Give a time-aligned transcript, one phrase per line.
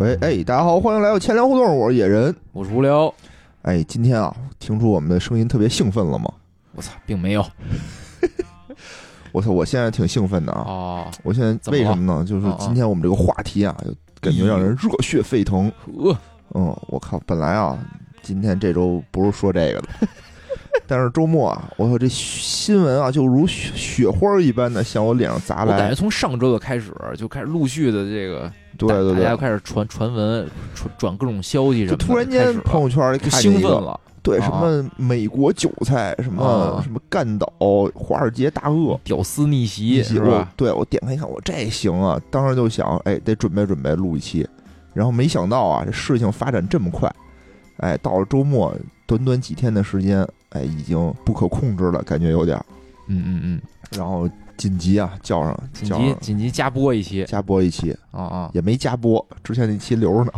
[0.00, 2.34] 喂，哎，大家好，欢迎来到千聊互动，我是野人。
[2.52, 3.12] 我是无聊，
[3.60, 6.24] 哎，今天啊，听出我们的声音特别兴奋了吗？
[6.72, 7.46] 我操，并没有
[9.30, 10.64] 我操，我现在挺兴奋的啊！
[10.66, 12.24] 哦，我现在为什么呢？
[12.24, 13.92] 就是今天我们这个话题啊，就
[14.22, 15.70] 感觉让人热血沸腾。
[15.84, 16.16] 呃，
[16.54, 17.78] 嗯，我靠，本来啊，
[18.22, 19.88] 今天这周不是说这个的，
[20.88, 25.94] 但是周末啊，我操，这新闻啊，就如雪雪花一般的向我脸上砸来我感觉。
[25.94, 28.50] 从上周的开始就开始陆续的这个，
[28.88, 34.44] 对对对，大家开始传传闻、传转各种消息什么的，就突然间朋友圈兴奋了，对啊。
[34.44, 36.80] 什么美国韭菜，什么啊。
[36.82, 37.52] 什么干倒
[37.94, 40.52] 华尔街大鳄，屌丝逆袭是我吧？
[40.56, 44.46] 对我点开一看，我这行啊，当时就想，哎，得准备准备录一期。
[44.92, 47.08] 然后没想到啊，这事情发展这么快，
[47.76, 48.74] 哎，到了周末，
[49.06, 52.58] 短短几天的时间，哎，已经不可控制了，感觉有点。
[53.06, 53.60] 嗯嗯嗯，
[53.96, 54.28] 然后
[54.60, 56.20] 紧急啊，叫上紧急上。
[56.20, 57.24] 紧急加播一期。
[57.24, 60.32] 加播一期，啊啊，也没加播，之前那期留着呢，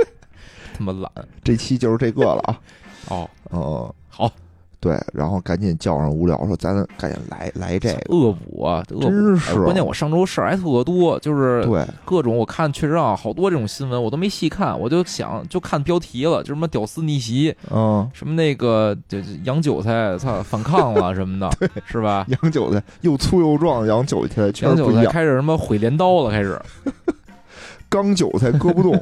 [0.72, 1.12] 他妈懒。
[1.44, 2.60] 这期就是这个了啊。
[3.08, 4.32] 哦，哦，好，
[4.80, 9.00] 对，然后赶紧叫上无聊说，咱赶紧来来这个，恶补啊，恶补。
[9.02, 22.24] 真是哎关键我上周事儿还特多，就是对，各种我看确实啊，好多这种新闻我都没细看，我就想就看标题了，就什么屌丝逆袭，嗯，什么那个这这洋韭菜，操反抗了什么的， 是吧？
[22.28, 26.58] 洋韭菜又粗又壮，洋韭菜确洋韭菜实不一样，开始什么毁镰刀了，开始
[27.90, 28.98] 钢韭菜割不动。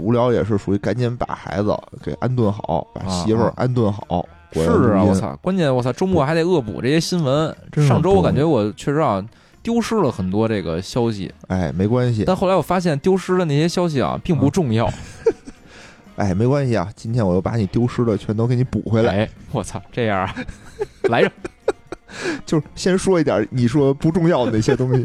[0.00, 1.72] 无聊也是属于赶紧把孩子
[2.02, 4.26] 给安顿好，把媳妇儿安顿好。
[4.62, 5.36] 是啊，我，操！
[5.42, 7.54] 关键我操，周末还得恶补这些新闻。
[7.86, 9.24] 上周我感觉我确实啊
[9.62, 14.88] 丢失了很多这个消息，哎，没关系，但后来我发现丢失的那些消息啊并不重要。
[16.16, 16.88] 哎，没关系啊。
[16.94, 19.16] 今天我又把你丢失的全都给你补回来。
[19.24, 20.34] 哎，我操，这样啊，
[21.10, 21.32] 来着。
[22.46, 25.04] 就是先说一点你说不重要的那些东西。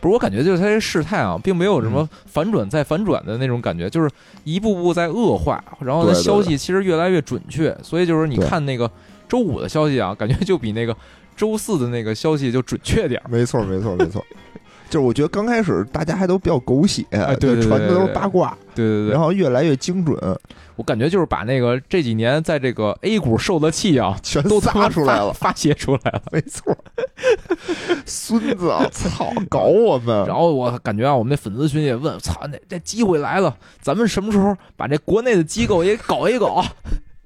[0.00, 1.92] 不是，我感觉就是他这事态啊，并没有什嗯。
[1.92, 4.10] 么反转再反转的那种感觉，就是
[4.44, 8.90] 一步步在恶化，然后消息其实越来越准确，所以就是你看那个
[9.28, 10.96] 周五的消息啊，感觉就比那个
[11.36, 13.28] 周四的那个消息就准确点儿。
[13.28, 14.24] 没错，没错，没错。
[14.88, 19.12] 就是我觉得刚开始大家还都比较狗血，哎对对对传的都是八卦，对对对。
[19.12, 20.16] 然，后越来越精准，
[20.78, 25.32] 我感觉就是把那个这几年在这个 A 股受的气啊， 全都他妈撒出来了。
[25.32, 26.22] 发发泄出来了。
[26.30, 26.76] 没错，
[28.06, 30.24] 孙子啊，操，搞我们！
[30.26, 36.64] 然后我感觉啊，我们那粉丝群也问，操，那这机会来了，咱们什么时候把这国内的机构也搞一搞？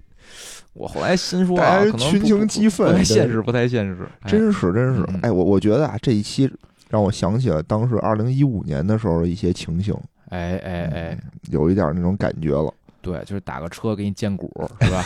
[0.72, 4.08] 我后来心说啊，大家可能群情激愤不太现实，不太现实。
[4.22, 6.50] 哎真是真是嗯，哎，我我觉得啊，这一期
[6.88, 9.94] 让我想起了当时二零一五年的时候的一些情形，
[10.30, 11.18] 哎哎哎，
[11.50, 12.72] 有一点那种感觉了。
[13.02, 15.04] 对，就是打个车给你荐股，是吧？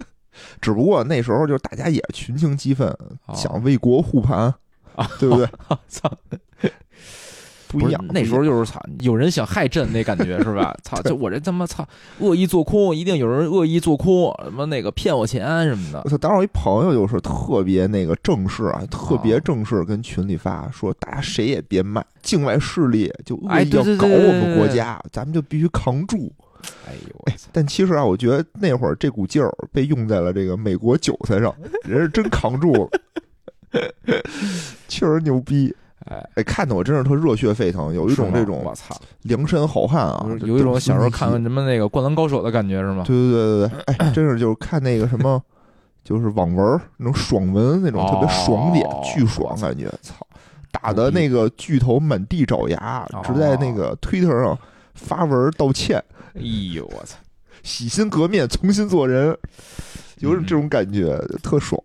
[0.60, 2.88] 只不过那时候就是大家也群情激愤，
[3.26, 4.52] 哦想为国护盘
[4.94, 5.48] 啊，对不对？
[5.88, 6.10] 操，
[7.66, 10.74] 不一样，那时候就是操，有人想害朕那感觉是吧？
[10.82, 11.86] 操，就我这他妈操，
[12.20, 16.10] 恶意做空，一定有人恶意做空，什么那个骗我钱什么的我。
[16.10, 16.16] 操！
[16.18, 26.32] 当时我一朋友就是特别那个正式啊，特别哦正式，跟群里发说，大家谁也别卖，境外势力就恶哎意要搞我们对对国家，咱们就必须扛住。
[26.86, 27.48] 哎呦我操！
[27.52, 31.54] 但其实啊，我觉得那会儿这股劲儿被用在了这个美国韭菜上，
[31.84, 32.88] 人是真扛住了，
[34.88, 35.74] 确实牛逼。
[36.06, 43.04] 哎，哎，看得我真是特热血沸腾，有一种这种我操，梁山好汉啊，有一种小时候看看什么那个《灌篮高手》的感觉是吗？
[43.06, 45.42] 对对对对对，哎，真是就是看那个什么，
[46.02, 50.14] 就是网文那种爽文那种特别爽点，哦巨爽感觉，操！
[50.70, 54.56] 打的那个巨头满地找牙，哦只在那个推特上
[54.98, 56.02] 发文道歉，
[56.34, 56.42] 哎
[56.74, 57.16] 呦我操！
[57.62, 59.36] 洗心革面，重新做人，
[60.18, 61.80] 有种这种感觉，特爽。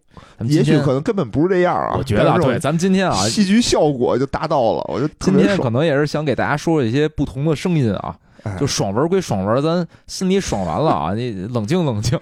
[0.46, 5.70] 也许可能根本不是这样啊，我觉得啊对，咱们今天啊，戏剧效果就达到了，我觉得今天可。
[5.70, 8.16] 能也是想给大家说说一些不同的声音啊。
[8.44, 12.20] 哎就爽文归爽文，咱心里爽完了啊， 你冷静冷静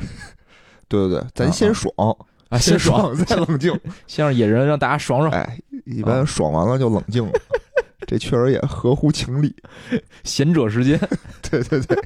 [0.88, 1.92] 对对对，咱先爽，
[2.50, 3.74] 啊，先爽，再冷静。
[4.06, 7.32] 先让野人让大家爽爽，哎，一般爽完了就冷静了，
[8.12, 9.56] 这确实也合乎情理。
[10.26, 11.00] 贤者时间。
[11.50, 11.98] 对对对，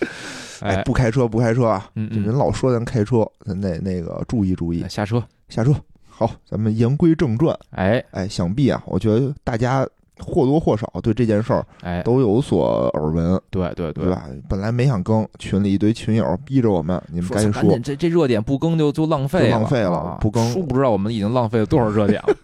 [0.60, 1.90] 哎，哎，不开车不开车啊！
[1.94, 5.22] 嗯这人嗯，老说咱开车，咱得那个注意注意哎，下车。
[5.50, 5.74] 下车。
[6.08, 7.54] 好，咱们言归正传。
[7.72, 9.86] 哎哎，想必啊，我觉得大家
[10.18, 14.24] 或多或少对这件事儿哎，都有所耳闻，对对对对吧？
[14.48, 22.34] 本来没想更，群里一堆群友逼着我们，你们赶紧说赶紧，这这热点不更就就浪费了浪费了啊不更殊不知道我们已经浪费了多少热点了。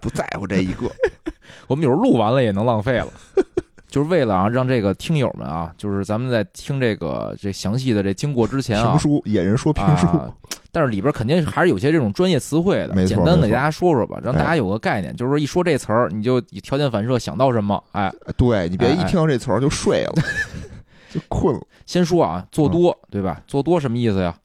[0.00, 0.90] 不在乎这一个。
[1.68, 3.08] 我们有时候录完了也能浪费了。
[3.88, 10.28] 就是为了啊，让这个听友们啊，就是咱们在听这个这详细的这经过之前啊评，书，野人说评书，啊，
[10.72, 20.14] 但是里边肯定还是有些这种专业词汇的，简单的给大家说说吧，让大哎家有个概念，就是说一说这词儿，你就以条件反射想到什么，哎，对你别一听到这词儿就睡了，
[21.10, 21.60] 就困了。
[21.86, 23.40] 先说啊，做多，对吧？
[23.46, 24.36] 做多什么意思呀？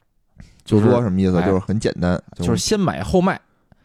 [0.64, 1.38] 就是做多什么意思？
[1.40, 3.42] 哎就是很简单，就是先买后卖，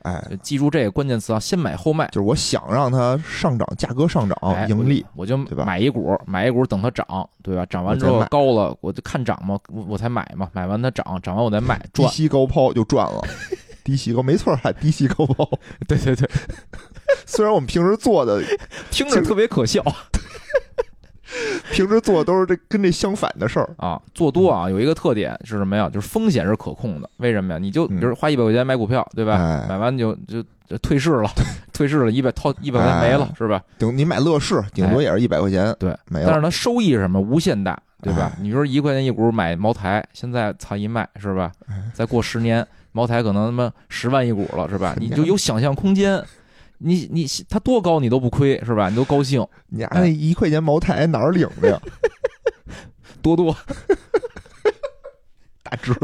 [0.06, 2.06] 哎，就记住这个关键词啊，先买后卖。
[2.12, 5.04] 就是我想让它上涨，价格上涨，哎盈利。
[5.16, 7.66] 我就买一股，买一股等它涨，对吧？
[7.66, 12.06] 涨完之后高了，我就看涨嘛，我我才买嘛，买完它涨，涨完我再卖 低。
[12.06, 13.20] 吸高抛就赚了，
[13.82, 15.48] 低吸高没错，还低吸高抛。
[15.88, 16.30] 对 对对，
[17.26, 18.40] 虽然我们平时做的，
[18.92, 19.82] 听着特别可笑
[21.72, 23.68] 平时做的都是这跟这相反的事儿。
[23.78, 24.00] 啊。
[24.14, 25.88] 做多啊，有一个特点是什么呀？
[25.92, 27.08] 就是风险是可控的。
[27.18, 27.58] 为什么呀？
[27.58, 29.34] 你就比嗯如花一百块钱买股票，对吧？
[29.36, 31.30] 哎买完就就就退市了，
[31.72, 33.62] 退市了，一百掏一百块钱没了，是吧？
[33.78, 36.26] 顶你买乐视，顶多也是一百块钱，对，没了。
[36.26, 37.20] 但是它收益是什么？
[37.20, 38.38] 无限大，对吧哎？
[38.40, 41.74] 你说一块钱一股买茅台，现在操一卖是吧哎？
[41.92, 44.94] 再过十年，茅台可能他妈十万一股了是吧？
[44.98, 46.20] 你就有想象空间，
[46.78, 48.88] 你你它多高你都不亏是吧？
[48.88, 51.80] 你都高兴， 你家那一块钱茅台哪儿领的呀？
[53.22, 53.54] 多多
[55.62, 55.94] 打折，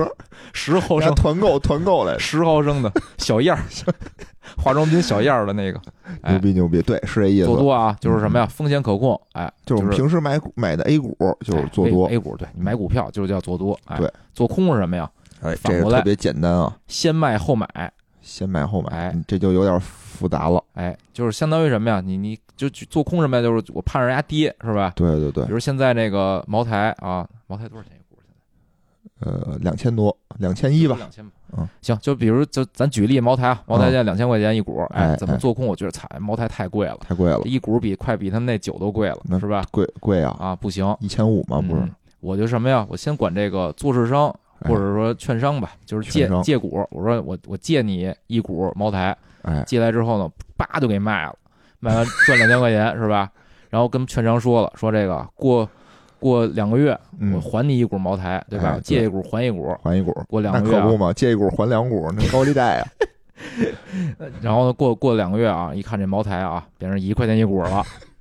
[0.52, 3.62] 十毫升，团购团购来，十毫升的小样儿，
[4.56, 5.80] 化妆品小样儿的那个，
[6.22, 7.46] 哎牛逼牛逼，对，是这意思。
[7.46, 8.46] 做多啊，就是什么呀？
[8.46, 11.16] 风险可控，哎，就是平时买买的 A 股
[11.46, 15.08] 就是做多哎 A, 股对你买股票就是叫做多，哎，对，做空是什么呀？
[15.42, 17.92] 哎，反过来这个特别简单啊，先卖后买，
[18.22, 20.62] 先买后买哎，这就有点复杂了。
[20.74, 22.00] 哎，就是相当于什么呀？
[22.00, 23.42] 你你就去做空什么呀？
[23.42, 24.92] 就是我盼着人家跌是吧？
[24.96, 28.19] 对对对比，如现在那个茅台啊，茅台多少钱一股？
[28.22, 28.32] 现
[29.20, 30.96] 在呃，两千多，两千一吧。
[30.96, 31.32] 两千吧。
[31.58, 35.66] 嗯，行，就比如就咱举例茅台啊，茅台现在两千块钱一股，哎哎怎么做空？
[35.66, 39.64] 我觉得惨，茅台太贵了，太贵了，一股比快比他们那酒都贵了，那是吧？
[39.70, 41.90] 贵贵啊，啊，不行，一千五嘛，不是嗯？
[42.20, 42.86] 我就什么呀？
[42.88, 46.87] 我先管这个做市商哎或者说券商吧，就是借借股。
[46.91, 51.35] 我说我我借你一股茅台，哎，借来之后呢，叭就给卖了，
[51.81, 53.31] 卖完 赚两千块钱是吧？
[53.70, 55.69] 然后跟券商说了，说这个过
[56.19, 58.70] 过两个月我嗯，还你一股茅台，对吧？
[58.70, 62.87] 哎对借一股还一股，还一股，过两个月啊、可不嘛，借一股还两股，那高利贷呀。
[64.41, 68.12] 然后呢过过两个月啊，一看这茅台啊变成一块钱一股了，这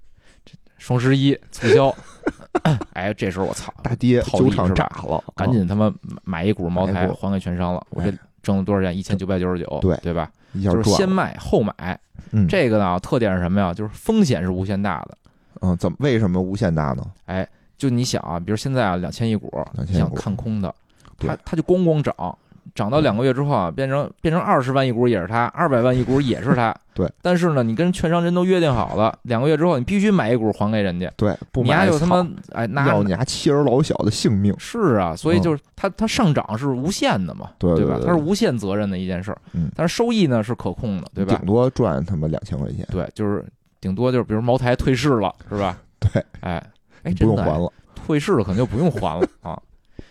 [0.82, 1.96] 双十一促销，
[2.94, 5.94] 哎，这时候我操，大跌，酒厂炸了，赶紧他妈
[6.24, 8.98] 买一股茅台还给券商了，我这哎挣了多少钱？
[8.98, 10.32] 一千九百九十九，对对吧？
[10.64, 10.90] 就是。
[10.90, 12.00] 先卖后买，
[12.32, 13.72] 嗯，这个呢特点是什么呀？
[13.72, 15.16] 就是风险是无限大的。
[15.62, 17.06] 嗯，怎么为什么无限大呢？
[17.26, 17.48] 哎，
[17.78, 20.74] 就你想啊，比如现在啊两千一股，你想看空的，
[21.20, 22.38] 它它就咣咣涨，
[22.76, 26.76] 涨到两个月之后啊，变成变成二十万一股也是它，二百万一股也是它。
[26.94, 34.54] 对，但是呢，你跟券商人都约定好了，两个月之后你必须买一股还给人家，对，不你丫买就他妈哎拿要你还妻儿老小的性命。
[34.60, 37.54] 是啊，所以嗯就是它它上涨是无限的嘛，吧？
[37.58, 41.46] 对对对它是无限责任的一件事儿，嗯但是收益呢是可控的，对吧顶？
[41.46, 43.46] 多赚他妈两千块钱，对，就是
[43.80, 45.78] 顶多就是比如茅台退市了，是吧？
[46.00, 46.62] 对，哎
[47.04, 47.72] 哎，不用还了。
[47.96, 49.58] 退市了可能就不用还了啊，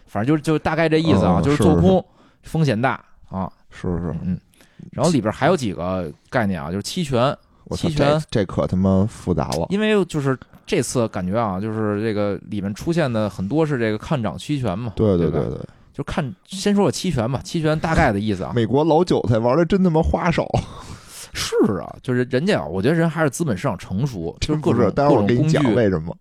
[0.07, 2.03] 反正就是就大概这意思啊，嗯就是做空
[2.43, 4.39] 风险大啊，是是，嗯，
[4.93, 8.19] 然后里边还有几个概念啊，就是期权，我，期权。
[8.31, 9.67] 这这可他妈复杂了。
[9.71, 15.61] 因为就是这次感觉啊，就是这个里面出现的很多是这个看涨期权嘛，对对对对对，
[15.93, 20.47] 就看先说说期权吧，期权大概的意思啊，美国老韭菜玩的真他妈花哨，
[21.33, 24.73] 是啊，就是人家啊，我觉得人还是资本市场成熟， 就是各？
[24.73, 25.51] 种各种工具。
[25.51, 26.17] 讲，为什么。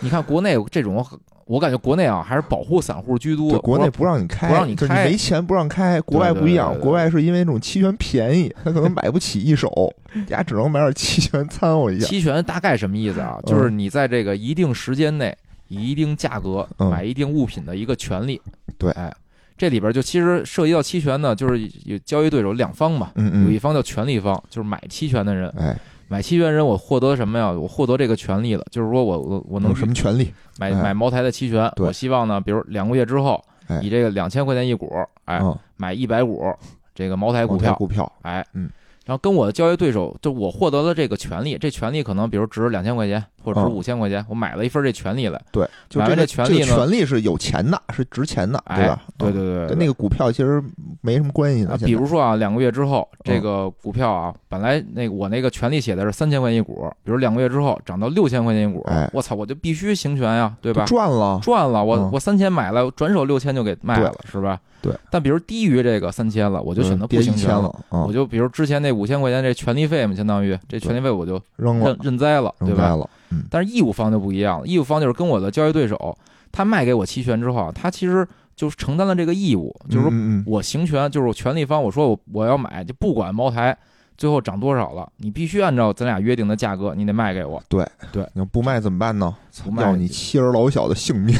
[0.00, 1.06] 你看国内这种，
[1.50, 6.00] 我感觉国内啊还是保护散户居多，，国内不不让你开，不让你就是开没钱不让开。
[6.02, 9.68] 国外不一样，对对对对国外是因为那种期权便宜，他可能买不起一手，
[10.28, 12.06] 家只能买点期权掺和一下。
[12.06, 13.36] 期权大概什么意思啊？
[13.44, 18.40] 嗯就是你在这个一定时间内以一定价格嗯买一定物品的一个权利。
[18.78, 19.12] 对哎，
[19.58, 25.52] 这里边就其实涉及到期权呢，就是有交易对手两方嘛，嗯嗯，有一方叫权利方，就是买期权的人。
[25.58, 25.76] 哎，
[26.10, 27.52] 买期权人我获得什么呀？
[27.52, 30.24] 我获得这个权利了，就是说我我我能有什么权利？
[30.58, 30.72] 哎。
[30.72, 34.92] 买买茅台的期权，我希望呢，比如两个月之后哎，以这个两千块钱一股，
[35.26, 36.52] 哎，嗯，买一百股
[36.96, 38.68] 这个茅台股票，股票，哎，嗯，
[39.10, 50.62] 然后跟我的交易对手，就我获得了这个权利，这权利可能比如值两千块钱或者值嗯五千块钱，我买了一份这权利来，对，就这个这个这权利呢权利是有钱的，是值钱的，对哎对对对，跟那个股票其实
[51.00, 51.72] 没什么关系的。
[51.72, 60.84] 啊，比如说啊，两个月之后，这嗯个股票啊，本来那个我那个权利写的是三千块钱一股，比如两个月之后涨到六千块钱一股哎，我操，我就必须行权呀，对吧？
[60.84, 64.60] 赚了，赚了，我嗯我三千买了，转手六千就给卖了，是吧？
[64.82, 64.92] 对。
[65.10, 67.74] 但比如低于这个三千了，我就选择不行权了。
[67.90, 72.88] 我就比如之前那五千块钱这权利费嘛，相当于这权利费我就扔了认，认栽了，对吧？
[72.88, 76.16] 扔了，嗯，但是义务方就不一样了，义务方就是跟我的交易对手，
[76.50, 80.08] 他卖给我期权之后啊，他其实就是承担了这个义务，就是
[80.46, 83.76] 我行权，就是我权利方，我说我我要买，就不管茅台
[84.16, 87.62] 最后涨多少了，你必须按照咱俩约定的价格，你得卖给我。
[87.68, 89.34] 对对，你要不卖怎么办呢？
[89.64, 91.34] 不卖要你妻儿老小的性命。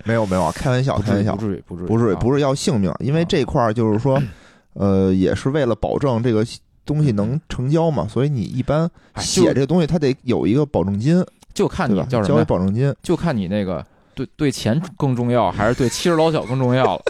[0.06, 2.18] 没有没有啊，开玩笑，开玩笑，至于不至于，不至于，不是啊。
[2.20, 4.20] 不是要性命，因为这块儿就是说，
[4.74, 6.44] 呃，也是为了保证这个
[6.84, 17.02] 东西能成交嘛，所以你一般哎写这个东西，它得有一个保证金，就看你叫什么呀，保证金，就看你那个对对钱更重要，还是对妻儿老小更重要了。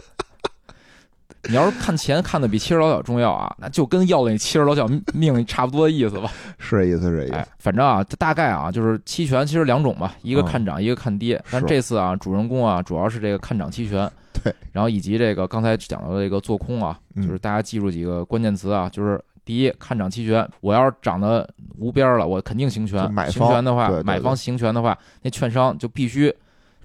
[1.48, 6.30] 你要是看钱看的比七十老小重要啊，那就跟要了你七十老小命差不多的意思吧。
[6.58, 11.42] 是这意思，是这意哎思。，反正啊，大概啊，就是期权其实两种吧，一个嗯看涨，一个看跌。
[11.50, 14.10] 但这次啊，主人公啊，主要是这个看涨期权。
[14.42, 23.12] 对，然后以及这个刚才讲到的这个做空啊，嗯就是大家记住几个关键词啊，就是第一，看涨期权，我要是涨得无边儿了，我肯定行权就。
[23.12, 26.32] 买行权的话买方行权的话，那券商就必须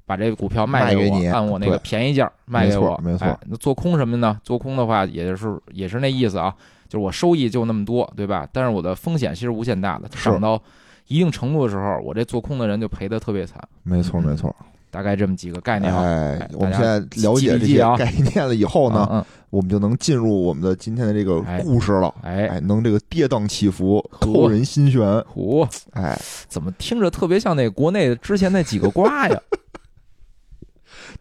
[0.05, 2.97] 把这个股票卖给你按我那个便宜价卖给我。
[3.03, 4.39] 没错没错哎那做空什么呢？
[4.43, 6.53] 做空的话，也就是也是那意思啊，
[6.87, 8.47] 就是我收益就那么多，对吧？
[8.51, 10.61] 但是我的风险其实无限大的，涨到
[11.07, 13.59] 一定程度的时候，我这做空的人就赔得特别惨。
[13.83, 14.55] 没错，没错。
[14.91, 16.03] 大概这么几个概念啊。
[16.03, 22.13] 哎哎，我们现在了解这些 概念了以后呢，嗯，我们就能进入我们的今天的这个哎故事了。
[22.21, 25.01] 哎，能这个跌宕起伏，扣人心弦。
[25.01, 29.37] 哦哎，怎么听着特别像那国内之前那几个瓜呀？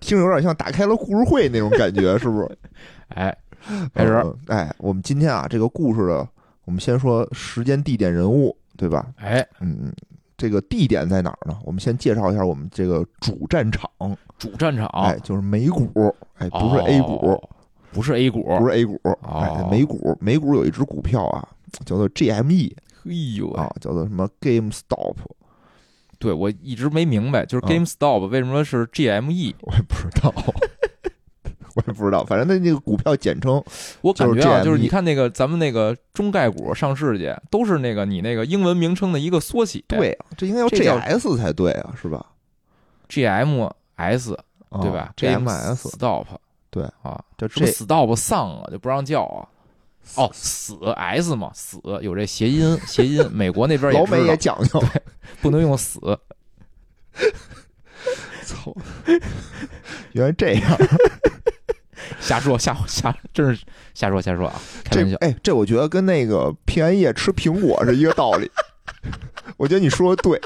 [0.01, 2.59] 听着有点像打开了故事会那种感觉，是不是？
[3.15, 3.37] 哎，
[3.95, 6.29] 开始嗯哎，我们今天啊，这个故事的，
[6.65, 9.07] 我们先说时间、地点、人物，对吧？
[9.17, 9.93] 哎，嗯嗯，
[10.37, 11.57] 这个地点在哪儿呢？
[11.65, 13.89] 我们先介绍一下我们这个主战场，
[14.39, 17.49] 主战场，哎，就是美股，哎，不是 A 股，哦，
[17.93, 21.47] 不是 A 股，不是 A 股，哎哦，美股，美股有一只股票啊，
[21.85, 22.73] 叫做 GME
[23.07, 25.15] 哎呦啊，叫做什么 GameStop，
[26.25, 29.55] 对我一直没明白，就是啊 GameStop 为什么是 GME？
[29.61, 30.33] 我也不知道。
[31.77, 33.63] 我也不知道，反正它那个股票简称
[34.01, 42.25] 我感觉啊，就是你看那个咱们那个中概股上市去，都是那个你那个英文名称的一个缩写，对啊，这应该叫 GS 才对啊，是吧
[43.11, 44.35] ？GMS
[44.71, 46.27] 啊对吧？GMS Stop
[46.71, 49.43] 对啊，叫什么 Stop 丧啊，就不让叫啊。
[50.17, 54.83] 哦，死 S 嘛，死有这谐音， 谐音，美国那边也老美也讲究，
[55.41, 55.99] 不能用死。
[58.45, 58.75] 操！
[60.13, 60.79] 原来这样，
[62.21, 65.17] 瞎说瞎瞎，真是瞎说瞎说啊，开玩笑。
[65.21, 68.51] 这哎，这我觉得跟那个平安夜吃苹果是一个道理。
[69.57, 70.41] 我觉得你说的对，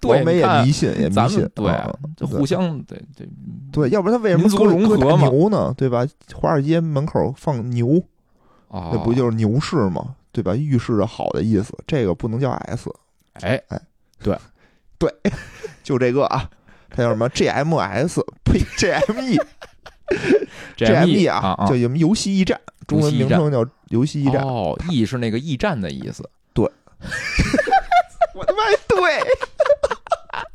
[0.00, 3.28] 对老美也迷信，也迷信，对啊就互相对对
[3.72, 5.74] 对，要不然他为什么民族搁搁大融合嘛牛呢？
[5.76, 6.06] 对吧？
[6.34, 8.02] 华尔街门口放牛，
[8.76, 10.14] 啊，那不就是牛市吗？
[10.32, 10.54] 对吧？
[10.54, 12.90] 预示着好的意思，这个不能叫 S，
[13.40, 13.80] 哎哎，
[14.22, 14.36] 对
[14.98, 15.10] 对
[15.82, 16.48] 就这个啊，
[16.90, 19.42] 它叫什么 GMS，呸，GME。
[20.76, 24.42] GME 啊，啊叫什么游戏驿站，中文名称叫游戏驿站。
[24.42, 26.28] 哦，驿是那个驿站的意思。
[26.54, 26.64] 对
[28.34, 29.20] 我他妈对，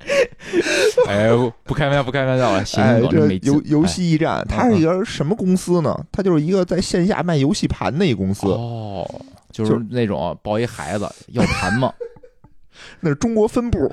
[1.08, 1.30] 哎，
[1.64, 5.98] 不开玩笑，不开玩笑了，行哎，这游游戏驿站，它是一个什么公司呢？
[6.12, 9.10] 它就是一个在线下卖游戏盘的一公哎司，哦，
[9.52, 11.94] 就就是那种抱一孩子要盘嘛，
[13.00, 13.92] 那是中国分部。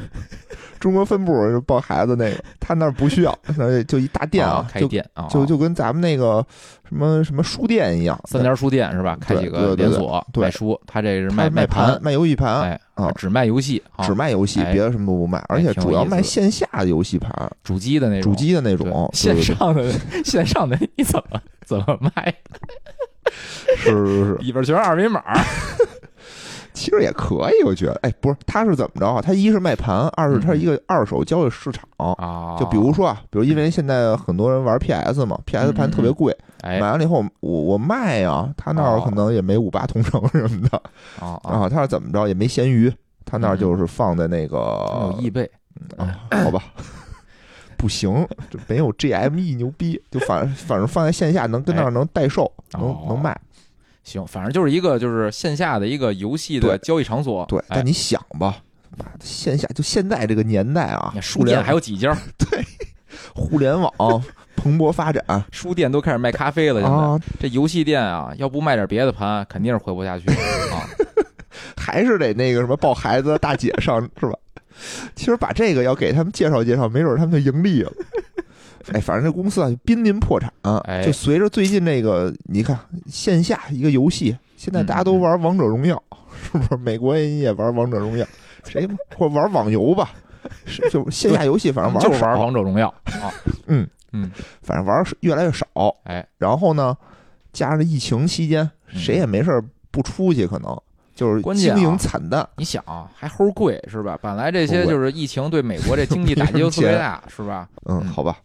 [0.78, 6.44] 中国分部就抱孩子那个，他那儿不需要，那就一大店啊开店啊，就就跟咱们那个
[6.88, 9.18] 什么什么书店一样，三家书店是吧？
[9.20, 17.32] 开几个连锁对卖书，他这是卖卖盘，卖游戏盘，哎啊只卖游戏，啊只卖游戏，哎别的什么都不卖，而且主要卖线下的游戏盘，
[17.64, 19.90] 主机的那种，主机的那种，线上的
[20.24, 22.32] 线上的你怎么怎么卖？
[23.78, 25.20] 是是是，里边全是二维码，
[26.78, 29.20] 其实也可以，我觉得，哎，不是，他是怎么着啊？
[29.20, 31.88] 他一是卖盘，二是他是一个二手交易市场。
[31.96, 36.78] 啊，就比如说啊，比如因为现在很多人玩 PS 嘛，PS 盘特别贵，哎。
[36.78, 40.80] 买完了以后我我卖呀，他那儿哦可能也没五八同城什么的，
[41.20, 42.92] 啊啊，啊，他是怎么着也没闲鱼，
[43.24, 45.50] 他那就是放在那个有易贝，
[45.96, 46.62] 啊，好吧。
[47.76, 53.04] 不行，这没有 GME 牛逼，就反反正放在线下能跟那儿能代售，能哦。
[53.08, 53.40] 能卖。
[54.08, 58.56] 行，反正就是一个就是线下的一个游戏的对交易场所，对，哎但你想吧，
[58.96, 62.64] 妈的线下就现在这个年代啊书店还有几家， 对
[63.34, 63.92] 互联网
[64.56, 65.22] 蓬勃发展
[65.52, 70.24] 书店都开始卖咖啡了，现在啊，这游戏店啊，要不卖点别的盘，肯定是活不下去
[70.72, 70.88] 啊。
[71.76, 74.34] 还是得那个什么抱孩子的大姐上是吧？
[75.16, 77.92] 其实把这个要给他们介绍介绍，没准他们就盈利了。
[78.92, 80.52] 哎，反正这公司啊，就濒临破产、
[80.84, 86.02] 哎就随着最近这个，你看线下一个游戏，现在大家都玩王者荣耀，
[86.42, 86.76] 是不是？
[86.82, 88.26] 美国人也玩王者荣耀，
[88.64, 90.10] 谁或玩网游吧？
[90.64, 92.88] 是就线下游戏， 反正玩就玩王者荣耀
[93.20, 93.32] 啊，
[93.66, 94.30] 嗯嗯，
[94.62, 95.66] 反正玩越来越少。
[96.04, 96.96] 哎，然后呢，
[97.52, 100.74] 加上疫情期间，嗯谁也没事儿不出去，可能
[101.14, 102.48] 就是经营惨淡。
[102.56, 104.18] 你想啊还齁贵是吧？
[104.22, 107.68] 本来这些就是疫情对美国这经济打击就 特别大是吧？
[107.86, 108.38] 嗯，嗯好吧。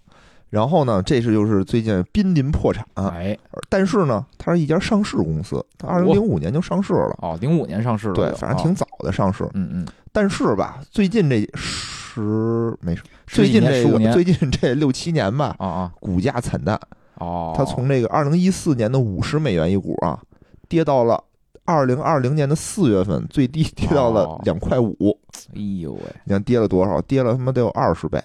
[0.53, 3.35] 然后呢，这是就是最近濒临破产，哎，
[3.69, 9.49] 但是呢，它是一家上市公司，它二零零五年就上市了，哦，零五年上市了，对，反正挺早的上市。
[9.55, 14.11] 嗯嗯，但是吧，最近这十没事，最近这年十五年。
[14.11, 16.79] 个最近这六七年吧，啊啊股价惨淡，
[17.15, 20.21] 哦，它从这个二零一四年的五十美元一股啊，
[20.69, 21.19] 跌到了
[21.65, 24.39] 二零二零年的四月份最低跌到了哦。
[24.43, 25.17] 两块五，
[25.55, 27.01] 哎呦喂，你看跌了多少？
[27.01, 28.21] 跌了他妈得有二十倍。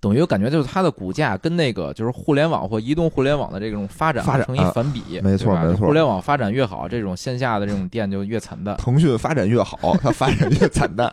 [0.00, 11.12] 等于我感觉就是它的股价跟那个就是互联网或移动互联网的这种发展成一发展啊反比，没错没错互联网发展越好，这种线下的这种店就越惨淡，腾讯发展越好，它发展越惨淡，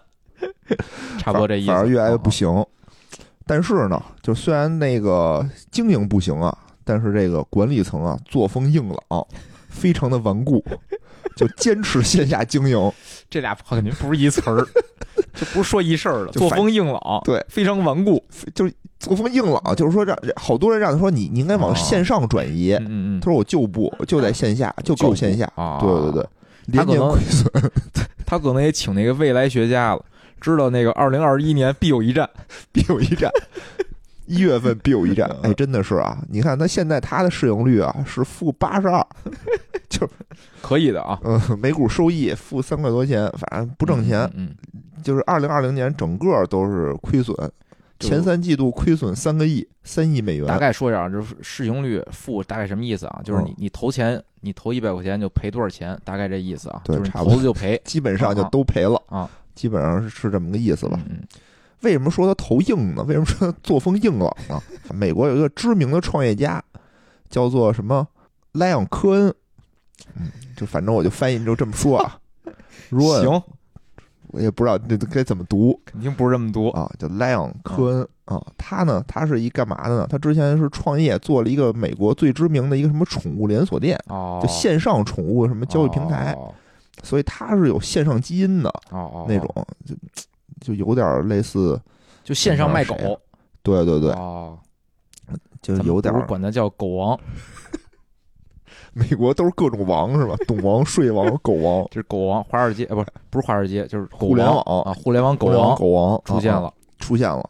[1.17, 1.71] 差不多这意思。
[1.71, 2.65] 反而越来越不啊行。
[3.45, 9.25] 但是呢，就虽然那个经营不行啊，但是这个管理层啊作风硬朗，
[9.69, 10.63] 非常的顽固，
[11.35, 12.91] 就坚持线下经营。
[13.29, 14.65] 这俩肯定不是一词儿，
[15.33, 16.31] 这不是说一事儿了。
[16.31, 18.23] 作风硬朗，对，非常顽固。
[18.53, 22.73] 就是作风硬朗，就是说让好多人让他说你你应该往哦线上转移。
[22.73, 25.51] 嗯嗯嗯他，说我就不，就在线下，就搞线下。
[25.55, 26.23] 啊，对对对，
[26.77, 27.71] 他连年亏损，
[28.25, 30.05] 他可能也请那个未来学家了，
[30.39, 32.29] 知道那个二零二一年必有一战。
[32.71, 33.31] 必有一战。
[34.25, 36.17] 一月份必有一战， 哎，真的是啊！
[36.29, 39.05] 你看他现在他的市盈率啊是负八十二，
[39.89, 40.09] 就
[40.61, 44.21] 可以的啊，嗯，每股收益负三块多钱，反正不挣钱。
[44.33, 47.35] 嗯，嗯，就是二零二零年整个都是亏损，
[47.99, 50.47] 前三季度亏损三个亿，三亿美元。
[50.47, 53.21] 大概说一下啊，就是市盈率负大概什么意思啊？
[53.23, 56.81] 就是你你投钱，你投一百块钱就赔多少钱，大概这意思啊。
[56.85, 60.99] 就差不多投资就赔基本上就都赔了啊，基本上是这么个意思吧。
[61.05, 61.27] 嗯嗯
[61.81, 63.03] 为什么说他头硬呢？
[63.03, 64.57] 为什么说他作风硬朗呢？
[64.95, 66.63] 美国有一个知名的创业家，
[67.29, 68.07] 叫做什么
[68.53, 69.35] 莱昂科恩，
[70.15, 72.17] 嗯，就反正我就翻译就这么说啊。
[72.89, 73.43] 如果行，
[74.33, 75.79] 我也不知道这该怎么读。
[75.85, 76.69] 肯定不是这么读。
[76.69, 78.41] 啊，叫莱昂科恩啊。
[78.57, 80.07] 他呢，他是一干嘛的呢？
[80.09, 86.53] 他之前是创业做了一个美国最知名的一个什么宠物连锁店，哦，就线上宠物什么交易平台，哦。
[87.01, 89.95] 所以他是有线上基因的哦哦那种，就
[90.61, 91.79] 就有点类似，
[92.23, 92.95] 就线上卖狗，
[93.61, 94.57] 对对对，哦，
[95.61, 97.19] 就有点管他叫狗王，
[98.93, 100.35] 美国都是各种王是吧？
[100.47, 107.47] 赌王、税王、 狗王、这是狗王，华尔街呃不是不是华尔街，就是狗互联王网啊，互联网狗王狗王啊出现了，出现了。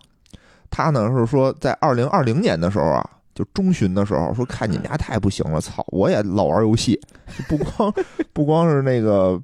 [0.70, 5.84] 他呢是说，在二零二零年的时候啊，就中旬的时候说，看你们家太不行了，操！
[5.90, 7.00] 我也老玩游戏，
[7.48, 7.94] 不光
[8.34, 9.40] 不光是那个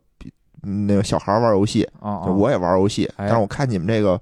[0.63, 4.19] 嗯那个小孩玩游戏，啊，就我也玩游戏，哎但是我看你们这个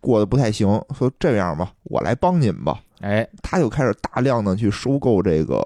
[0.00, 2.80] 过得不太行，说这样吧，我来帮你们吧。
[3.00, 3.26] 哎。
[3.42, 5.62] 他就开始大量的去收购这个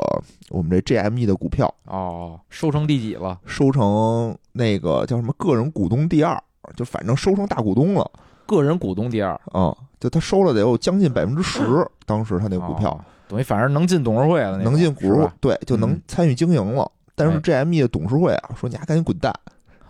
[0.51, 3.39] 我们这 GME 的股票，哦，收成第几了？
[3.47, 6.41] 收成那个叫什么个人股东第二，
[6.77, 8.11] 就反正收成大股东了。
[8.47, 16.03] 个人股东第二，嗯、就他收了得有将近百分之十，当时他那股票、哦等于反正能进董事会了，能进股对，就能嗯。
[16.09, 16.91] 参与经营了。
[17.15, 17.41] 但是哎。
[17.65, 19.33] GME 的董事会啊说你还赶紧滚蛋，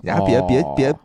[0.02, 0.74] 你还别、别哦。
[0.76, 0.98] 别别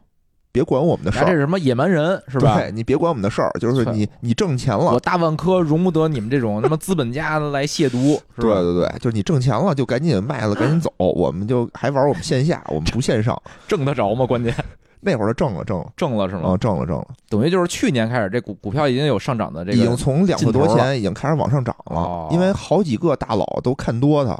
[0.63, 2.57] 管我们的事儿，这是什么野蛮人是吧？
[2.59, 4.99] 对你别管我们的事儿，就是你你挣钱了我。
[4.99, 8.19] 大万科容不得你们这种什么资本家来亵渎？
[8.37, 13.39] 对对对，就是你挣钱了就赶紧卖了，赶紧走，我们就还玩我们线下，我们不线上。
[13.67, 14.25] 挣得着吗？
[14.25, 14.53] 关键
[15.01, 16.49] 那会儿挣了挣了挣了是吗？
[16.49, 24.35] 啊，挣了挣了，等于就是去年开始，这股股票已经有上涨的这个已经从两个多钱已经开始往上涨了哦，因为好几个大佬都看多它，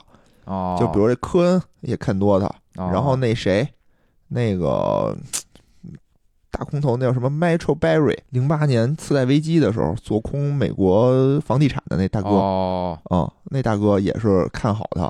[0.46, 2.48] 哦，就比如这科恩也看多它，
[2.82, 3.68] 哦，然后那谁，
[4.28, 5.45] 那个大
[6.76, 15.10] 空头那叫什么 Metro Berry，零八年次贷危机的时候做空美国房地产的那大哥哦啊，那大哥也是看好他，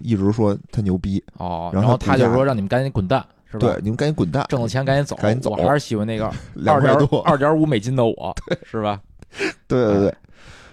[0.00, 3.60] 一直说他牛逼，哦，然然后他就说让你们赶紧滚蛋，是吧？
[3.60, 9.00] 对，你们赶紧滚蛋，挣了钱赶紧走，赶紧走我还是喜欢那个两二点多，二点五美金的我，是吧？
[9.68, 10.14] 对对对。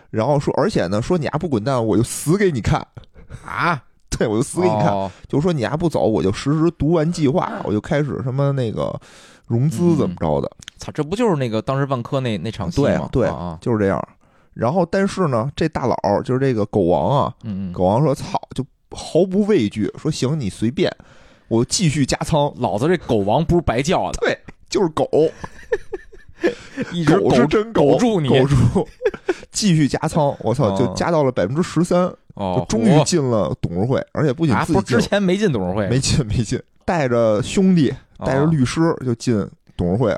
[0.09, 2.85] 然后说，而且呢，说你还不滚蛋，我就死给你看。
[3.45, 4.87] 啊， 对，我就死给你看。
[4.87, 8.99] 哦就说你还不走，我就实时读完计划，我就开始什么那个
[9.51, 13.09] 融资怎么着的，操，这不就是那个当时万科那那场戏吗？
[13.11, 14.01] 对就是这样。
[14.53, 20.93] 然后，但是呢，这大佬就是这个狗王啊，嗯嗯，狗王说：“操，就毫不畏惧，说行，你随便，
[21.47, 22.51] 我继续加仓。
[22.57, 24.37] 老子这狗王不是白叫的，对，
[24.69, 25.07] 就是狗，
[26.91, 28.27] 一直狗是真狗住你。
[28.27, 28.87] 狗住，
[29.51, 30.35] 继续加仓。
[30.41, 30.75] 我操，哦。
[30.77, 36.61] 就加到了百分之十三，哦就，终于进了董事会，而且不仅啊，自己不是之前没进董事会，没进没进，
[36.91, 40.13] 带着兄弟，哦带着律师就进董事会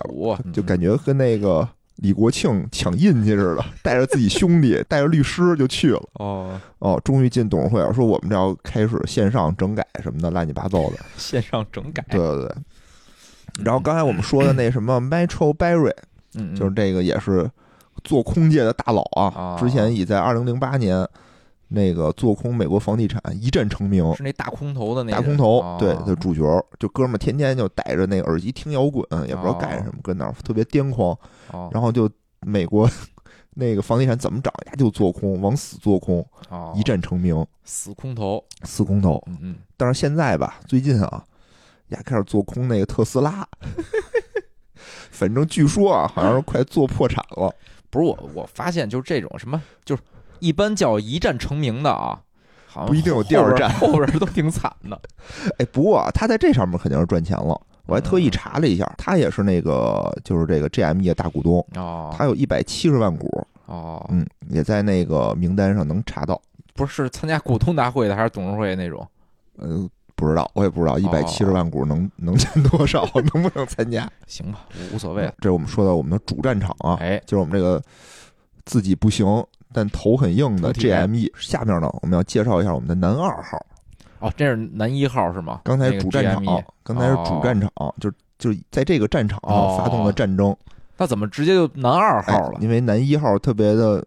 [0.51, 6.01] 就感觉跟那个李国庆抢印去似的，带着自己兄弟， 带着律师就去了。
[6.13, 10.93] 哦，哦，终于进董事会了，说我们这要开始线上整改什么的，乱七八糟的。
[11.15, 12.55] 线上整改，对对对。
[13.63, 15.93] 然后刚才我们说的那什么 Metro Barry，
[16.33, 17.47] 嗯，嗯就是这个也是
[18.03, 21.07] 做空界的大佬啊啊，之前已在二零零八年
[21.75, 24.13] 那个做空美国房地产一战成名。
[24.15, 26.43] 是那大空头的那人大空头，哦对就主角，
[26.79, 31.17] 就哥们儿天天就戴着那个耳机听摇滚，也不知道干什么，跟那儿特别癫狂。
[31.51, 32.07] 哦，然后就
[32.41, 32.87] 美国
[33.55, 39.21] 那个房地产怎么涨呀，就做空，往死做空，哦一战成名，死空头，死空头。
[39.27, 41.23] 嗯嗯，但是现在吧，最近啊，
[41.89, 43.47] 呀开始做空那个特斯拉，
[45.09, 47.53] 反正据说啊，好像是快做破产了。
[47.89, 50.01] 不是我，我发现就是这种什么，就是
[50.43, 52.19] 一般叫一战成名的啊，
[52.67, 54.99] 好像不一定有第二战后边都挺惨的。
[55.57, 57.59] 哎，不过啊，他在这上面肯定是赚钱了。
[57.85, 66.41] 我还特意查了一下，他也是那个就是这个 GME 的大股东，哦，他有一百七十万股，哦，嗯，也在那个名单上能查到。
[66.73, 69.05] 不是参加股东大会的，还是董事会那种？
[69.57, 74.09] 呃，不知道，我也不知道一百七十万股能、 能占多少，能不能参加？
[74.27, 75.23] 行吧，无无所谓。
[75.39, 77.81] 这是我们说到我们的主战场啊，哎，就是我们这个
[78.65, 79.25] 自己不行
[79.73, 81.31] 但头很硬的 GME。
[81.37, 83.65] 下面呢，我们要介绍一下我们的男二号。
[84.19, 85.61] 哦，这是男一号是吗？
[85.65, 90.55] 刚才那个主战场刚才是主战场，就就在这个战场上哦发动了战争。
[90.95, 92.57] 那怎么直接就男二号了？
[92.59, 94.05] 哎因为男一号特别的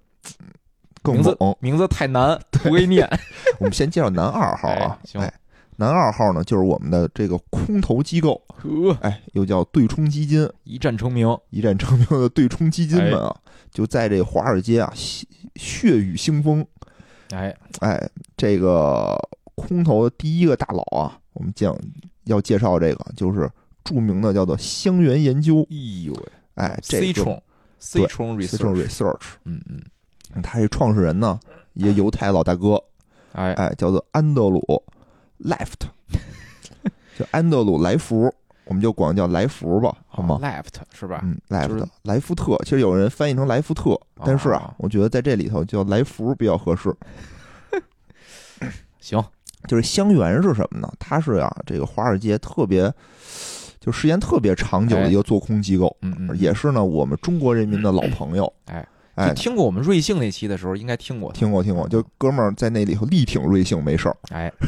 [1.05, 1.55] 名字猛。
[1.61, 3.07] 名字太难，不会念。
[3.59, 5.33] 我们先介绍男二号啊 哎，行哎，
[5.77, 11.37] 男二号呢就是我们的这个空投机构，呵，哎，又叫对冲基金，一战成名。
[11.51, 16.67] 一战成名的对冲基金们啊，哎就在这华尔街啊血血雨腥风。
[17.31, 19.19] 哎，哎，这个
[19.55, 21.77] 空投的第一个大佬啊，我们讲
[22.25, 23.51] 要介绍这个就是
[23.85, 26.23] 著名的叫做香源研究，哎呦喂
[26.55, 27.43] 哎，这，C 个冲
[27.79, 31.39] ，C 冲 research，Research，嗯嗯，他这创始人呢，
[31.75, 32.83] 一个犹太老大哥，
[33.33, 34.83] 哎，哎，叫做安德鲁
[35.45, 35.89] Left，
[37.19, 38.33] 就安德鲁莱福，
[38.65, 41.21] 我们就管叫来福吧，好吗？？Left 是吧？
[41.23, 46.95] 嗯，Left 莱福特，其实有人翻译成莱福特，但是啊哦，我觉得在这里头叫来福比较合适。
[48.99, 49.23] 行，
[49.69, 50.93] 就是香源是什么呢？
[50.99, 52.93] 它是啊，这个华尔街特别
[53.79, 58.53] 就时间特别长久的一个做空机构，嗯嗯，也是呢我们中国人民的老朋友。
[58.65, 61.33] 哎哎，听过我们瑞幸那期的时候，应该听过。
[61.33, 64.53] 听过听过，就哥们儿在那里头力挺瑞幸没事儿，哎。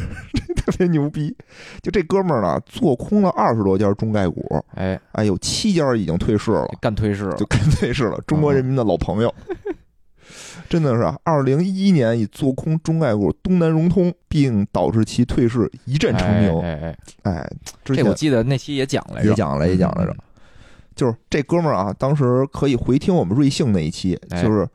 [0.55, 1.35] 特别牛逼。
[1.81, 7.35] 就这哥们儿呢，做空了二十多家中概股，哎，哎，有七家已经退市了，干退市了。
[7.37, 8.19] 就干退市了。
[8.27, 9.33] 中国人民的老朋友，
[10.69, 16.59] 真的是啊，二零一一年以做空中概股东南融通，并导致其退市一战成名。
[16.61, 17.51] 哎哎哎，哎，
[17.83, 20.11] 这我记得那期也讲来着，也讲了，也讲来着。
[20.11, 20.17] 嗯。
[20.99, 24.43] 就是这哥们儿啊，当时可以回听我们瑞幸那一期，哎。
[24.43, 24.67] 就是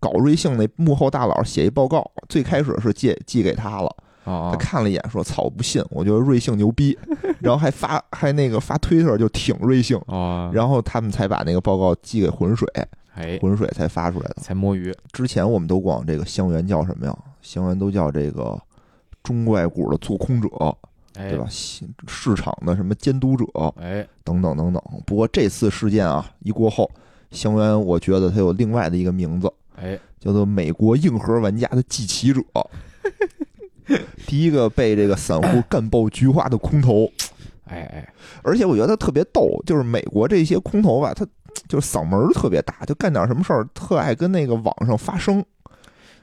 [0.00, 6.98] 搞瑞幸那幕后大佬写一报告，最开始是借寄给他了，他看了一眼说：“操，我不信，我觉得瑞幸牛逼。
[7.38, 12.66] ”然后还发还那个发推特就挺瑞幸，哦，然后他们才把那个报告寄给浑水，
[13.14, 14.36] 哎，浑水才发出来的。
[14.40, 17.14] 才摸鱼，之前我们都管这个香源叫什么呀？
[17.42, 18.58] 香源都叫这个
[19.22, 20.74] 中概股的做空者，哎
[21.28, 21.46] 对吧？
[21.48, 23.44] 市市场的什么监督者，
[23.80, 24.82] 哎，等等等等。
[25.04, 26.90] 不过这次事件啊一过后，
[27.30, 32.40] 香源我觉得它有另外的一个名字，哎，叫做美国硬核玩家的记起者。
[34.26, 37.10] 第一个被这个散户干爆菊花的空头，
[37.64, 41.26] 哎哎，而且我觉得他特别逗，就是美国这些空头吧，他
[41.66, 45.44] 就是嗓门特别大，就干点什么事儿特爱跟那个网上发声，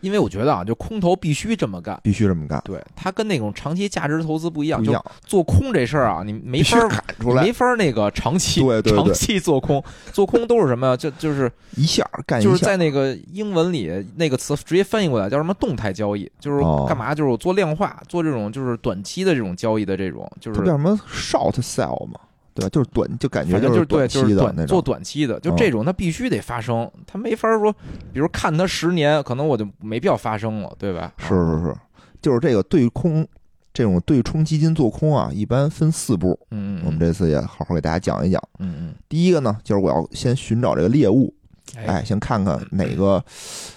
[0.02, 2.00] 因为我觉得啊，就空头必须这么干。
[2.04, 7.44] 必须这么干，对，它跟那种长期价值投资不一样，不一样，就做空这事儿啊，你没法儿喊出来。
[7.44, 9.04] 没，法儿那个长期对对对。
[9.04, 10.88] 长期做空，做空都是什么？
[10.88, 10.98] 呀？
[10.98, 16.86] 就就是一下干一下，就是在那个英文里那个词直接翻译过来叫什么动态交易，就是哦。
[16.88, 17.14] 干嘛？
[17.14, 22.20] 就是做量化，做这种就是短期的这种交易的这种，就是叫什么？short sell 嘛，
[22.58, 22.70] 对吧？
[22.70, 27.72] 就是短，就感觉就是对，短就是期的做，短期的，就嗯这种它必须得发生，它没法说，
[28.12, 31.14] 比如看它十年，可能我就没必要发生了，对吧？
[31.18, 31.76] 是是是，
[32.22, 33.28] 就是这个对空。
[33.74, 36.40] 这种对冲基金做空啊，一般分四步。
[36.50, 38.42] 嗯，我们这次也好好给大家讲一讲。
[38.58, 41.32] 嗯嗯，第一个呢，就是我要先寻找这个猎物，
[41.76, 43.24] 哎哎，先看看哪个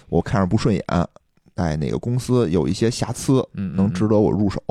[0.08, 0.82] 我看着不顺眼，
[1.56, 4.62] 哎，哪个公司有一些瑕疵，嗯，能值得我入手。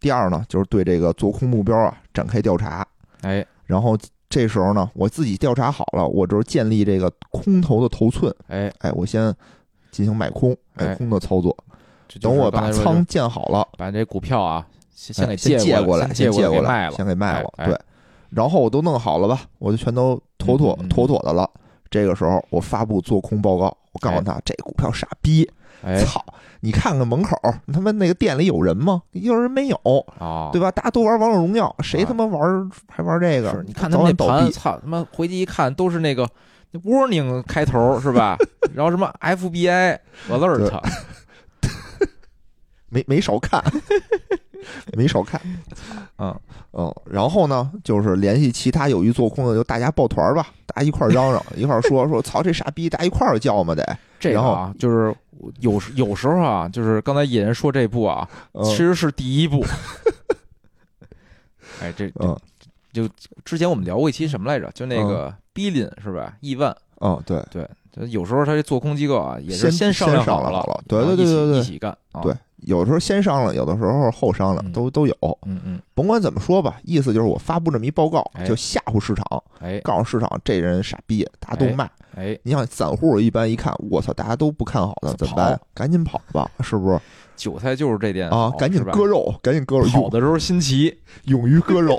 [0.00, 2.86] 第二呢，就是对这个做空目标啊展开调查，
[3.22, 3.44] 哎。
[3.66, 3.96] 然后
[4.30, 9.34] 这时候呢，我自己调查好了，我就是建立这个空头的头寸，哎，哎，我先
[9.90, 11.54] 进行买空买哎空的操作，
[12.20, 17.78] 等我把仓建好了，把这股票啊，先先给借过来，借先借过来，卖了，先给卖了，哎对。
[18.30, 21.48] 然后我都弄好了吧，我就全都妥妥妥妥的了。
[21.90, 25.50] 这个时候我发布做空报告，我告诉他这股票傻逼，
[25.82, 26.24] 哎操！
[26.60, 27.36] 你看看门口，
[27.72, 29.02] 他妈那个店里有人吗？
[29.12, 30.70] 有人没有，哦，对吧？
[30.72, 33.62] 大家都玩王者荣耀，谁他妈玩还玩这个？
[33.66, 34.32] 你看他们那倒闭。
[34.32, 36.28] 盘，操他妈回去一看都是那个
[36.84, 38.36] warning 开头是吧？
[38.74, 40.82] 然后什么 FBI alert，
[42.90, 43.62] 没没少看，
[44.96, 45.40] 没少看。
[46.18, 46.34] 嗯，
[46.72, 53.84] 嗯，然后呢，就是联系其他有意做空的，就大家抱团吧，大家一块儿嚷嚷，一块儿说说，操这傻逼，大家一块儿叫嘛得。
[53.84, 55.14] 然后这个啊，就是
[55.60, 59.64] 有时有时候啊，就是刚才野人说这部啊，嗯其实是第一部。
[61.80, 62.08] 哎，这
[62.92, 63.08] 就
[63.44, 64.70] 之前我们聊过一期什么来着？
[64.72, 66.36] 就那个 Billion 是吧？
[66.40, 67.68] 亿万，嗯，对对，
[68.08, 72.20] 有时候他这做空机构啊，也是先商量商好了对对对对对一起干啊。
[72.22, 74.72] 对，有时候先商量，有的时候后商量，嗯。
[74.72, 75.14] 都都有。
[75.46, 78.46] 嗯嗯，甭管怎么说吧，意思就是我发布这么一报告，哎。
[78.46, 79.24] 就吓唬市场，
[79.60, 79.78] 哎。
[79.80, 81.90] 告诉市场这人傻逼，大家都卖。
[82.16, 85.60] 哎，你想散户一般一看，我操，大家都不看好的，怎么办？
[85.72, 87.00] 赶紧跑吧，是不是？
[87.36, 91.96] 韭菜就是这点啊赶紧割肉，赶紧割肉，勇跑的时候新奇，勇于割肉。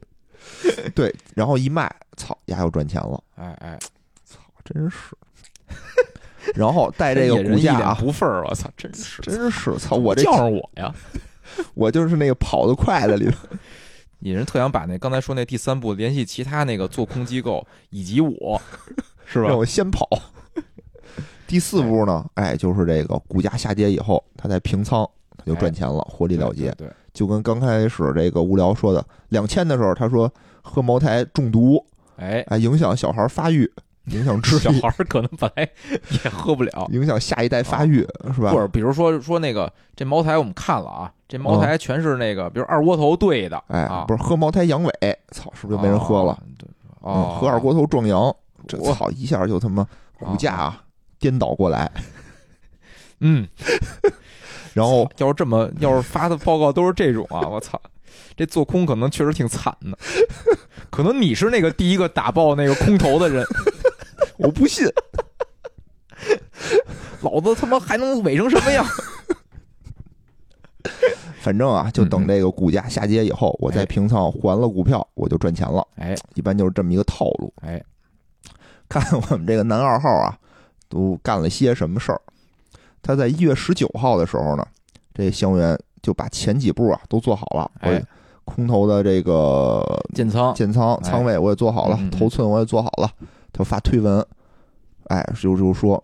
[0.94, 3.78] 对，然后一卖，操，丫又赚钱了，哎哎，
[4.24, 5.14] 操真是。
[6.54, 10.94] 然后带这个野人一脸股价啊，不忿儿，我操，真是真是操，我这叫上我呀！
[11.74, 13.36] 我就是那个跑得快的里头。
[14.18, 18.60] 你人特想把那刚才说那第三步联系其他那个做空机构以及我，
[19.26, 19.58] 是吧让？
[19.58, 20.08] 我先跑。
[21.46, 26.70] 第四步呢，哎，就是这个股价下跌以后，他再平仓，他就赚钱了，获利了结。
[26.72, 30.32] 对，对就跟刚开始这个无聊说的，两千的时候他说
[30.62, 31.84] 喝茅台中毒，
[32.16, 33.70] 哎，哎，影响小孩发育，
[34.06, 35.68] 影响智力，小孩儿可能本来
[36.24, 38.58] 也喝不了， 影响下一代发育，是吧或？
[38.58, 44.90] 者比如说说那个这茅台我们看了啊，这茅台全是那个比如二锅头兑的，哎啊，不是喝茅台阳痿，
[45.30, 46.32] 操，是不是就没人喝了？
[46.32, 46.38] 啊？
[46.58, 46.68] 对
[47.02, 48.34] 嗯，哦，喝二锅头壮阳，
[48.66, 49.86] 这我操一下就他妈
[50.18, 50.82] 股价啊
[51.18, 51.90] 颠倒过来，
[53.20, 53.46] 嗯，
[54.72, 57.80] 然后要是这么要是发的报告都是这种啊，我操！
[58.34, 59.96] 这做空可能确实挺惨的，
[60.90, 63.42] 可能你是那个第一个打爆那个空头的人，
[64.38, 64.86] 我不信，
[67.22, 68.84] 老子他妈还能萎成什么样？
[71.40, 75.86] 反正啊，就等这个股价下跌以后，我再哎平仓还了股票，我就赚钱了。
[75.96, 77.52] 哎一般就是这么一个套路。
[77.62, 77.82] 哎，
[78.88, 80.36] 看我们这个男二号啊，
[80.88, 82.20] 都干了些什么事儿？
[83.02, 84.66] 他在一月十九号的时候呢，
[85.14, 88.02] 这香园就把前几步啊都做好了，哎
[88.44, 93.10] 空头的这个建仓，建仓哎仓位我也做好了头寸我也做好了，
[93.56, 94.24] 他发推文，
[95.04, 96.02] 哎，就就说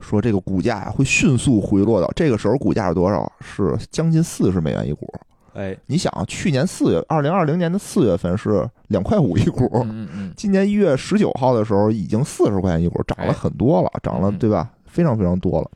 [0.00, 3.30] 说这个股价呀会迅速回落到这个时候股价是多少？
[3.40, 5.06] 是将近四十美元一股。
[5.54, 14.70] 哎，你想啊，去年四月，二零二零年的四月份是两块五一股，嗯嗯嗯，今年一月十九号的时候已经四十块钱一股，涨了哎很多了，涨了嗯对吧？
[14.86, 15.70] 非常非常多了。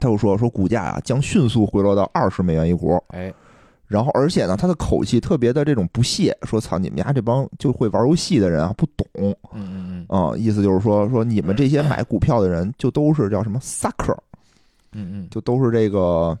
[0.00, 3.32] 他又说说股价啊将迅速回落到二十美元一股，哎，
[3.92, 14.16] 然后而且呢，他的口气特别的这种不屑，说操你们家这帮就会玩游戏的人啊不懂嗯嗯嗯啊、意思就是说说你们这些买股票的人就都是叫什么 sucker，
[14.92, 16.36] 嗯嗯，就都是这个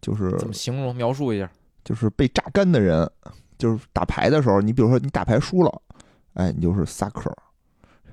[0.00, 1.50] 就是怎么形容描述一下？
[1.84, 3.08] 就是被榨干的人，
[3.58, 5.82] 就是打牌的时候，你比如说你打牌输了，
[6.32, 7.32] 哎，你就是 sucker。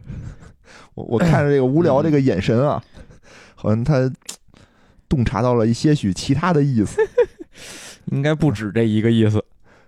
[0.93, 2.83] 我我看着这个无聊这个眼神啊，
[3.55, 4.11] 好像他
[5.07, 7.01] 洞察到了一些许其他的意思。
[8.11, 9.43] 应该不止这一个意思。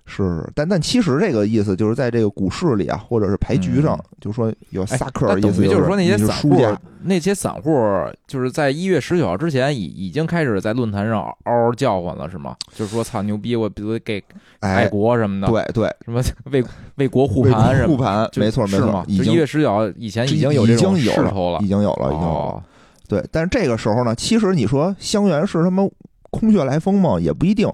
[0.08, 7.74] 是是，但但其实这个意思就是在这个股市里啊，或者是牌局上，嗯就说有哎 sucker 那意思就是说那些散户，，那些散户
[8.28, 12.56] 就是在一月十九号之前已已经开始在论坛上嗷嗷叫唤了，是吗？
[12.76, 14.24] 就是说操牛逼，我比如给
[14.60, 16.64] 爱哎，国什么的，对对，什么为
[16.98, 18.78] 为国护盘什么，护盘，没错没？
[18.78, 22.32] 错已经一月十九号以前已经有这种已经有势头了已，经有了，已经有了。
[22.32, 22.64] 哦，
[23.08, 25.84] 对，但是这个时候呢，其实你说香园是他妈
[26.30, 27.20] 空穴来风吗？
[27.20, 27.68] 也不一定，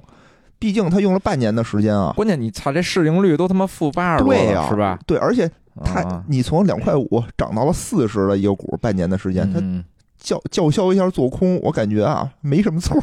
[0.61, 2.13] 毕竟他用了半年的时间啊。
[2.15, 4.99] 关键你操这市盈率都他妈负八十多对啊、是吧？
[5.07, 5.49] 对，而且
[5.83, 9.83] 他啊你从两块五涨到了四十的一个股，半年的时间，他嗯，
[10.19, 12.95] 叫叫嚣一下做空，我感觉啊没什么错，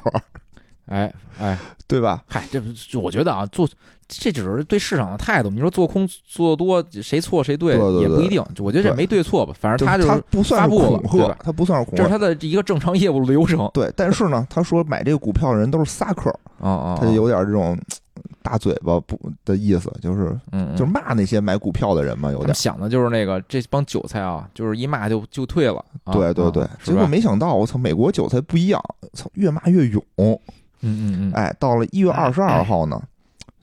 [0.86, 2.22] 哎哎，对吧？
[2.28, 2.62] 嗨，这
[3.00, 3.68] 我觉得啊，做
[4.08, 5.50] 这只是对市场的态度。
[5.50, 8.42] 你说做空做多，谁错谁对也不一定。
[8.58, 10.06] 我觉得这没对错吧，反正他就
[10.42, 12.02] 发布了恐吓对吧，他不算是恐吓。
[12.02, 13.70] 这是他的一个正常业务流程。
[13.74, 17.78] 对，但是呢，他说买这个股票的人都是撒客，啊啊，他就有点这种
[18.42, 20.34] 大嘴巴不的意思，就是
[20.76, 22.54] 就是骂那些买股票的人嘛，有点。
[22.54, 25.84] 想的就是那个这帮韭菜啊，就是一骂就就退了。
[26.04, 30.02] 啊对对对结果没想到，我操，美国韭菜不一样，操，越骂越勇。
[30.16, 30.38] 嗯
[30.82, 33.02] 嗯嗯，哎，到了一月二十二号呢，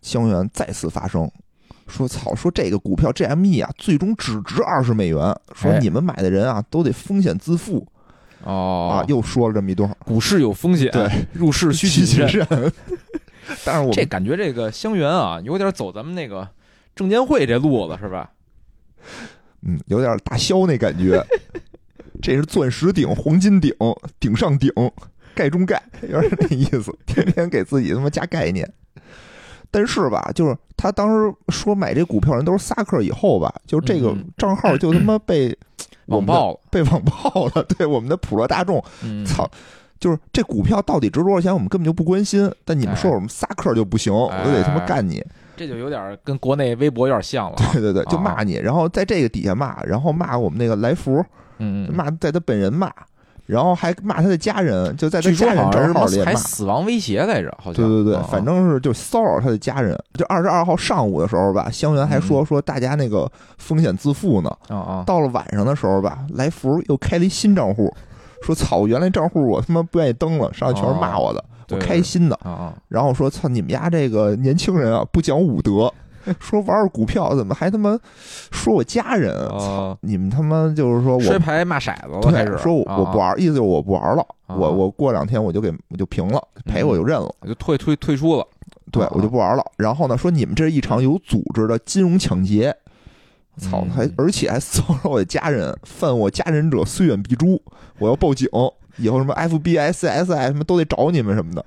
[0.06, 1.28] 香园再次发声，
[1.88, 5.80] 说操，说这个股票 GME 啊，最终只值二十美元，说哎。
[5.80, 7.88] 你们买的人啊都得风险自负。
[8.44, 9.02] 哦。
[9.02, 9.89] 啊，又说了这么一段。
[9.89, 12.46] 话，股市有风险，对，入市需谨慎。
[13.65, 16.48] 但是我们这感觉这个香园啊，有点走咱们那个
[16.96, 18.30] 证监会这路子是吧？
[19.63, 21.20] 嗯有点大萧那感觉，
[22.22, 23.74] 这是钻石顶、黄金顶、
[24.20, 24.72] 顶上顶、
[25.34, 28.72] 盖中盖，有点那意思，天天给自己他妈加概念。
[29.76, 35.54] 但是吧，就是他当时说买这股票人都是撒克以后吧，就这个嗯账号就他妈被
[36.08, 39.46] 网爆了，被 网爆了，对我们的普罗大众，嗯，操！
[40.00, 42.50] 就是这股票到底值多少钱，我们根本就不关心。
[42.64, 45.22] 但你们说哎我们撒克就不行，我就得他妈哎干你。
[45.58, 47.70] 这就有点跟国内微博有点像了啊。
[47.74, 51.18] 对对对，就啊骂你，然后在这个底下骂，然后骂我们那个来福，
[51.58, 52.90] 嗯嗯，骂在他本人骂，
[53.45, 56.34] 然后还骂他的家人，就在他家人好像是什么还账号里也骂。
[56.34, 57.75] 死亡威胁来着，好像。
[57.75, 59.95] 对对对啊，反正是就骚扰他的家人。
[60.17, 64.49] 就二十二号上午的时候吧，香园还说嗯说大家那个风险自负呢。
[64.69, 67.93] 啊啊，到了晚上的时候吧，来福又开了一新账户，
[68.41, 72.36] 说操，原来账户我他妈不愿意登了，上去全是骂我的，我开新的。
[72.43, 75.91] 啊啊，然后说操你们家这个年轻人啊不讲武德，
[76.40, 77.98] 说玩玩股票怎么还他妈
[78.52, 88.42] 说我家人，操哦你们他妈就是说摔我牌骂骰子了，开始对说我不玩，意思就是我不玩了，啊我我过两天我就给我就平了，赔我就认了，我就退退退出了。
[88.42, 88.48] 啊
[88.92, 89.64] 对我就不玩了。
[89.78, 92.74] 然后呢说你们这是一场有组织的金融抢劫。
[93.58, 93.82] 操！
[93.84, 97.62] 嗯还而且还骚扰我的家人，犯我家人者虽远必诛，
[98.00, 98.48] 我要报警，
[98.98, 101.66] 以后什么 FBI、CSI 什么都得找你们什么的，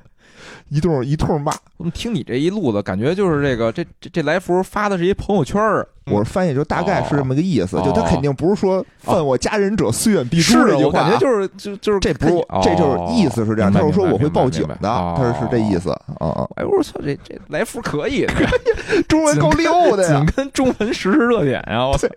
[0.68, 1.52] 一通一通骂。
[1.76, 18.34] 我们听你这一路子，感觉就是这个这这这来福发的是一朋友圈儿，我翻译就大概是这么个意思，哦就他肯定不是说犯我家人者虽远必诛是的，这句话啊，我感觉就是就就是这不是哦这就是意思是这样，明白他是说我会报警的，他是是这意思啊啊，哎，我操，这这来福可以的，
[19.08, 21.86] 中文够溜的呀紧，跟中文实时热点呀！
[21.86, 22.08] 我操，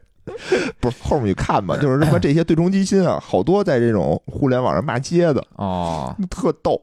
[0.80, 6.82] 不是后面你看吧，就是他妈这些对冲基金啊，好多在这种互联网上骂街的，啊，特逗。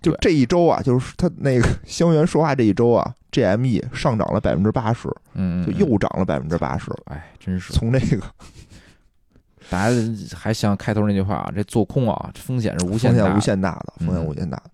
[0.00, 6.90] 就这一周啊，就是他那个香园说话这一周啊，GME 上涨了百分之八十，嗯，就又涨了百分之八十。
[7.06, 8.22] 哎，真是，从这个
[9.70, 9.96] 大家
[10.36, 14.70] 还想开头那句话啊，这做空啊，风险是无限风险无限大的，嗯风险无限大的。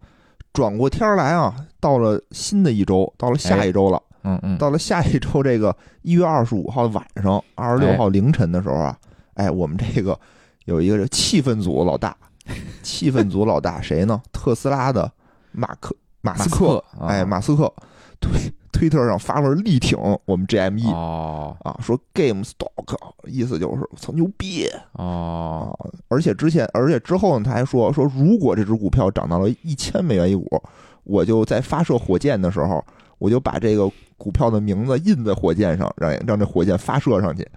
[0.52, 4.00] 转过天儿来啊，到了新的一周，到了下一周了。
[4.22, 8.96] 嗯嗯，到了下一周这个一月二十五号晚上，二十六哎号凌晨的时候啊，
[9.34, 10.18] 哎，我们这个
[10.64, 12.16] 有一个气氛组老大，
[12.82, 14.20] 气氛组老大谁呢？
[14.32, 15.10] 特斯拉的
[15.52, 17.72] 马克马斯克，哎，马斯克
[18.20, 18.30] 推
[18.72, 25.88] 推特上发文力挺我们 GME、哦啊，说 Game Stock，意思就是操牛逼哦，啊！
[26.08, 30.62] 而且之前，而且之后呢，他还说说如果这只股票涨到了一千美元一股，
[31.04, 32.84] 我就在发射火箭的时候，
[33.18, 37.48] 我就把这个股票的名字印在火箭上，让让这火箭发射上去。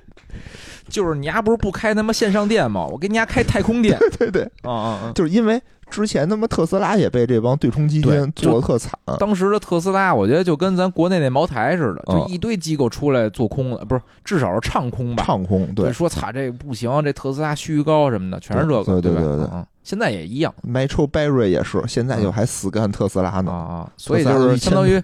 [0.89, 2.87] 就是你丫不是不开他妈线上店吗？
[2.87, 5.13] 我给你丫开太空店， 对对，啊啊啊！
[5.15, 15.23] 就是因为之前他妈特斯拉也被这帮对冲基金做的特惨，当时的特斯拉，我觉得就跟咱国内那茅台似的，嗯就一堆机构出来做空了，不是，至少是唱空吧？
[15.25, 15.93] 唱空对就。
[15.93, 18.85] 说擦这个不行，这特斯拉虚高什么的，全是这个，吧？
[18.85, 23.53] 对对对对嗯，现在也一样 Metro Berry 也是，现在就嗯还死干特斯拉呢。
[23.53, 25.01] 啊啊，所以就是相当于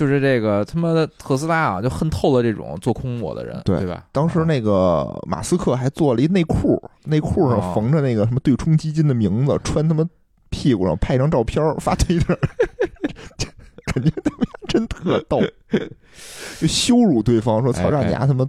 [0.00, 4.06] 就是这个他妈的特斯拉啊，就恨透了这种做空我的人，对对吧？
[4.12, 10.02] 当时那个马斯克还做了一内裤，内裤哦上缝着那个什么对冲基金的名字，穿他妈
[10.48, 12.34] 屁股上拍一张照片儿发推特，
[13.92, 15.42] 感觉他妈真特逗，
[16.58, 18.48] 就羞辱对方说：“操，哎让你丫他妈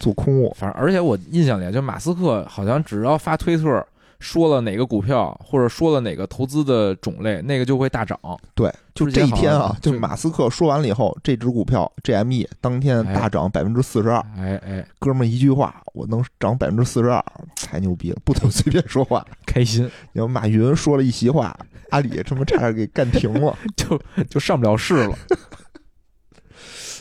[0.00, 0.52] 做空我。
[0.58, 3.86] 反正而且我印象里，就马斯克好像只要发推特
[4.20, 8.18] 说了哪个股票，或者说了哪个投资的种类，那个就会大涨。”
[8.54, 14.18] 对，就这一天啊，就马斯克说完了以后，这只股票 GME 当天大涨百分之四十二。
[14.36, 17.24] 哎哎，哥们儿一句话，我能涨百分之四十二，
[17.56, 19.26] 太牛逼了，不能随便说话。
[19.46, 23.56] 开心然后马云说了一席话，阿里他妈差点给干停了。
[23.74, 25.16] 就就上不了市了。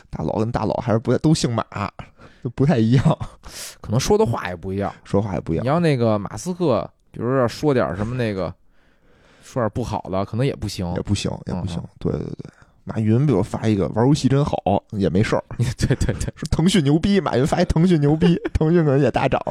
[0.10, 1.64] 大佬跟大佬还是不太都姓马，
[2.44, 3.04] 就不太一样，
[3.82, 4.92] 可能说的话也不一样。
[5.04, 5.68] 说话也不一样你。
[5.68, 8.54] 要那个马斯克，比如说说点什么那个，
[9.44, 11.02] 说点不好的，可能也不行也。
[11.02, 11.90] 不行，也不行嗯。
[12.00, 12.52] 对对对，
[12.84, 14.56] 马云比如发一个玩游戏真好，
[14.92, 15.44] 也没事儿。
[15.58, 19.42] 对对对，说腾讯牛逼，马云发一腾讯牛逼， 腾讯可能也大涨。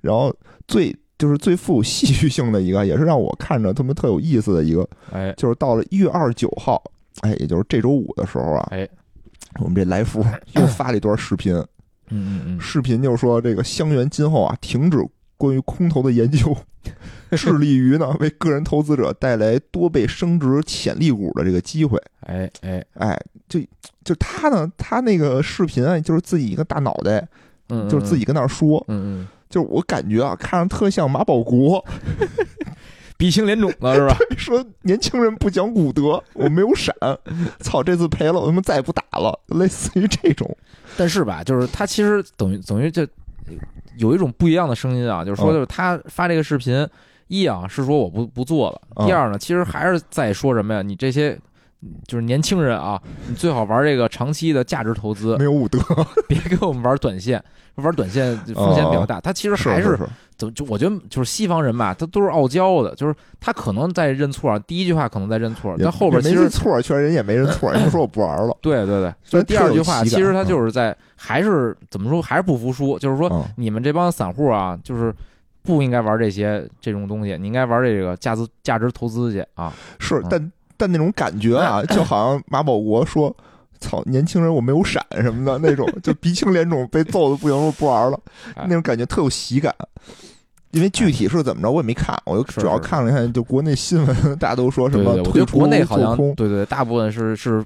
[0.00, 0.34] 然后
[0.66, 6.82] 最就是最富有戏剧性的一个，也是让我看着他们特有意思的一个，哎就是到了一月二十九号，
[7.20, 8.86] 哎，也就是这周五的时候啊，哎，
[9.60, 10.24] 我们这来福
[10.54, 11.54] 又发了一段视频，
[12.10, 14.98] 嗯嗯嗯，视频就是说这个香园今后啊停止
[15.36, 16.56] 关于空头的研究，
[17.32, 22.00] 致力于呢为个人投资者带来多倍升值潜力股的这个机会。
[22.20, 23.60] 哎哎，哎，就
[24.04, 27.26] 就他呢，他那个视频啊，就是自己一个大脑袋，
[27.68, 29.28] 嗯，就是自己跟那儿说，嗯，嗯。
[29.48, 31.82] 就是我感觉啊，看着特像马保国，
[32.18, 32.28] 嗯，
[33.16, 34.16] 鼻青脸肿的是吧？
[34.36, 36.94] 说年轻人不讲武德，我没有闪，
[37.60, 40.54] 操，这次赔了，我他妈再也不打了，类似于这种。
[40.96, 43.06] 但是吧，就是他其实等于等于就
[43.98, 46.86] 有一种不一样的声音啊，就是说，嗯就是他发这个视频，
[47.28, 50.82] 一啊是说我不不做了，嗯第二呢，其实还是在说什么呀？
[50.82, 51.38] 你这些
[52.06, 55.78] 就是年轻人啊，你最好玩这个长期的价值投资没，有武德，
[56.28, 57.42] 别给我们玩短线，
[57.76, 59.20] 玩短线风险比较大。
[59.20, 60.08] 他其实还是是
[60.38, 68.56] 怎么就我觉得就是西方人吧，他都是傲娇的，就是他可能在认错，第一句话可能在认错，也但后边也其实没认错，确实人也没认错， 人家说我不玩了。
[68.60, 75.14] 对对对，所以第二句话其实他嗯就是在还是怎么说，还是不服输，就是说嗯你们这帮散户啊，就是
[75.62, 79.72] 不应该玩这些这种东西，你应该玩这个价值价值投资去啊。
[79.98, 83.34] 是嗯，但但那种感觉啊， 就好像马保国说
[83.80, 88.18] ：“操，年轻人我没有闪什么的那种，就鼻青脸肿，被揍的不行，我不玩了。”
[88.54, 89.74] 哎那种感觉特有喜感。
[90.72, 97.64] 因为具体是怎么着我也没看，我就主要看了看，就国内新闻，大家都说什么我觉得退出国内好像对对，大部分是是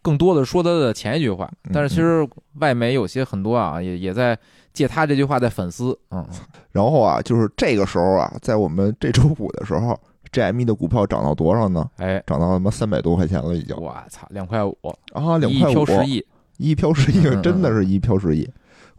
[0.00, 2.26] 更多的说他的前一句话，嗯但是其实
[2.60, 4.38] 外媒有些很多啊，也也在
[4.72, 5.98] 借他这句话在反思。
[6.12, 6.24] 嗯，
[6.72, 9.98] 然后啊，就是这个时候啊，在我们这周五的时候
[10.32, 11.88] ，GME 的股票涨到多少呢？
[11.96, 14.76] 哎，涨到他妈三百多块钱了，已经我操，两块五，
[15.12, 16.24] 啊，两块五，飘十亿，
[16.58, 18.48] 一飘十亿真的是一飘十亿。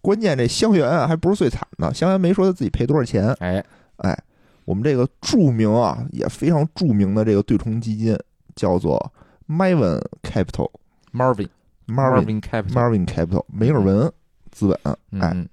[0.02, 3.28] 关键这香园啊，还不是最惨的，香园没说他自己赔多少钱。
[3.40, 3.64] 哎，
[3.98, 4.18] 哎，
[4.66, 8.18] 我们这个著名啊，也非常著名的这个对冲基金
[8.56, 9.12] 叫做
[9.48, 10.70] Marvin Capital。
[11.14, 11.50] Marvin
[11.88, 14.12] Marvin Capital，Marvin Capital 梅尔文
[14.52, 15.50] 资本，嗯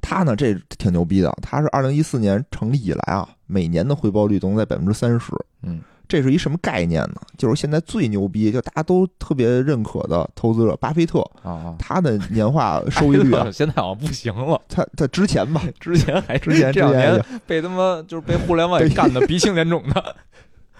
[0.00, 5.32] 他呢这挺牛逼的，他是二零一四年成立以来啊，每年的回报率都能在百分之三十。
[5.62, 7.20] 嗯，这是一什么概念呢？
[7.36, 20.16] 就是现在最牛逼，就大家都特别认可的投资者巴菲特，啊啊，他的年化 收益率啊，现在好像不行了，他他之前吧，之前还之前这两年被他妈就是被互联网给干的鼻青脸肿的。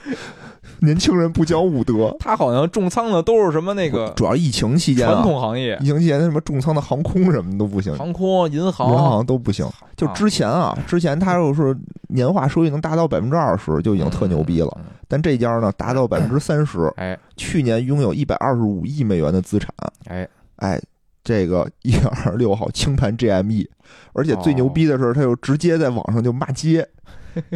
[0.82, 5.78] 年轻人不讲武德，他好像重仓的都是什么那个主要疫情期间传啊，统行业。
[5.82, 9.68] 疫，情期间什么重仓的航空什么都不行，航空、银银行行都不行。
[9.94, 11.76] 就之前啊，之前他要是
[12.08, 14.78] 年化收益能达到百分之二十，就已经特牛逼了。。
[15.06, 17.18] 但这家呢，达到百分之三十， 哎。
[17.36, 19.68] 去年拥有一百二十五亿美元的资产。
[20.06, 20.26] 哎，
[20.56, 20.80] 哎，
[21.22, 23.66] 这个一月二十六号清盘 GME，
[24.14, 26.86] 而且最牛逼的是，他又直接在网上就骂街，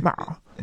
[0.02, 0.12] 骂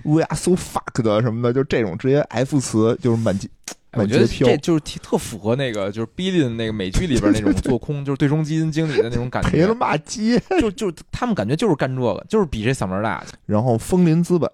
[0.04, 3.50] We are so fucked 什么的，就这种直接 F 词就是满街
[3.92, 10.42] 哎我觉得这，就是特符合那个就是 Billy 的那个美剧里边那种做空，就是对冲基金经理的那种感觉赔了觉， 骂街。
[10.62, 13.34] 就就他们感觉就是干这个，就是比谁嗓门大去。
[13.46, 14.50] 然后枫林资本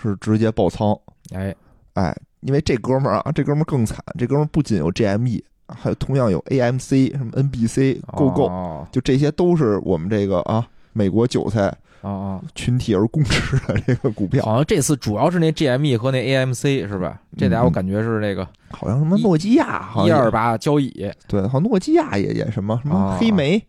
[0.00, 0.96] 是直接爆仓，
[1.34, 1.52] 哎，
[1.94, 17.20] 哎，因为这哥们儿啊，这哥们儿更惨，这哥们儿不仅有 GME，还有同样有 AMC、什么 NBC、GoGo，哦就这些都是我们这个啊美国韭菜哦哦，群体而共持的这个股票，好像这次主要是那 GME 和那 AMC 是吧？
[17.36, 23.60] 这俩我感觉是那个好像什么诺基亚，好一二八交易，对，好像诺基亚也也什么什么啊黑莓，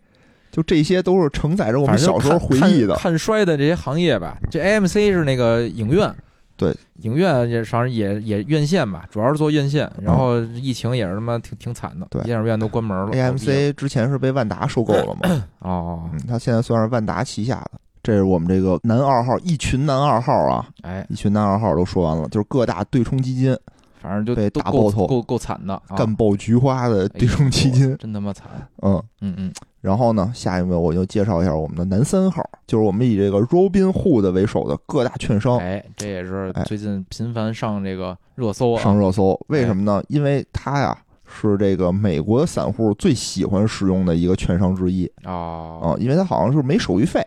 [0.52, 2.96] 就这些都是承载着我们小时候回忆的。
[2.96, 4.38] 看看衰的这些行业吧。
[4.50, 6.14] 这 AMC 是那个影院，
[6.56, 9.92] 对，影院也反正也也院线吧，主要是做院线。
[10.02, 13.12] 然后疫情也是他妈挺挺惨的，对电影院都关门了。
[13.12, 15.44] AMC 之前是被万达收购了嘛？
[15.60, 17.80] 哦，嗯，它现在算是万达旗下的。
[18.02, 23.58] 这是我们这个男二号，一群男二号啊，哎，一群男二号都说完了，就是各大对冲基金
[24.02, 28.48] 反正就被都够打爆头够够惨的，啊干爆菊花的对冲基金，真他妈惨。
[28.82, 29.02] 嗯。
[29.20, 38.82] 嗯嗯，然后呢，下一位我就介绍一下我们的男三号，就是我们以这个 Robin Hood 为首的各大券商哎，这也是哎最近频繁上这个热搜啊。
[38.82, 39.38] 上热搜。
[39.48, 40.02] 为什么呢？
[40.08, 47.22] 因为它呀是这个美国散户最喜欢使用的一个券商之一哦啊，因为它好像是没手续费，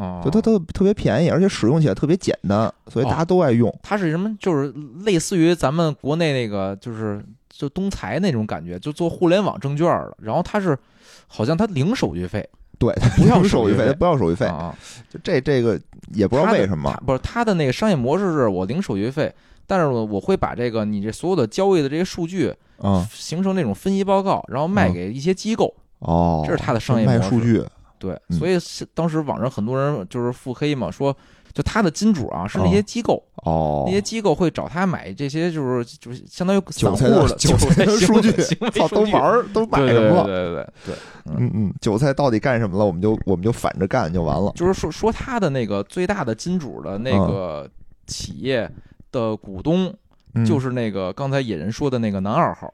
[0.00, 3.70] 哦，就它特特别便宜，而且使用起来特别简单，所以大家都爱用。
[3.82, 4.34] 它是什么？
[4.40, 4.72] 就是
[5.04, 10.16] 类似于咱们国内那个，就是就东财那种感觉，就做互联网证券的。
[10.22, 10.78] 然后它是
[11.26, 12.48] 好像它零手续费，
[12.78, 14.46] 对，它不要手续费，它不要手续费。
[14.46, 14.74] 啊，
[15.10, 15.78] 就这这个
[16.14, 19.30] 也不知道为什么，不是它的那个商业模式是我零手续费，
[19.66, 25.74] 但是我我会把这个你这所有的交易的这些数据啊形成那种分析报告，然后卖嗯给一些机构。
[25.98, 27.62] 哦，这是它的商业模式卖数据，
[28.00, 31.16] 对，嗯所以是当时网上很多人就是腹黑嘛，说
[31.52, 38.32] 就他的金主啊是那些机构，哦，那些机构会找他买这些，就是就是相当于散户韭菜的的韭菜的数据
[38.88, 40.24] 都玩儿都买对对对什么了？
[40.24, 40.94] 对对对，
[41.36, 42.84] 嗯嗯，韭菜到底干什么了？
[42.86, 44.50] 我们就我们就反着干就完了。
[44.54, 47.68] 就是说说他的那个最大的金主的那个
[48.06, 48.70] 企业
[49.12, 49.92] 的股东，
[50.34, 52.72] 嗯就是那个刚才野人说的那个男二号，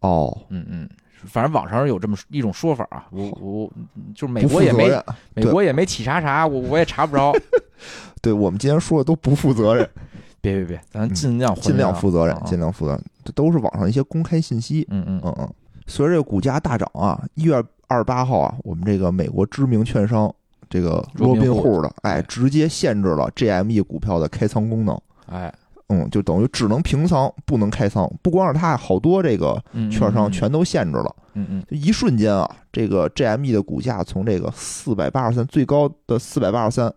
[0.00, 0.88] 哦，嗯嗯。
[1.26, 3.70] 反正网上有这么一种说法啊，我我
[4.14, 4.90] 就是美国也没。
[5.34, 7.32] 美国也没企查查，我我也查不着。
[8.22, 9.88] 对我们今天说的都不负责任，
[10.40, 13.04] 别别别，咱尽量还尽量负责任啊，尽量负责任。
[13.24, 14.86] 这都是网上一些公开信息。
[14.90, 15.50] 嗯嗯嗯嗯，
[15.86, 20.32] 随着这个股价大涨啊，一月二十八号啊，我们这个美国知名券商
[20.68, 25.00] 这个罗宾户的，哎，直接限制了 GME 股票的开仓功能。
[25.26, 25.52] 哎，
[25.90, 28.10] 嗯，就等于只能平仓，不能开仓。
[28.22, 31.14] 不光是他，好多这个嗯券商全都限制了。
[31.34, 36.92] 嗯嗯就一瞬间啊，这个 GME 的股价从这个四百八十三最高的四百八十三，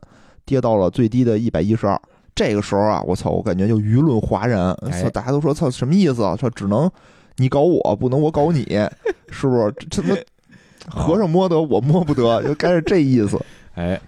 [0.46, 2.00] 跌到了最低的一百一十二。
[2.36, 6.36] 这个时候啊，我操，我感觉就舆论哗然，哎操，大家都说操什么意思啊？
[6.36, 6.90] 说只能
[7.38, 8.64] 你搞我，不能我搞你，
[9.30, 9.74] 是不是？
[9.90, 10.16] 这他妈
[10.90, 13.40] 和尚摸得我摸不得，就该是这意思。
[13.76, 14.00] 哎，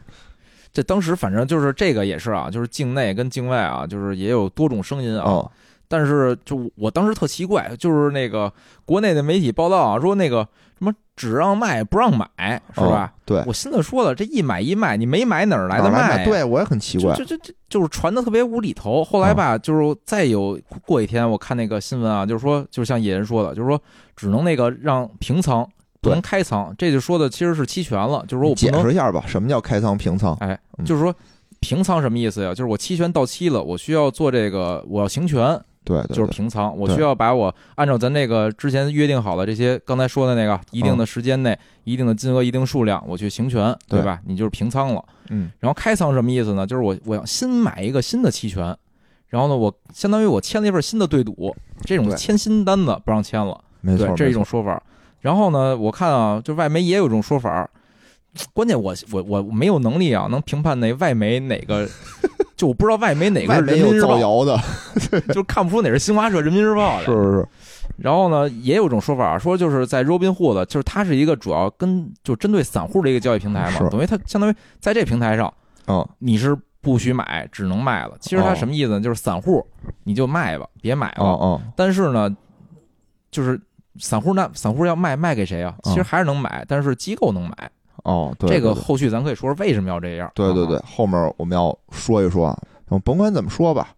[0.76, 5.32] 这当时反正就是这个也是啊，就是境内跟境外啊，就是也有多种声音啊。
[5.32, 5.50] 啊，
[5.88, 8.52] 但是就我当时特奇怪，就是那个
[8.84, 10.46] 国内的媒体报道啊，说那个
[10.78, 13.14] 什么只让卖不让买，是吧？
[13.16, 16.26] 嗯对，我心里说了，这一买一卖，你没买哪儿来的卖？
[16.26, 17.24] 对我也很奇怪就。
[17.24, 19.02] 就就就是传的特别无厘头。
[19.02, 23.82] 后来吧，就是再有过一天，我看那个新闻啊，就是说，就是像野人说的，就是说
[24.14, 25.66] 只能那个让平仓，
[26.06, 30.34] 不能开仓，这就说的其实是期权了，就是说我不解，释一下吧，什么叫开仓平仓？
[30.40, 31.14] 哎，嗯就是说
[31.60, 32.50] 平仓什么意思呀？
[32.50, 44.20] 就是我期权到期了，我需要做这个，我要行权，对对，就是平仓，我需要把我按照咱那个之前约定好的这些刚才说的那个一定的时间内、一定的金额、一定数量，我去行权，对对吧？
[44.26, 45.04] 你就是平仓了。
[45.30, 46.68] 嗯然后开仓什么意思呢？
[46.68, 48.76] 就是我我要新买一个新的期权，
[49.28, 54.82] 然后呢，我相当于我签了一份新的对赌，这种签新单子不让签了，没错，，对这是一种说法。
[55.26, 57.68] 然后呢，我看啊，就外媒也有一种说法，
[58.54, 61.90] 关键我我我没有能力啊，能评判那外媒哪个，
[62.56, 64.56] 就我不知道外媒哪个是人民日报，造谣的，
[65.34, 67.06] 就看不出哪是新华社、人民日报的。
[67.10, 67.48] 是是是，
[67.98, 75.52] 然后呢，也有种说法说，就是在 Robinhood，就是它是一个主要跟就针对散户的一个交易平台嘛，等于它相当于在这平台上。
[75.88, 78.16] 嗯，你是不许买，只能卖了。
[78.20, 79.02] 其实它哦什么意思呢？
[79.02, 79.66] 就是散户
[80.04, 81.60] 你就卖吧，别买了。
[81.76, 82.30] 但是呢，
[83.32, 83.60] 就是
[84.00, 85.76] 散户那散户要卖卖给谁啊？
[85.84, 87.72] 其实哦还是能买，但是机构能买。
[88.04, 90.32] 哦，对，这个后续咱可以说说为什么要这样。
[90.36, 92.56] 对对对啊，，后面我们要说一说
[93.04, 93.90] 甭管怎么说吧，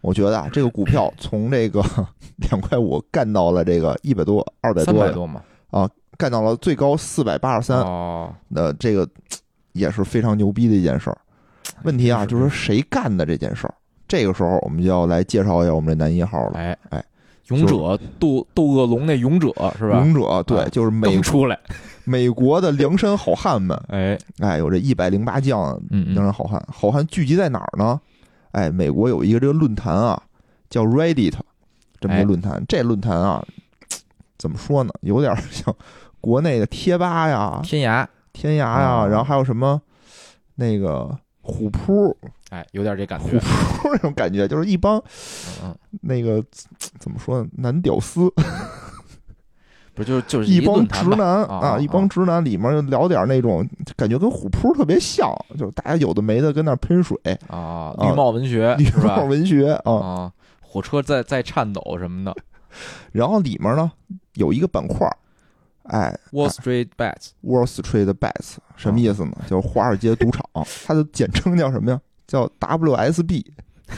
[0.00, 1.82] 我觉得啊，这个股票 从这个
[2.50, 5.42] 两块五干到了这个一百多、二百多，三百多嘛。
[5.70, 9.08] 啊干到了最高四百八十三，哦，那这个
[9.72, 11.18] 也是非常牛逼的一件事儿。
[11.82, 13.74] 问题啊，就是说谁干的这件事儿？
[14.06, 17.04] 这个时候我们就要来介绍一下我们这男一号了，哎哎，
[17.48, 19.98] 勇者斗斗恶龙那勇者是吧？
[19.98, 21.58] 勇者，对，啊就是美出来，
[22.04, 28.00] 美国的梁山好汉们，哎，哎，有这一百零八将梁山好汉，好汉聚集在哪儿呢？
[28.52, 30.22] 哎，美国有一个这个论坛啊，
[30.70, 31.34] 叫 Reddit，
[32.00, 32.20] 这么一哎。
[32.22, 32.64] 个论坛。
[32.68, 33.44] 这论坛啊，
[34.38, 34.92] 怎么说呢？
[35.02, 35.74] 有点 像
[36.20, 39.80] 国内的贴吧呀、天涯，天涯呀，哦然后还有什么？
[40.54, 41.10] 那个
[41.42, 42.16] 虎扑、
[42.50, 43.38] 哎，有点这感觉。
[43.38, 43.38] 虎。
[43.40, 45.02] 扑那种感觉，就是一帮
[45.64, 46.42] 嗯，那个
[46.98, 47.48] 怎么说呢？
[47.52, 48.30] 男屌丝，
[49.94, 53.66] 不就是就是一帮直男啊啊，一帮直男里面聊点那种
[53.96, 57.16] 感觉跟虎扑特别像，就是大家有的没的跟那儿喷水，
[57.48, 59.24] 啊，啊绿帽文学绿帽？
[59.24, 62.34] 文学啊，啊，火车在在颤抖什么的
[63.12, 63.92] 然后里面呢
[64.34, 65.16] 有一个板块儿，
[65.84, 69.32] 哎，Wall Street Bets，，Wall Street Bets 什么意思呢？
[69.46, 70.44] 就是华尔街赌场，
[70.84, 72.00] 它的简称叫什么呀？
[72.26, 73.44] 叫 WSB，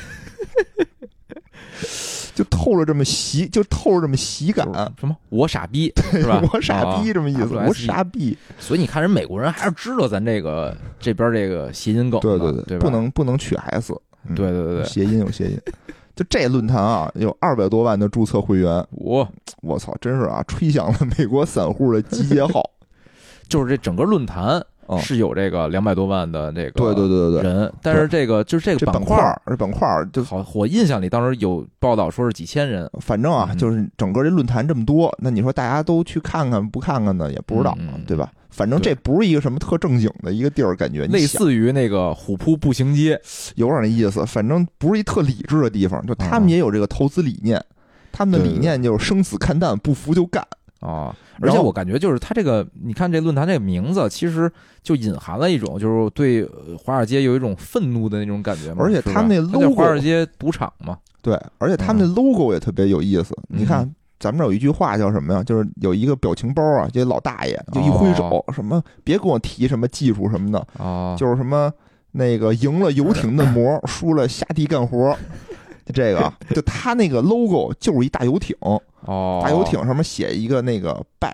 [2.37, 4.67] 就透着这么喜，就透着这么喜感，
[5.01, 6.41] 什么我傻逼是吧？
[6.53, 13.93] 我傻逼啊这么意思，我傻逼，所以你看人美国人还是知道咱这个这边这个谐音梗的，对对对，不能不能取 S，
[14.35, 15.59] 对对对，谐音有谐音。
[16.15, 19.27] 就这论坛啊，有二百多万的注册会员，我。
[19.63, 22.63] 我操，真是啊，吹响了美国散户的集结号。
[23.49, 37.31] 就是这整个论坛哦是有这个两百多万的这个对对对对对，人，但是这个就是这这个板块儿，这板块儿就好，我印象里当时有报道说是几千人，反正啊，嗯就是整个这论坛这么多，那你说大家都去看看不看看呢？
[37.31, 37.77] 也不知道
[38.07, 38.31] 对吧？
[38.49, 43.21] 反正这不是一个什么特正经的一个地儿，感觉类似于那个虎扑步行街，
[43.57, 44.25] 有点那意思。
[44.25, 47.63] 反正不是一特理智的地方，就他们嗯也有这个投资理念，
[48.13, 50.43] 他们的理念就是生死看淡，不服就干。
[50.81, 54.51] 啊，而且我感觉就是他这个，你看这论坛这个名字，其实
[54.83, 58.85] 就隐含了一种就是对呃华尔街有一种愤怒的那种感觉嘛。
[58.85, 63.35] 而且他们那 logo 华尔街赌场嘛，对，而且他们那 logo 也特别有意思。
[63.49, 65.43] 嗯你看，咱们这儿有一句话叫什么呀？
[65.43, 71.73] 就是有一个表情包啊，这老大爷就一挥手，什么别跟我提什么技术什么的，哦，就是什么
[72.13, 75.17] 那个赢了游艇的模，输了下地干活。
[75.87, 78.57] 就 这个，就他那个 logo 就是一大游艇，
[79.07, 81.33] 哦，大游艇上面写一个那个 bet，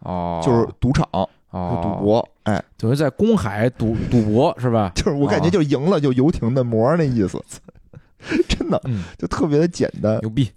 [0.00, 2.28] 哦，就是赌场，哦赌，博。
[2.44, 4.90] 哎，等于在公海赌 赌博是吧？
[4.96, 7.40] 就是我感觉就是赢了就游艇的膜那意思，
[8.48, 10.18] 真的嗯，就特别的简单。
[10.20, 10.50] 牛逼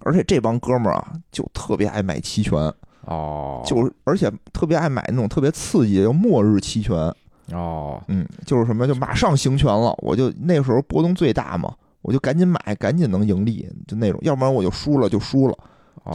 [0.00, 2.58] 而且这帮哥们儿啊，就特别爱买期权，
[3.02, 6.96] 哦，就是而且特别爱买那种特别刺激的，叫末日期权。
[7.52, 11.72] 哦，嗯，就是什么，就马上行权了，我就那时候波动最大嘛，
[12.02, 15.58] 我就赶紧买，赶紧能盈利，就那种，要不然我就输了就输了，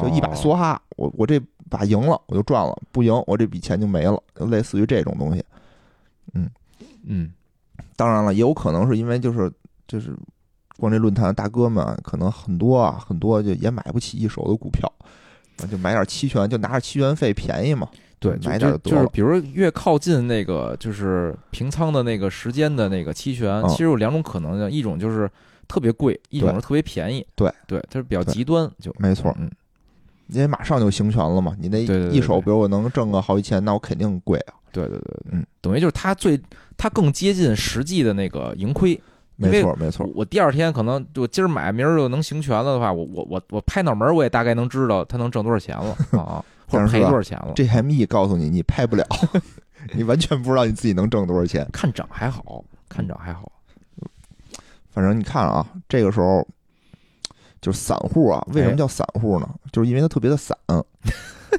[0.01, 5.43] 就一把哦梭哈，我我这把赢了我就赚了，不赢我这笔钱就没了，就类似于这种东西。
[6.33, 6.49] 嗯
[7.05, 7.31] 嗯，
[7.95, 9.51] 当然了，也有可能是因为就是
[9.87, 10.15] 就是
[10.77, 14.91] 逛这论坛的大哥们啊，可能很多啊很多就也买不起一手的股票，
[15.57, 17.87] 啊就买点期权，就拿着期权费便宜嘛。
[18.23, 25.29] 对，买点就得了就是比如越靠近那个就是平仓的那个时间的那个期权，嗯其实有两种可能性，一种就是
[25.67, 27.25] 特别贵，一种是特别便宜。
[27.35, 29.51] 对对，它是比较极端，就没错嗯，
[30.27, 34.53] 因为马上就行权了嘛，你那一手，比如我能挣个好几千，那我肯定贵啊。
[34.71, 36.39] 对对对对，嗯，等于就是它最
[36.77, 38.97] 它更接近实际的那个盈亏。
[39.35, 47.51] 没错，没错我，我第二天可能就今儿买，明儿就能行权了的话，我我我我拍脑门儿我也大概能知道它能挣多少钱了啊，或者赔但是吧多少钱了。
[47.55, 49.05] 这 GME 告诉你，你拍不了，
[49.93, 51.67] 你完全不知道你自己能挣多少钱。
[51.71, 53.51] 看涨还好看涨还好，
[54.91, 56.47] 反正你看啊，这个时候
[57.61, 59.49] 就是散户啊，为什么叫散户呢？
[59.71, 60.57] 就是因为他特别的散，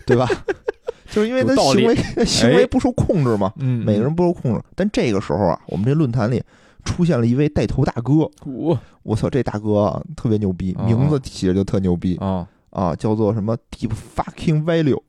[0.06, 0.28] 对吧？
[1.10, 1.94] 就是因为他行为
[2.26, 4.60] 行为不受控制嘛，嗯每个人不受控制。
[4.74, 6.42] 但这个时候啊，我们这论坛里
[6.84, 15.00] 出现了一位带头大哥，我我操，这大哥啊特别牛逼，哦名字起的就特牛逼啊啊，叫做什么 Deep Fucking Value。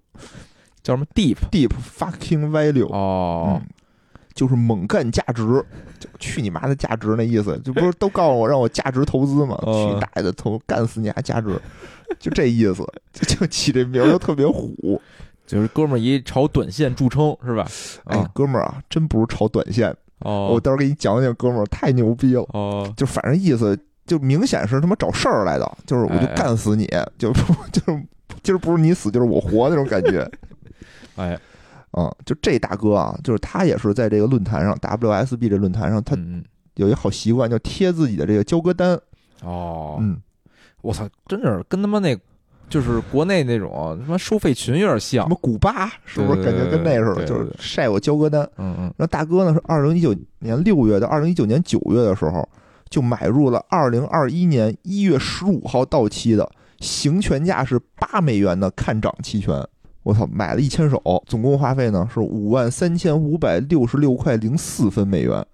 [0.82, 3.68] 叫什么 deep Deep fucking value，哦嗯，
[4.36, 5.44] 就是猛干价值，
[6.00, 9.58] 就去你妈的价值那意思，就不是都告诉我让我价值投资吗？
[9.64, 11.60] 哦去大爷的头，干死你还价值，
[12.20, 15.02] 就这意思，就就起这名儿就特别虎。
[15.48, 17.68] 就是哥们儿以炒短线著称是吧？
[18.04, 19.90] 哎啊，哥们儿啊，真不是炒短线，
[20.20, 23.76] 哦，我到时候给你讲讲，哥们儿太牛逼了，哦就反正意思
[24.06, 26.88] 就明显是他妈找事儿来的，就是我就干死你，
[27.18, 28.04] 就不 就是
[28.44, 30.30] 今儿不是你死就是我活那种感觉。
[31.16, 31.40] 哎，
[31.94, 36.44] 嗯、就这大哥啊，就是他也是在这个论坛上，WSB 这论坛上，他嗯
[36.76, 39.00] 有一好习惯，叫贴自己的这个交割单。
[39.42, 40.18] 哦，嗯，
[40.82, 42.18] 我操，真是跟他妈那，
[42.70, 45.30] 就是国内那种他妈收费群有点像什。
[45.30, 47.26] 么古巴是不是感觉跟那似的？
[47.26, 48.42] 就是晒我交割单。
[48.58, 52.48] 嗯嗯，然后大哥呢是二零一九年六月到二零一九年九月的时候，
[52.96, 59.62] 就买入了二零二一年一月十五号到期的行权价是八美元的看涨期权。
[60.04, 65.46] 我操，买了一千手，总共花费呢是五万三千五百六十六块零四分美元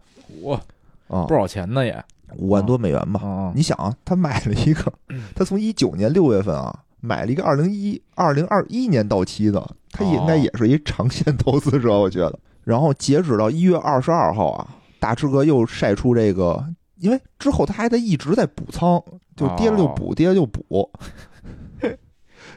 [0.44, 0.62] 哇，
[1.08, 2.00] 啊不，少钱呢也。
[2.38, 3.20] 五万多美元吧。
[3.24, 4.94] 啊，你想啊，他买了一个，
[5.34, 12.38] 他从一九年六月份啊买了一个二零一二零二一年到期的，他应该也是一长线投资者，我觉得。
[12.64, 14.68] 然后截止到一月二十二号啊，
[15.00, 16.64] 大志哥又晒出这个，
[17.02, 19.04] 因为之后他还得一直在补仓，
[19.36, 20.90] 就跌了就补，跌了就补，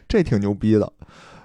[0.06, 0.92] 这挺牛逼的。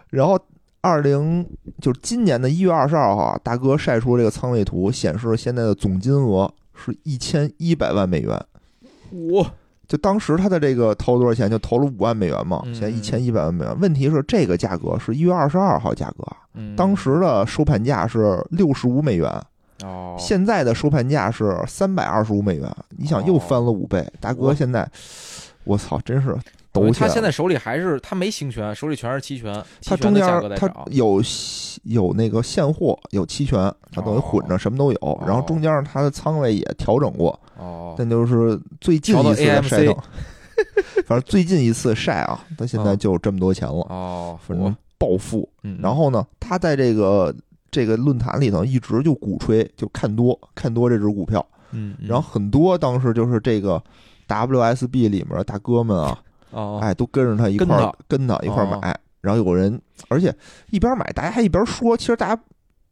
[0.10, 0.38] 然后
[0.82, 1.48] 二零
[1.82, 8.38] 就是今年的一月二十二号啊，大哥晒出这个仓位图，显示现在的总金额是一千一百万美元。
[9.32, 9.50] 哇
[9.88, 13.80] 就当时他的这个投多少钱，就投了五万美元嘛，嗯现在一千一百万美元。
[13.80, 16.28] 问题是这个价格是一月二十二号价格
[16.76, 19.32] 当时的收盘价是六十五美元，
[19.84, 22.70] 哦，现在的收盘价是三百二十五美元。
[22.98, 24.90] 你想又翻了五倍，大哥现在，
[25.64, 26.36] 我操，真是
[26.72, 27.08] 抖起来了。
[27.08, 30.26] 他现在手里还是他没行权，手里全是期权，他中间
[30.56, 30.70] 他。
[30.92, 31.22] 有
[31.84, 35.24] 有那个现货，有期权，他等于混着什么都有。
[35.26, 39.96] 然后中间他的仓位也调整过，哦，但就是最近一次的
[41.06, 45.48] 反正最近一次晒啊，他现在嗯就这么多钱了，哦，反正暴富。
[45.64, 47.34] 嗯，然后呢，他在这个
[47.72, 51.46] 这个论坛里头一直就鼓吹，就看多看多这只股票。
[51.72, 53.82] 嗯，嗯，然后很多当时就是这个
[54.28, 56.18] WSB 里面的大哥们啊，
[56.52, 59.00] 哦，哎，都跟着他一块儿跟他一块儿哦买。
[59.22, 60.34] 然后有人，而且
[60.72, 62.42] 一边买，大家还一边说，其实大家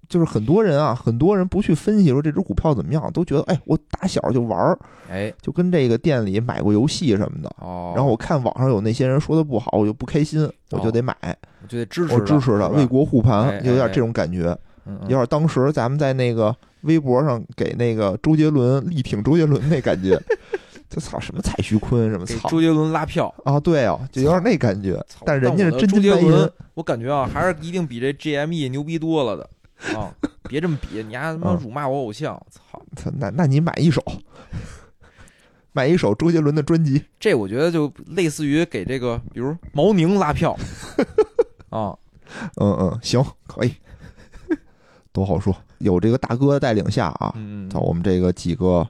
[0.10, 4.78] 就是很多人啊，很多人不去分析说这只股票怎么样，都觉得哎，我打小就玩儿，
[5.10, 7.50] 哎，就跟这个店里买过游戏什么的。
[7.62, 11.16] 哦，然后我看网上有那些人说的不好，我就不开心，我就得买，
[11.64, 14.58] 我就得支持，我支持他，为国护盘哎，有点这种感觉。
[14.88, 20.20] 嗯嗯有点当时咱们在那个微博上给那个周杰伦力挺周杰伦那感觉，
[20.90, 24.94] 就操什么蔡徐坤什么操周杰伦拉票，啊，对哦，就有点那感觉。
[25.10, 29.50] 操但是人家是真周杰真金白银伦，我感觉啊，还是一定比这 GME 牛逼多了的
[29.98, 30.14] 啊！
[30.48, 32.82] 别这么比，你还他妈嗯辱骂我偶像，操！
[32.96, 34.02] 操那那你买一首，
[35.74, 40.58] 买一首周杰伦的专辑，这我觉得就类似于给这个，比如毛宁拉票
[41.70, 41.94] 啊，
[42.56, 43.74] 嗯嗯，行，可以，
[45.18, 45.56] 都好说。
[45.80, 48.88] 有这个大哥带领下啊，嗯操，我们这个几个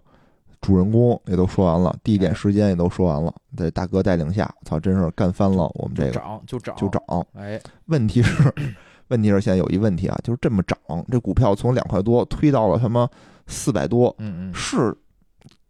[0.60, 7.02] 主人公也都说完了，地点、时间也都说完了，在大哥带领下，操，真是干翻了我们这个涨就涨就涨。
[7.34, 8.54] 哎，问题是，
[9.08, 10.78] 问题是现在有一问题啊，就是这么涨，
[11.10, 13.08] 这股票从两块多推到了他妈
[13.48, 14.94] 四百多，嗯嗯，是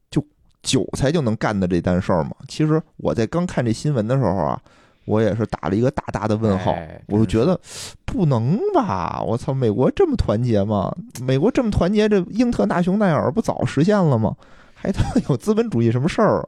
[0.09, 0.25] 就
[0.63, 2.31] 韭菜就能干的这单事儿吗？
[2.47, 4.59] 其实我在刚看这新闻的时候啊，
[5.07, 7.59] 我也是打了一个大大的问号，哎我就觉得
[8.05, 10.93] 不能吧，我操，美国这么团结吗？
[11.21, 14.35] 美国这么团结，这英特纳雄耐尔不早实现了吗？
[14.75, 16.47] 还他妈有资本主义什么事儿？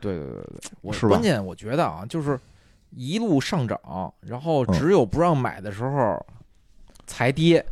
[0.00, 2.40] 对对对对，我是关键我觉得啊，就是
[2.90, 3.78] 一路上涨，
[4.20, 6.24] 然后嗯只有不让买的时候
[7.06, 7.64] 才跌，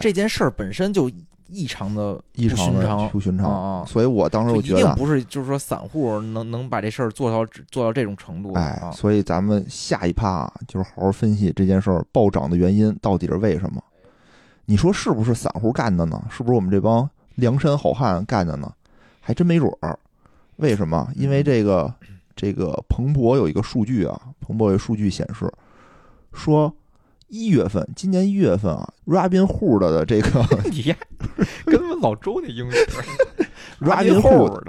[0.00, 1.10] 这件事儿本身就
[1.48, 8.90] 异常的异常的不寻常所以我当时就我觉得啊，一定不是就是说散户能能把这事儿做到做到这种程度哎，啊。
[8.92, 13.82] 所以咱们下一趴啊，就是好好分析这件事儿暴涨的原因到底是为什么？
[14.64, 16.22] 你说是不是散户干的呢？
[16.30, 18.72] 是不是我们这帮梁山好汉干的呢？
[19.20, 19.98] 还真没准儿。
[20.56, 21.06] 为什么？
[21.14, 21.92] 因为这个
[22.34, 25.52] 这个彭博有一个数据啊，彭博有数据显示
[26.32, 26.74] 说，
[27.34, 30.30] 一月份，今年一月份啊，Robinhood 的这个
[31.66, 32.72] 跟他们老周那英语
[33.80, 34.62] Robinhood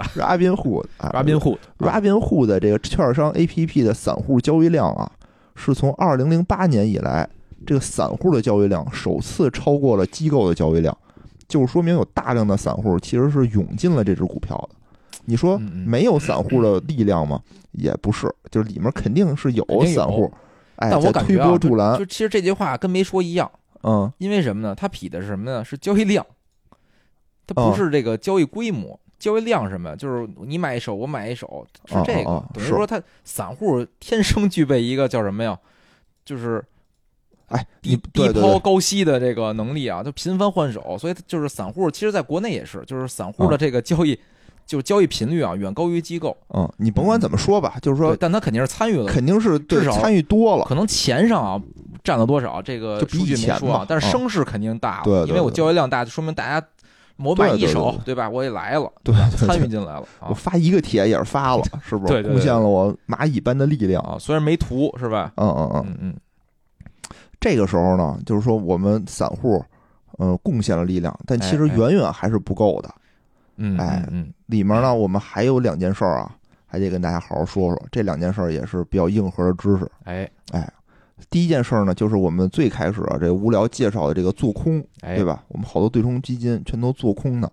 [2.46, 2.58] 的。
[2.58, 5.08] 这个券商 APP 的散户交易量啊，
[5.54, 7.28] 是从二零零八年以来，
[7.64, 10.96] 这个散户的交易量首次超过了机构的交易量，
[11.46, 14.74] 就是说明有大量的散户其实是涌进了这只股票的。
[15.26, 17.40] 你说没有散户的力量吗？
[17.70, 19.64] 也不是，就是里面肯定是有。
[19.94, 20.32] 散户，
[20.76, 23.50] 哎，但我感觉啊波助澜就，其实这句话跟没说一样，
[23.82, 24.74] 嗯，因为什么呢？
[24.74, 25.64] 它匹的是什么呢？
[25.64, 26.24] 是交易量，
[27.46, 28.98] 它哦不是这个交易规模。
[29.18, 29.96] 交易量什么？
[29.96, 32.44] 就是你买一手，我买一手，是哦这个。
[32.52, 35.58] 等于说，他散户天生具备一个叫什么呀？
[36.22, 36.62] 就是
[37.48, 44.20] 哎，低低抛高吸的这个能力啊，就频繁换手，所以就是散户，其实在国内也是，就是散户的嗯这个交易，
[44.66, 46.36] 就是交易频率啊，远高于机构。
[46.52, 51.62] 嗯，你甭管怎么说吧，就是说但他肯定是参与了，肯定是至少参与多了，可能钱上啊
[52.02, 56.66] 占了多少，这个数据没说啊，但是嗯声势肯定大了，对对因为我交易量大，就说明大家
[57.16, 58.28] 我买对对一手对，吧？
[58.28, 62.22] 我也来了，对参与进来了啊我发一个帖也是发了，是不是？
[62.28, 64.02] 贡献了我蚂蚁般的力量。
[64.02, 65.32] 啊，虽然没图是吧？
[65.36, 66.14] 嗯嗯嗯，嗯嗯，
[67.40, 69.64] 这个时候呢，就是说我们散户，
[70.18, 72.94] 呃，贡献了力量，但其实远远还是不够的。
[73.56, 76.36] 嗯哎嗯里面呢，我们还有两件事儿啊，
[76.66, 77.86] 还得跟大家好好说说。
[77.90, 79.90] 这两件事儿也是比较硬核的知识。
[80.04, 80.72] 哎哎，
[81.30, 85.24] 第一件事儿呢，就是我们最开始啊，这无聊介绍的这个做空，哎，对？
[85.24, 85.42] 吧？
[85.48, 87.50] 我们好多对冲基金全都做空的，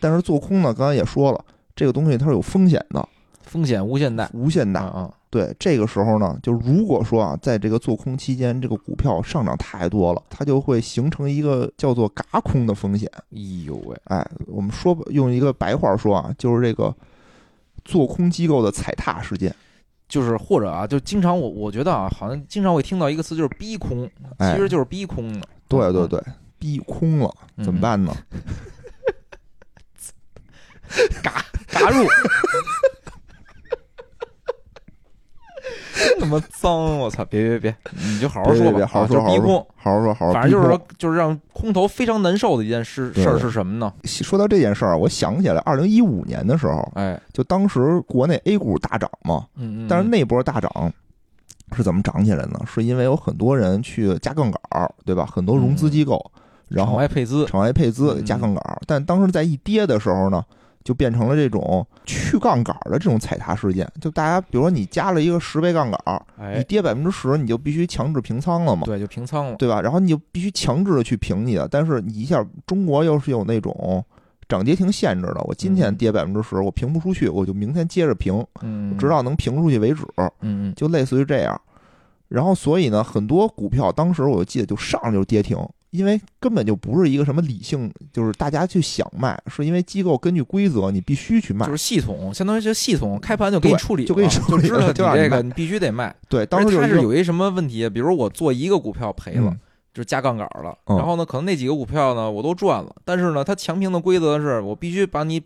[0.00, 3.08] 但是做空呢，刚才也说了，这个东西它是有风险的，
[3.42, 4.80] 风险无限大，无限大。
[4.82, 13.10] 啊啊，对，这个时候呢，就如果说啊，在这个做空期间，这个股票上涨太多了，它就会形成一个叫做嘎空的风险。
[13.14, 16.94] 哎呦喂，哎，我们说用一个白话说啊，就是这个
[17.82, 19.54] 做空机构的踩踏事件。
[20.06, 24.06] 就是或者啊，就经常我我觉得啊，好像经常会听到一个词，就是逼空，
[24.36, 25.40] 哎其实就是逼空的。
[25.40, 26.22] 嗯，对对对，
[26.58, 27.80] 逼空了嗯怎么？
[27.80, 28.14] 办呢？
[31.22, 32.06] 嘎嘎入，真
[36.18, 36.98] 他妈脏！
[36.98, 37.24] 我操！
[37.24, 40.32] 别别别，你就好好说吧，别好好啊说，好好说好好说，好好。
[40.32, 43.92] 反正就是说，就是让空头非常难受的一件事事儿是什么呢？
[44.04, 50.92] 说到这件事儿，我想起来，二零一五年的时候，哎，就当时国内 A 股大涨嘛，嗯嗯，但是那波大涨
[51.76, 52.60] 是怎么涨起来呢？
[52.66, 55.26] 是因为有很多人去加杠杆儿，对吧？
[55.26, 56.24] 很多融资机构，
[56.68, 60.44] 然场后外配资，场外配资嗯加杠杆儿，但当时在一跌的时候呢，
[60.84, 63.90] 就变成了这种去杠杆儿的这种踩踏事件。
[64.00, 69.56] 就大家比如说你加了一个十倍杠杆儿，你哎，跌百分之十，你就必须强制平仓了嘛，对，就平仓了。
[69.56, 69.80] 对吧？
[69.80, 74.04] 然后你就必须强制的去平你的，但是你一下中国又是有那种
[74.48, 81.58] 涨跌停限制的，我今天嗯跌百分之十，我平不出去，我就明天接着平，嗯，直到能平出去为止，嗯嗯，就类似于这样。
[82.28, 85.56] 然后所以呢，很多股票当时我就记得就上来就跌停，
[85.92, 91.72] 因为根本就不是一个什么理性，就是大家去想卖，是因为机构根据规则你必须去卖就。
[91.72, 96.14] 是系统，相当于就系统开盘就给你处理，就给你处理就知道你这个你必须得卖。
[96.28, 97.88] 对，当时它是有一什么问题？
[97.88, 99.60] 比如我做一个股票赔了，嗯
[99.92, 105.42] 就是加杠杆了，嗯然后呢，可能那几个股票呢我都赚了，但是呢，它强平的规则是我必须把你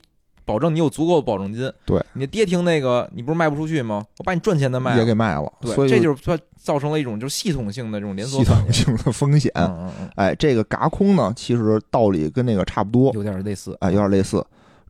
[0.47, 2.03] 保证你有足够的保证金，对。
[2.15, 4.03] 你跌停那个你不是卖不出去吗？
[4.19, 8.51] 我把你赚钱的卖了，也给卖了，对，所以这就是它造成了一种就是系统性的这种连锁系。
[8.51, 9.53] 统性的风险。
[9.57, 14.43] 嗯嗯嗯，哎，这个嘎空呢，其实道理跟那个差不多，有点类似，哎，有点类似，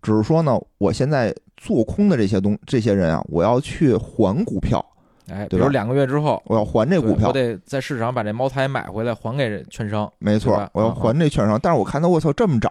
[0.02, 4.84] 只是说呢，我现在做空的这些东这些人啊，我要去还股票，
[5.28, 7.28] 哎，比如两个月之后，我要还这股票。
[7.28, 10.10] 我，得在市场把这茅台买回来还给券商。
[10.18, 12.70] 没错，我要嗯还这券商，但是我看它我操这么涨，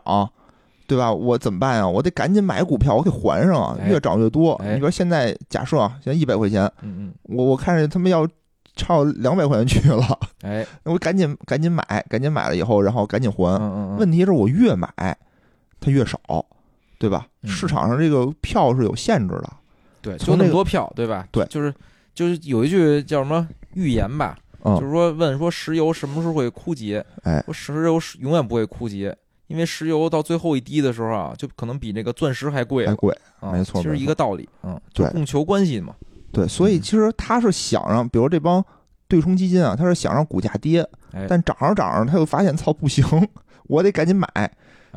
[0.88, 1.12] 对吧？
[1.12, 1.88] 我怎么办呀？
[1.88, 4.54] 我得赶紧买股票，我得还上啊，哎越涨越多。
[4.56, 8.28] 哎你说现在假设啊，现在一百块钱，嗯嗯，我我看着他们要
[8.76, 13.54] 超两百块钱去了，哎，我赶紧赶紧买，赶紧买了以后，然后赶紧还。
[13.60, 14.88] 嗯嗯嗯，问题是我越买
[15.80, 16.20] 它越少，
[16.98, 17.28] 对吧？
[17.44, 19.50] 嗯市场上这个票是有限制的，
[20.02, 21.28] 对，就那么多票，对吧？
[21.32, 21.74] 对就是
[22.14, 27.06] 就是有一句叫什么预言吧，嗯就是说问说石油什么时候会枯竭？
[27.24, 29.16] 哎说石油是永远不会枯竭，
[29.48, 32.86] 因为石油到最后一滴的时候啊，就可能比那个钻石还贵。
[32.88, 33.16] 还贵。
[33.40, 35.96] 啊没错其实一个道理，嗯，就对供求关系嘛。
[36.32, 38.64] 对，所以嗯其实他是想让，比如这帮
[39.08, 43.06] 对冲基金啊，他是想让股价跌，哎，但涨着涨着他又发现操不行，
[43.68, 44.28] 我得赶紧买。
[44.34, 44.52] 哎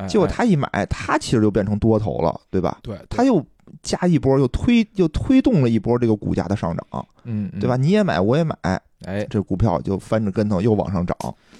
[0.07, 2.79] 结果哎他一买，他其实就变成多头了，对吧？
[2.81, 3.45] 对，对他又
[3.83, 7.75] 加一波，又推又推动了一波这个股价的上涨，嗯，嗯对吧？？
[7.75, 8.55] 你也买，我也买，
[9.03, 11.15] 哎，这股票就翻着跟头又往上涨，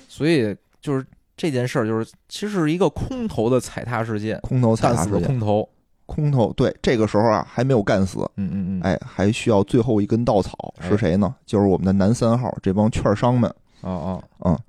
[0.08, 1.06] 所以就是
[1.40, 5.70] 这件事儿，就是其实是一个空头的踩踏事件，空头踩死的踏事件，空头。
[6.06, 11.34] 空头对这个时候啊还没有干死，嗯嗯嗯，哎，还需要最后一根稻草哎是谁呢？
[11.46, 13.50] 就是我们的南三号这帮券商们。
[13.82, 14.60] 哦哦，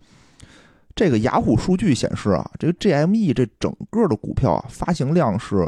[0.95, 5.67] 这个雅虎数据显示啊，这个 GME 这整个的股票啊发行量是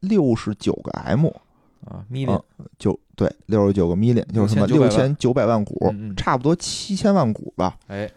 [0.00, 1.28] 六十九个 M，
[1.84, 2.40] 啊，million，
[2.78, 7.76] 就对，六十九个 million，就是什么六6900千九百万股，嗯嗯差不多七千万股吧。
[7.88, 8.10] 哎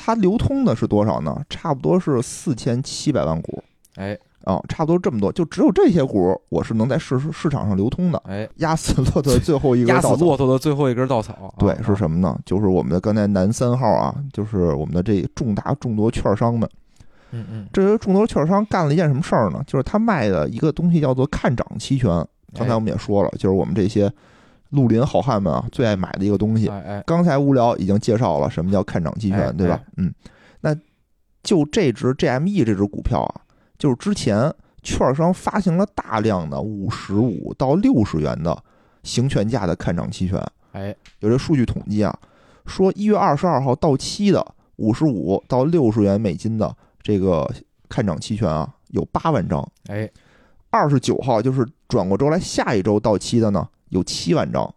[0.00, 1.36] 它流通的是多少呢？
[1.50, 3.62] 差不多是四千七百万股
[3.96, 5.30] 哎啊，差不多这么多。
[5.30, 10.08] 就只有这些股我是能在市市场上流通的，哎，压死骆驼的最后一根压死。
[10.16, 11.54] 骆驼的最后一根稻草。
[11.58, 12.38] 对啊，是什么呢？
[12.46, 16.68] 就是我们的刚才南三号啊，就是我们的这重大众多券商们。
[17.32, 19.62] 嗯嗯，这些众多券商干了一件什么事儿呢？
[19.66, 22.08] 就是他卖的一个东西叫做看涨期权。
[22.54, 24.10] 刚才我们也说了，就是我们这些
[24.70, 26.68] 绿林好汉们啊最爱买的一个东西。
[26.68, 29.80] 哎哎，刚才无聊已经介绍了什么叫看涨期哎权，对吧？
[29.96, 30.12] 嗯，
[30.60, 30.74] 那
[31.42, 33.42] 就这只 GME 这只股票啊，
[33.78, 34.52] 就是之前
[34.82, 38.56] 券商发行了大量的五十五到六十元的
[39.02, 40.40] 行权价的看涨期权。
[40.72, 42.16] 哎有这数据统计啊，
[42.66, 44.46] 说一月二十二号到期的
[44.76, 47.50] 五十五到六十元美金的这个
[47.88, 49.66] 看涨期权啊，有八万张。
[49.88, 50.08] 哎，
[50.70, 54.74] 二十九号就是转过周来下一周到期的呢，有七万张。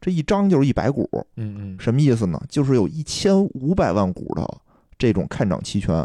[0.00, 2.42] 这一张就是一百股，嗯嗯，什么意思呢？
[2.48, 4.58] 就是有一千五百万股的
[4.98, 6.04] 这种看涨期权，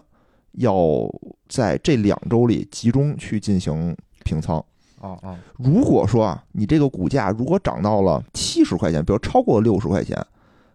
[0.51, 0.73] 要
[1.47, 4.63] 在这两周里集中去进行平仓。
[4.99, 10.23] 哦哦，如果说啊，你这个股价如果涨到了七十块钱，比如超过六十块钱，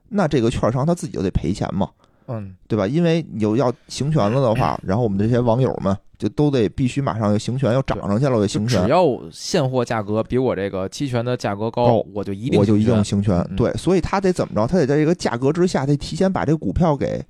[0.08, 1.90] 那这个券商他自己就得赔钱嘛，
[2.32, 2.86] 嗯，对吧？
[2.86, 13.46] 因为有要行权了的话，然后我们这些网友们就都得必须马上要行权，要涨上去了就就行权，只要现货价格比我这个期权的价格高高，我就一定我就一定行行权。
[13.50, 14.66] 嗯对，所以他得怎么着？
[14.66, 17.22] 他得在这个价格之下，得提前把这个股票给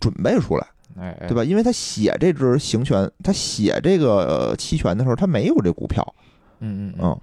[0.00, 0.66] 准备出来。
[1.28, 1.44] 对吧？
[1.44, 6.02] 因为他写这只行权，他写这个呃期权的时候，他没有这股票，
[6.60, 7.20] 嗯嗯嗯，嗯，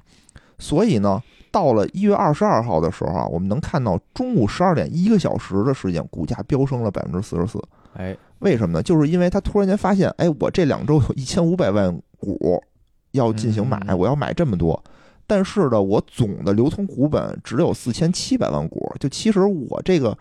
[0.59, 1.19] 所以呢，
[1.53, 7.61] 到了一月二十二号的时候啊，我们能看到中午十二点一个小时的时间，股价飙升了百分之四十四。
[7.93, 8.81] 哎，为什么呢？
[8.81, 12.59] 就是因为他突然间发现，哎，我这两周有一千五百万股
[13.11, 14.83] 要进行买我要买这么多。
[15.27, 20.17] 但是呢，我总的流通股本只有四千七百万股，就其实我这个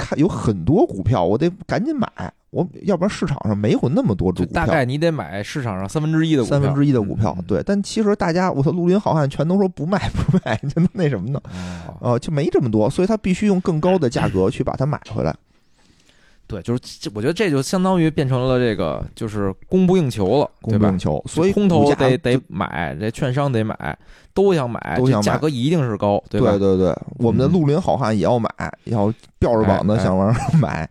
[0.00, 2.08] 看有很多股票，我得赶紧买，
[2.50, 7.62] 我要不然市场上没有那么多只股票，大概你得买市场上三分之一的股票，三分之一的股票嗯，对。
[7.64, 11.40] 但其实大家，我说，绿林好汉全都说不卖不卖， 就那什么呢？
[12.00, 15.34] 哦，呃，就没这么多，所以他必须用更高的价格 去把它买回来。
[16.50, 20.98] 对，就是这我觉得这就相当于变成了这个就是供不应求了，供不应？
[20.98, 23.96] 求，所以空头得得买，这券商得买，
[24.34, 26.26] 都想买，都想买价格一定是高，吧？
[26.28, 28.50] 对对对，我们的嗯绿林好汉也要买，
[28.86, 30.90] 要吊着膀子想往上买。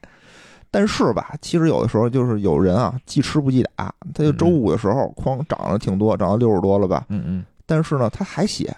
[0.71, 7.05] 但是吧，其实有的时候就是有人啊，记吃不记打，他就周五的时候哐涨了挺多，涨到六十多了吧。
[7.09, 8.73] 嗯嗯但是呢，他还写，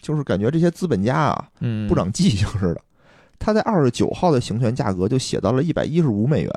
[0.00, 2.80] 就是感觉这些资本家啊嗯，不长记性似的。
[3.38, 6.50] 他在二十九号的行权价格就写到了一百一十五美元，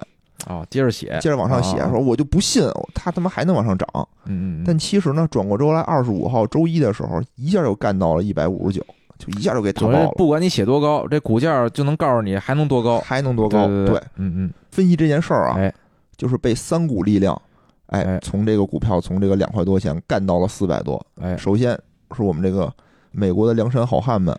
[0.46, 2.64] 啊，接着写，接着往上写，啊说我就不信
[2.94, 3.88] 他他妈还能往上涨。
[4.26, 8.86] 嗯嗯，但其实呢，转过周来二十五号周一的时候，一下就干到了一百五十九，
[9.18, 13.68] 就一下就给打总爆了，不管你写多高，这股价就能告诉你还能多高，还能多高？
[13.68, 15.74] 对对，嗯嗯，分析这件事儿啊，哎。
[16.18, 17.42] 就是被三股力量，
[17.88, 21.04] 哎哎，从这个股票从这个两块多钱干到了四百多。
[21.20, 21.72] 哎，首先
[22.16, 22.72] 是我们这个
[23.10, 24.32] 美国的梁山好汉们，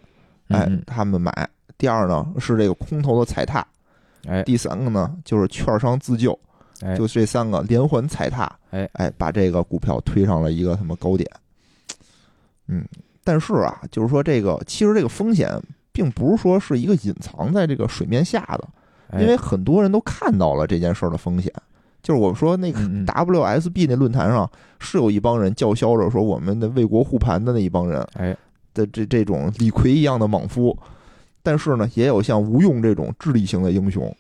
[0.47, 1.33] 哎嗯，他们买；
[1.79, 3.63] 第二呢是这个空头的踩踏；
[4.27, 4.43] 哎。
[4.43, 6.39] 第三个呢就是券商自救，
[6.81, 8.89] 哎，就这三个连环踩踏，哎。
[8.95, 11.29] 哎，把这个股票推上了一个什么高点。
[12.69, 12.85] 嗯，
[13.25, 15.61] 但是啊，就是说这个其实这个风险
[15.93, 18.69] 并不是说是一个隐藏在这个水面下的，
[19.11, 19.21] 哎。
[19.21, 21.53] 因为很多人都看到了这件事儿的风险。
[22.03, 24.51] 就是我们说那个 WSB 那论坛上
[24.81, 28.37] 是有一帮人叫嚣着说我们的为国护盘的那一帮人哎。
[28.75, 30.77] 的这这种李逵一样的莽夫，
[31.43, 34.15] 但是呢，也有像吴用这种智力型的英雄，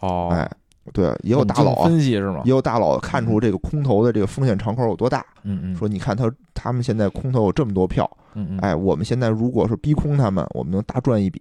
[0.00, 0.50] 哦，哎，
[0.92, 2.42] 对，也有大佬啊，分析是吗？
[2.44, 2.50] 也？
[2.50, 11.40] 有大佬看出这个空头的这个风险敞口有多大，嗯嗯，说你看他他们现在空头有这么多票，嗯嗯，哎，我们现在如果是逼空他们，我们能大赚一笔。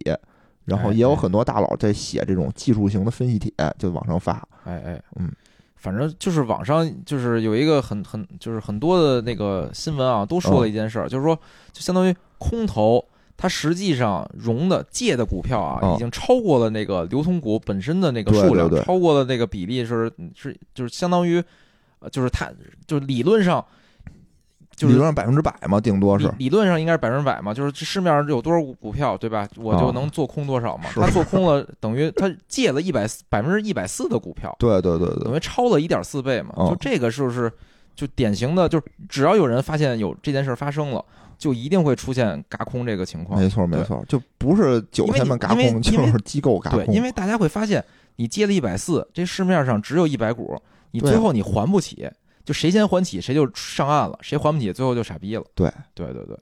[0.66, 1.16] 然后哎也有哎。
[1.16, 4.42] 很多大佬在写这种技术型的分析帖，就往上发。
[4.64, 5.30] 哎哎，嗯，
[5.76, 11.36] 反正就是网上就是有一个很很就是很多的那个新闻啊，都说了一件事儿，就是说
[11.74, 13.04] 就相当于空头。
[13.36, 15.94] 它实际上融的借的股票啊，哦。
[15.96, 21.44] 已经超过了那个流通股本身的那个数量，超过了那个比例是是就是相当于，
[22.00, 22.50] 呃就是它
[22.88, 23.64] 就是理论上
[24.76, 26.32] 就是理论上百分之百嘛，顶多是。
[26.38, 29.48] 理论上应该是百分之百嘛，就是这市面上有多少股股票，对吧？
[29.58, 30.90] 我就啊能做空多少嘛。
[30.90, 31.00] 是。
[31.00, 35.24] 他做空了，等于他借了一百百分之一百四的股票， 对对对对。
[35.26, 36.54] 等于超了一点四倍嘛。
[36.56, 36.70] 哦。
[36.70, 37.52] 就这个是不是
[37.96, 41.06] 就典型的，就是只要有人发现有这件事发生了，
[41.38, 43.40] 就一定会出现嘎空这个情况。
[43.40, 46.94] 没错没错，就不是韭菜们嘎空，就是机构嘎对，空。
[46.94, 47.84] 因为大家会发现，
[48.16, 50.62] 你借了一百四，这市面上只有一百股，
[50.92, 52.10] 你最后你还不起，
[52.46, 55.44] 就谁先还起谁就上岸了，谁还不起最后就傻逼了。
[55.56, 56.38] 对对对对，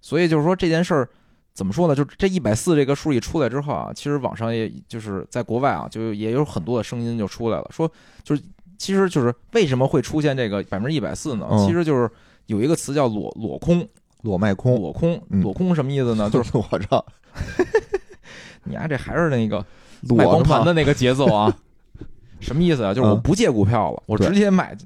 [0.00, 1.08] 所以就是说这件事儿
[1.54, 1.94] 怎么说呢？
[1.94, 7.90] 就这一百四这个数一出来之后啊，其实网上也就是在国外啊，就也有很多的声音就出来了，说
[8.22, 8.42] 就是
[8.76, 11.48] 其实就是为什么会出现这个百分之一百四呢？
[11.50, 12.08] 嗯其实就是
[12.46, 13.86] 有一个词叫裸裸空，
[14.22, 16.28] 裸卖空，裸空，嗯裸空什么意思呢？
[16.30, 17.04] 就是裸着
[18.64, 19.64] 你啊，这还是那个
[20.16, 21.54] 卖光盘的那个节奏啊。
[22.40, 22.94] 什么意思啊？
[22.94, 24.76] 就是我嗯不借股票了，我直接买。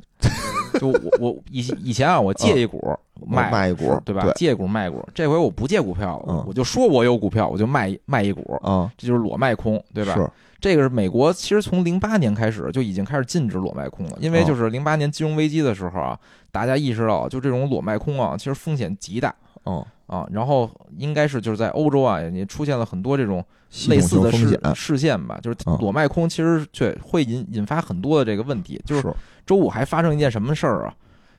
[0.80, 4.22] 就我我以以前啊，我借一股卖卖一股对吧？
[4.22, 10.14] 对借一股卖一股，这回我不借股票了嗯，我就说我有股票，我就卖卖一股，啊，这就是裸卖空，对吧？
[10.14, 10.30] 是
[10.62, 16.16] 这个是美国，其实从零八年开始就已经开始禁止裸卖空了，因为哦就是零八年金融危机的时候啊，
[16.52, 19.34] 大家意识到就这种裸卖空啊，其实风险极大
[19.64, 20.24] 哦，啊。
[20.30, 23.44] 然后应该是就是在欧洲啊，也出现了很多这种
[23.88, 24.38] 类似的事
[24.72, 28.80] 事件吧，就是嗯裸卖空，其实却会引引发很多的这个问题。
[28.86, 29.12] 就是是
[29.44, 30.94] 周五还发生一件什么事儿啊？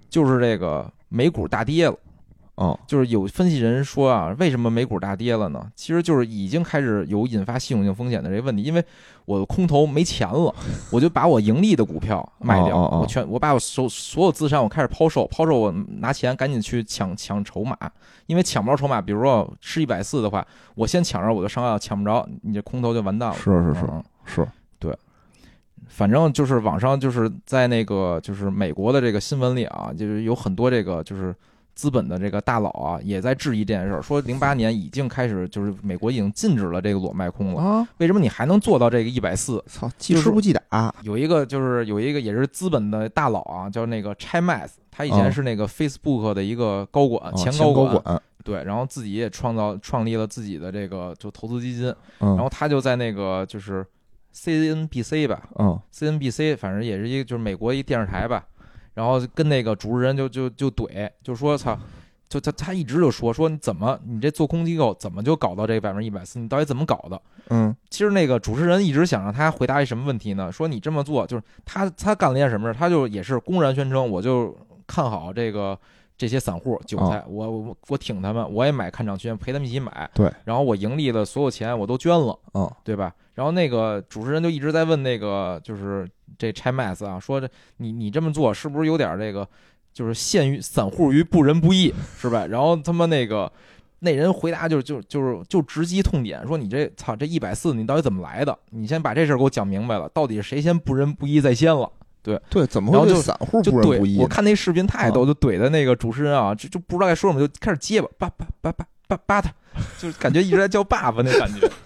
[0.10, 1.96] 就是这个美股大跌了。
[2.56, 5.72] 哦，就是有分析人说啊，为什么美股大跌了呢？
[5.76, 8.86] 其实就是已经开始有引发系统性风险的这个问题，因为
[9.26, 10.54] 我的空头没钱了，
[10.92, 17.76] 我就把我盈利的股票卖掉，我全我把我所所有资产我开始抛售，抛售我拿钱赶紧去抢抢筹码，
[18.28, 20.46] 因为抢不着筹码，比如说是一百四的话，
[20.76, 23.36] 我先抢着我就上岸，抢不着你这空头就完蛋了。
[23.36, 23.88] 是是是
[24.26, 24.48] 是，
[24.78, 24.96] 对，
[25.88, 31.36] 反正就是网上就是在那个就是美国的这个新闻里啊，就是有很多这个就是
[31.76, 39.64] 资本的这个大佬啊，也在质疑这件事儿，说零八年已经开始就是美国已经禁止了这个裸卖空了，啊，为什么你还能做到这个一百四？
[39.68, 45.32] 操，记吃不记打，有一个就是有一个也是资本的大佬啊，叫那个 Chai Mas，他以前哦。
[45.32, 51.88] 是那个 Facebook 的一个高管，哦前高管，管，对，然后自己也创造创立了自己的这个就投资基金，
[52.20, 53.84] 嗯，然后他就在那个就是
[54.36, 55.80] CNBC 吧，嗯。
[55.92, 58.46] CNBC，反正也是一个就是美国一电视台吧，
[58.94, 61.78] 然后跟那个主持人就就就怼，就说操，
[62.30, 66.40] 就他他一直就说说你怎么你这做空机构怎么就搞到这百分之一百四？
[66.40, 67.22] 你到底怎么搞的？
[67.50, 70.52] 嗯其实那个主持人一直想让他回答一什么问题呢？
[70.52, 72.78] 说你这么做就是他他干了一件什么事？
[72.78, 74.56] 他就也是公然宣称我就
[74.88, 75.78] 看好这个
[76.18, 82.38] 这些散户韭菜，我我我挺他们，我也买看涨权，陪他们一起买，对，然后我盈利的所有钱我都捐了。
[82.54, 83.14] 嗯对吧？
[83.34, 86.08] 然后那个主持人就一直在问那个就是
[86.38, 89.48] 这拆 mass 啊，说这你你这么做是不是有点这个
[89.92, 92.46] 就是陷于散户于不仁不义是吧？
[92.46, 93.52] 然后他妈那个
[94.00, 98.56] 那人回答就就就是就直击痛点，说你这操这一百四你到底怎么来的？
[98.70, 101.92] 你先把这事儿给我讲明白了，到底是谁先不仁不义在先了？
[102.50, 104.20] 对，怎么然后就会对散户就不仁不义呢？
[104.20, 109.54] 怼我看那视频太逗，就怼的那个主持人啊，就就不知道该说什么，就开始结巴，叭叭叭叭叭叭他，
[110.00, 111.70] 就是感觉一直在叫爸爸那感觉。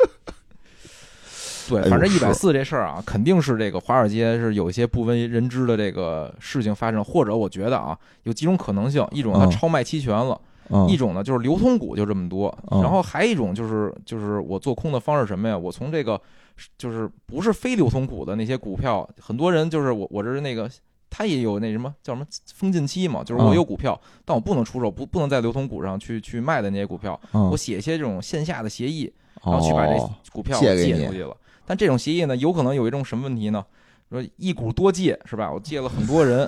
[1.70, 10.40] 对，反正一百是四这事儿啊，肯定是这个华尔街是有一些不为人知的这个事情发生，或者我觉得啊，有几种可能性，一种它嗯超卖期权了，
[10.70, 15.58] 嗯一种呢就是流通股就这么多，嗯然后还一种就是就是我做空的方式什么呀？
[15.58, 16.20] 我从这个
[16.78, 20.70] 就是不是非流通股的那些股票，很多人就是我我这是那个。
[21.10, 29.12] 他也有那什么叫什么封禁期嘛，就是我嗯有股票，但我不能出售，不不能在流通股上去去卖的那些股票，嗯我写一些这种线下的协议，
[29.42, 30.76] 然后去把这哦股票借
[31.08, 31.36] 出去了。
[31.66, 33.66] 但这种协议呢，有可能有一种什么问题呢？
[34.10, 35.50] 说一股多借是吧？
[35.50, 36.46] 我借了很多人，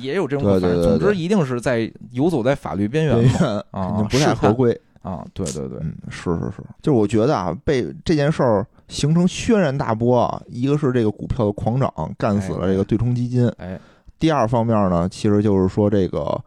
[0.00, 4.78] 也有这种对反正总之一定是在游走在法律边缘嘛啊不太合规。
[5.02, 5.26] 啊！
[5.34, 13.76] 对对对，嗯，是是是，就是我觉得啊，被这件事儿形成轩然大波啊，一个是这个股票的狂涨干死了这个对冲基金，哎，
[14.20, 16.40] 第二方面呢，其实就是说这个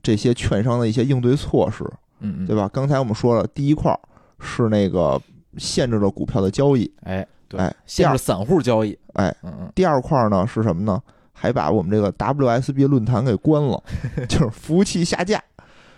[0.00, 1.84] 这些券商的一些应对措施，
[2.20, 2.66] 嗯嗯，对吧？
[2.72, 4.00] 刚才我们说了，第一块儿
[4.40, 5.20] 是那个
[5.58, 10.98] 限制了股票的交易，哎对，哎，限制散户交易，哎，嗯嗯，第二块儿呢是什么呢？
[11.38, 13.82] 还把我们这个 WSB 论坛给关了，
[14.28, 15.42] 就是服务器下架。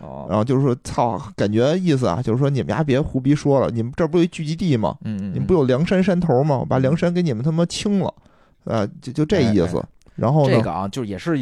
[0.00, 4.96] 哦，然后就是说，操，感觉意思啊，就是说你们家别胡逼说了，你们这不有一聚集地吗？
[5.04, 6.56] 嗯嗯，你们不有梁山山头吗？
[6.58, 8.14] 我把梁山给你们他妈清了，
[8.64, 9.82] 啊，就就这意思。
[10.16, 11.38] 然后，这个啊，就也是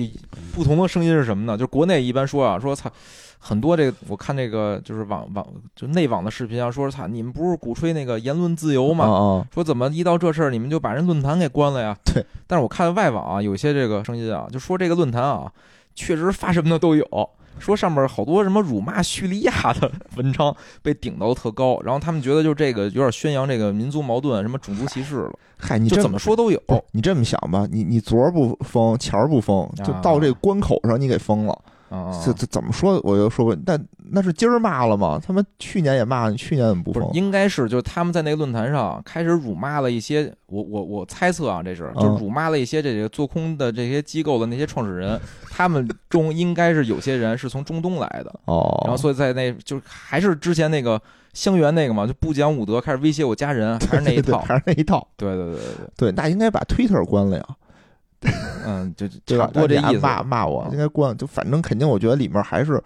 [0.55, 1.57] 不同的声音是什么呢？
[1.57, 2.91] 就国内一般说啊，说操，
[3.39, 9.47] 很多这个我看这个就是网网就内网的视频啊，说操，你们不是鼓吹那个言论自由吗？
[9.53, 11.97] 说怎么一到这事儿你们就把人论坛给关了呀？
[12.05, 12.25] 对。
[12.47, 15.53] 但是我看外网啊，有些这个 声音啊，就说这个论坛啊，
[15.95, 26.61] 确实发什么的都有，说上面好多什么辱骂叙利亚的文章被顶到特高，然后他们觉得就这个有点宣扬这个民族矛盾、什么种族歧视了，嗨，你这就怎么说都有。
[26.93, 33.01] 你这么想吧，你你昨儿不封，前儿不封，就到这关口上你给封了，啊，这这怎么说？
[33.05, 33.79] 我就说过，但
[34.11, 35.21] 那是今儿骂了吗？
[35.25, 37.03] 他们去年也骂，你去年怎么不封？
[37.03, 48.35] 不是应该是就是他们在那个论坛上开始辱骂了一些，我我我猜测啊，这是嗯就是辱骂了一些这个做空的这些机构的那些创始人， 他们中应该是有些人是从中东来的。
[48.47, 51.01] 哦，然后所以在那就还是之前那个
[51.35, 54.39] 香园那个嘛，就不讲武德，开始威胁我家人，还是那一套。
[54.39, 55.07] 对还是那一套。
[55.17, 55.65] 对对对对
[55.97, 57.45] 对，那应该把 Twitter 关了呀，
[58.67, 59.53] 嗯，就就差不？
[59.53, 59.99] 多这意思。
[59.99, 61.17] 骂骂我，嗯应该关。
[61.17, 62.83] 就反正肯定，我觉得里面还是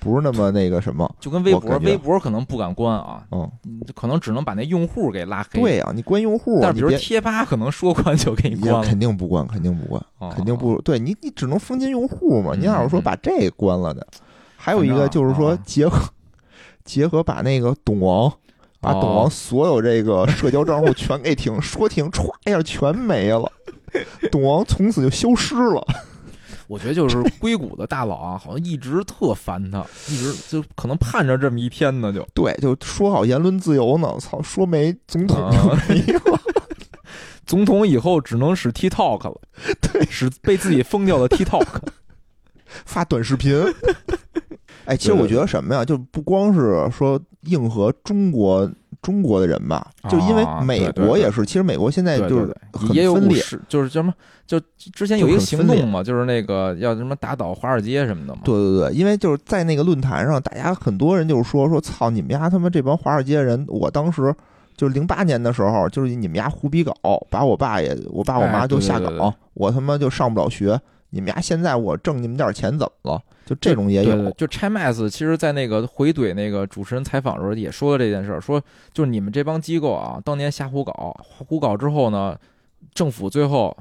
[0.00, 1.08] 不是那么那个什么。
[1.20, 3.50] 就跟微博，微博可能不敢关啊，嗯，
[3.94, 5.60] 可能只能把那用户给拉黑。
[5.60, 8.82] 对，啊、你关用户，但比如你贴吧，可能说关就给你关了。
[8.82, 12.52] 肯定不关，肯定不关，哦肯定不对你，你只能封禁用户嘛。
[12.54, 14.06] 嗯你要是说把这关了的，
[14.56, 15.98] 还有一个就是说结合
[16.84, 18.32] 结合把那个董王。
[18.82, 23.52] 把董王哦所有这个社交账户全给停，说停歘一下全没了，
[24.32, 25.86] 董王从此就消失了。
[26.70, 36.40] 我觉得就是硅谷的大佬啊，好像一直特烦他，一直就可能盼着这么一天呢，就对，就说好言论自由呢，操，说没总统就啊没了。
[37.44, 39.40] 总统以后只能使 TikTok 了，
[39.82, 41.66] 对，使被自己封掉的 TikTok。
[42.86, 43.52] 发短视频。
[44.84, 48.70] 哎，其实我觉得什么呀，就不光是说硬核中国
[49.02, 52.56] 中国的人吧，就因为啊美国也是，其实美国现在就是，
[52.92, 54.12] 也有很分裂，就是什么，
[54.46, 54.60] 就
[54.92, 58.40] 之前有一行动嘛，就是那个要什么打倒华尔街什么的嘛。
[58.44, 64.34] 对对对，因为就是在那个论坛上，大家很多人就是说说操你们家他妈这帮华尔街人，我当时
[64.76, 66.94] 就是零八年的时候，就是你们家胡逼搞，
[67.30, 70.78] 把我爸也我爸我妈哎就下岗，我他妈就上不了学，
[71.10, 73.22] 你们家现在我挣你们点钱怎么了？
[73.50, 82.38] 就这种也有，对对，就 Chamax 其实，在那个回怼那个主持人采访的时候，也说了这件事儿，说就是你们这帮机构啊，当年瞎胡搞，胡搞之后呢，
[82.94, 83.76] 政府最后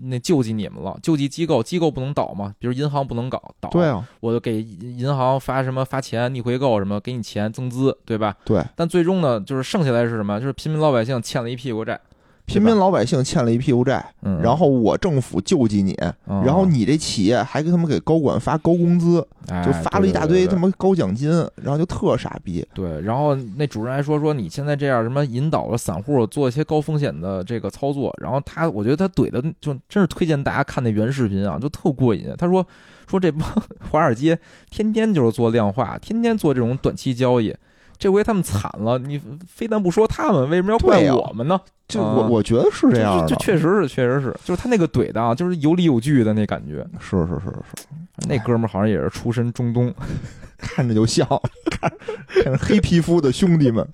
[0.00, 8.34] 那救济你们了，救济机构，机构不能倒嘛，比如银行不能搞倒，对啊，我就给银行发什么发钱逆回购什么，给你钱增资，对吧？
[8.46, 10.40] 对，但最终呢，就是剩下来是什么？
[10.40, 12.00] 就是平民老百姓欠了一屁股债，
[12.44, 22.66] 平民老百姓欠了一屁股债，嗯，然后我政府救济你，嗯然后你这企业还给他们给高管发高工资，哎就发了一大堆他妈高奖金，然后就特傻逼。
[22.74, 32.28] 对，然后那主任还说说你现在这样什么引导了散户做一些高风险的这个操作，然后他我觉得他怼的就真是推荐大家看那原视频啊，就特过瘾。
[32.36, 32.66] 他说
[33.06, 33.48] 说这帮
[33.90, 34.38] 华尔街
[34.68, 37.54] 天天就是做量化，天天做这种短期交易，
[38.02, 39.16] 这回他们惨了，你
[39.46, 41.60] 非但不说他们，为什么要怪我们呢？
[41.86, 46.84] 就啊我我觉得是这样的，就就确实是确实是，就是他那个怼的啊，就是有理有据的那感觉。
[46.98, 47.86] 是是是是，
[48.26, 49.94] 那哥们儿好像也是出身中东，
[50.58, 51.24] 看着就像，
[51.70, 51.88] 看
[52.26, 53.86] 看着黑皮肤的兄弟们，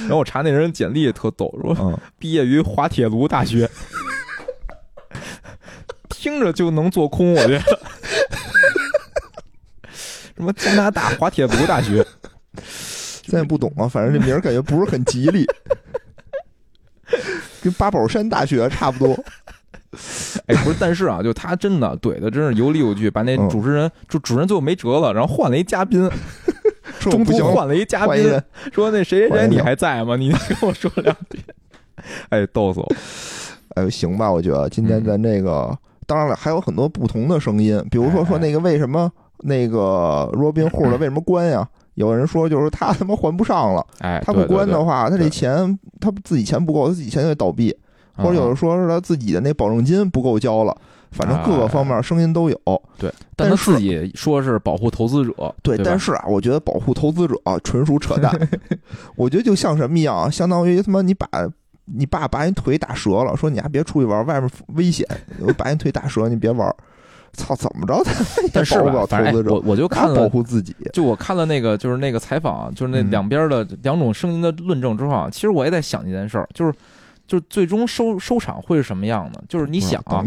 [0.00, 3.66] 然后我查那人简历也特逗，说嗯，毕业于滑铁卢大学，
[6.10, 7.62] 听着就能做空，我觉得。
[10.36, 12.04] 什么加拿大滑铁卢大学？
[13.24, 15.44] 咱也不懂啊，反正这名儿感觉不是很吉利。
[17.62, 19.12] 跟八宝山大学差不多。
[20.46, 26.10] 哎，不是，但是啊，就他真的怼的真是有理有据，把那嗯主持人就主持人最后没辙了，然后换了一嘉宾，
[26.98, 28.40] 中途换了一嘉宾
[28.72, 30.16] 说那谁谁谁你还在吗？
[30.16, 31.38] 你 跟我说两句。
[32.30, 32.92] 哎，逗死我！
[33.74, 35.76] 哎，行吧，我觉得今天咱这个，
[36.06, 41.68] 当然了，还有很多不同的声音，比如说说那个为什么那个 Robin Hood 为什么关呀？
[41.94, 47.76] 有人说就是他他妈还不上了，哎，他不对对对关的话，他这钱他自己钱不够，他自己钱就得倒闭，
[48.16, 50.76] 或者有嗯人说是他自己的那保证金不够交了，
[51.10, 52.58] 反正各个方面声音都有。
[52.98, 58.32] 对，但是自己说是保护投资者，对，吧但是啊，我觉得保护投资者啊，纯属扯淡。
[59.16, 61.28] 我觉得就像什么一样啊，相当于他妈你把
[61.84, 65.06] 你爸把你腿打折了，说你还别出去玩，外面危险，
[65.40, 66.74] 我把你腿打折，你别玩。
[67.32, 68.02] 操，怎么着
[68.52, 68.74] 但是
[69.06, 70.76] 反正哎我，我就看了，护自己。
[70.92, 76.72] 就我看了那个就是那个采访，就是那嗯两边的两种声音的论证之后啊，其实我也在想这件事儿，就是
[77.26, 79.42] 就是最终收收场会是什么样的？
[79.48, 80.22] 就是你想啊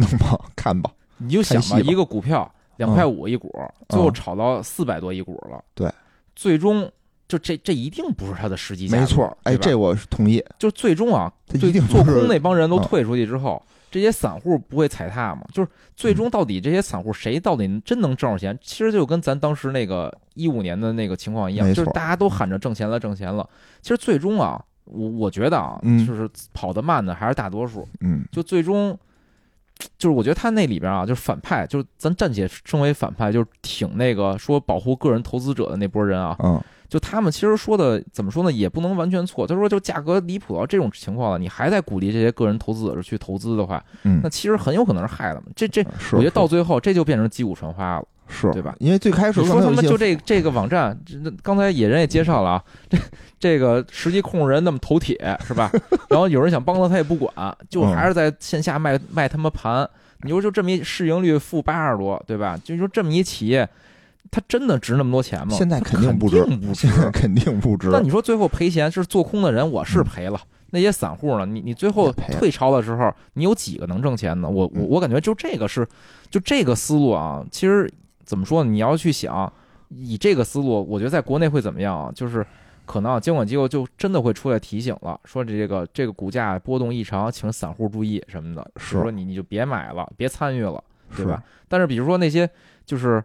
[0.55, 3.51] 看吧，你就想吧，吧一个股票两块五一股，
[3.89, 5.91] 最后炒到四百多一股了，对，
[6.35, 6.91] 最终
[7.27, 9.37] 就这这一定不是它的实际价格，没错。
[9.43, 10.43] 哎，这我同意。
[10.57, 13.61] 就最终啊，他最定做空那帮人都嗯退出去之后，
[13.95, 15.41] 这些散户不会踩踏吗？
[15.53, 18.59] 就是最终到底这些散户谁到底真能挣着钱？
[18.61, 23.49] 其实就跟咱当时那个一五年的那个情况一样，就是大家都喊着挣钱了，挣钱了。
[23.81, 27.87] 其实最终啊，我我觉得啊，嗯就是跑得慢的还是大多数。
[28.01, 28.99] 嗯，就最终，
[29.97, 39.45] 就是我觉得他那里边啊，就是反派，就是咱暂且称为反派，就是挺那个说保护个人投资者的那波人啊，嗯，就他们其实说的怎么说呢，也不能完全错。
[39.47, 45.47] 他说就价格离谱到这种情况了，你还在鼓励这些个人投资者去投资的话，嗯那其实很有可能是害了嘛。
[45.55, 48.05] 这这，我觉得到最后这就变成击鼓传花了。
[48.27, 48.75] 是对吧？
[48.79, 50.99] 因为最开始说他们刚才有一些就这这个网站，
[51.43, 52.97] 刚才野人也介绍了啊，这
[53.39, 55.71] 这个实际控制人那么头铁是吧？
[56.09, 59.87] 然后有人想帮他，他也不管，就嗯还是在线下卖卖他妈盘。
[60.23, 62.59] 你说就这么一市盈率负八十多，对吧？
[62.63, 63.69] 就说这么一企业，
[64.35, 65.55] 它真的值那么多钱吗？
[65.55, 67.01] 现在肯定不值肯定不值现。
[67.01, 67.87] 在肯定不值。
[67.89, 70.37] 那你说最后赔钱是做空的人，我是赔了。
[70.71, 71.45] 那些散户呢？
[71.45, 74.49] 你你最后退潮的时候，你有几个能挣钱的？
[74.49, 75.87] 我我嗯我感觉就这个是，
[76.29, 77.45] 就这个思路啊。
[77.49, 77.89] 其实
[78.25, 78.69] 怎么说呢？
[78.69, 79.49] 你要去想，
[79.87, 82.11] 以这个思路，我觉得在国内会怎么样啊？
[82.13, 82.45] 就是
[82.85, 88.69] 可能啊监管机构就真的会出来提醒了，说这个这个股价波动异常，请散户注意什么的。
[88.75, 90.83] 是说你你就别买了，别参与了。
[91.11, 91.41] 对是吧？
[91.69, 92.49] 但是比如说那些
[92.85, 93.23] 就是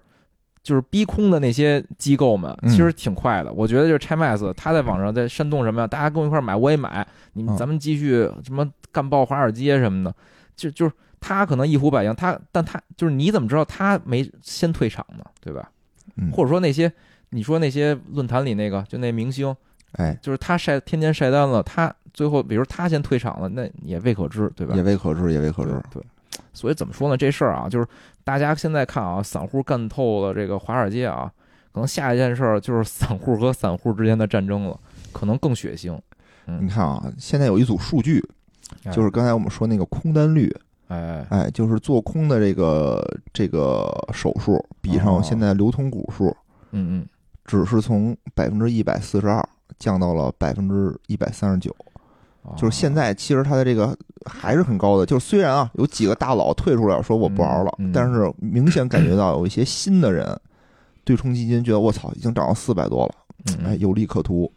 [0.63, 3.53] 就是逼空的那些机构们，嗯其实挺快的。
[3.53, 5.87] 我觉得就是 ChinaX，他在网上在煽动什么呀？
[5.87, 10.15] 大家跟我一块儿买，我也买，你咱们继续什么干爆华尔街什么的，
[10.55, 15.25] 就就是他可能一呼百应，他但他就是你怎么知道他没先退场呢？
[15.41, 15.71] 对吧？
[16.17, 16.93] 嗯或者说那些
[17.31, 19.55] 你说那些论坛里那个就那明星，
[19.93, 24.75] 哎，就是他晒天天晒单了，他最后比如他先退场了，那也未可知，对吧？
[24.75, 25.81] 也未可知，也未可知。
[25.91, 26.03] 对，
[26.53, 27.17] 所以怎么说呢？
[27.17, 27.87] 这事儿啊，就是
[28.25, 31.31] 大家现在看啊，散户干透了这个华尔街啊，
[31.73, 34.79] 可能下一件事儿就是散户和散户之间的战争了，
[35.13, 35.99] 可能更血腥。
[36.61, 38.23] 你看啊，现在有一组数据，
[38.85, 38.93] 哎。
[38.93, 40.55] 就是刚才我们说那个空单率，
[40.89, 43.03] 哎，哎，就是做空的这个
[43.33, 45.03] 这个手数比哦。
[45.03, 46.37] 上现在流通股数，
[46.73, 47.07] 嗯嗯。
[47.45, 49.45] 只是从百分之一百四十二
[49.79, 51.75] 降到了百分之一百三十九。
[52.45, 57.93] 嗯，就是现在其实它的这个还是很高的，就是虽然啊有几个大佬退出来说我不玩了，嗯嗯。
[57.93, 60.39] 但是明显感觉到有一些新的人，
[61.05, 63.15] 对冲基金觉得我操已经涨到四百多了，
[63.47, 64.51] 嗯哎，有利可图，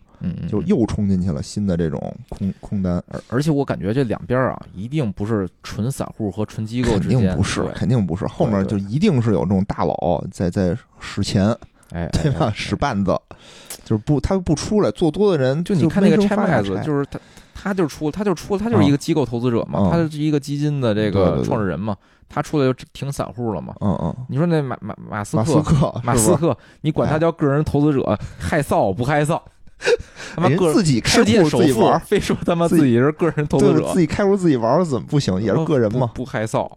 [0.47, 11.53] 就又冲进去了新的这种空空单，而而且我感觉这两边啊，一定不是纯散户和纯机构肯之间，定不是，肯定不是，后面就一定是有这种大佬在在使钱，
[11.93, 12.51] 哎，对吧？
[12.55, 13.15] 使绊子，
[13.85, 17.19] 就是不他不出来做多的人，就你看那个没拆麦子，就是他，
[17.53, 21.95] 他就出，他就出，他就是一个机构投资者嘛，嗯他是一个基金的这个创始人嘛，
[22.27, 23.75] 他出来就挺散户了嘛。
[23.79, 29.39] 嗯嗯，你说那马马马斯马克，马斯克，你管他叫个人投资者，害臊不害臊？
[30.35, 35.39] 他妈人个自己开世界户首富自己玩，非说他妈自己是个人投资者自，己开户自己玩怎么不行？
[35.41, 36.07] 也是个人嘛。
[36.15, 36.71] 不不害臊。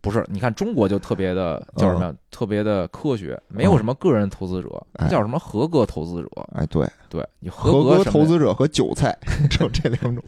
[0.00, 2.14] 不是，你看中国就特别的叫什么呀？
[2.30, 4.68] 特别的科学，没有什么个人投资者，
[5.10, 6.28] 叫什么合格投资者？
[6.54, 9.16] 哎，对，对你合格投资者和韭菜
[9.50, 10.24] 只有这两种。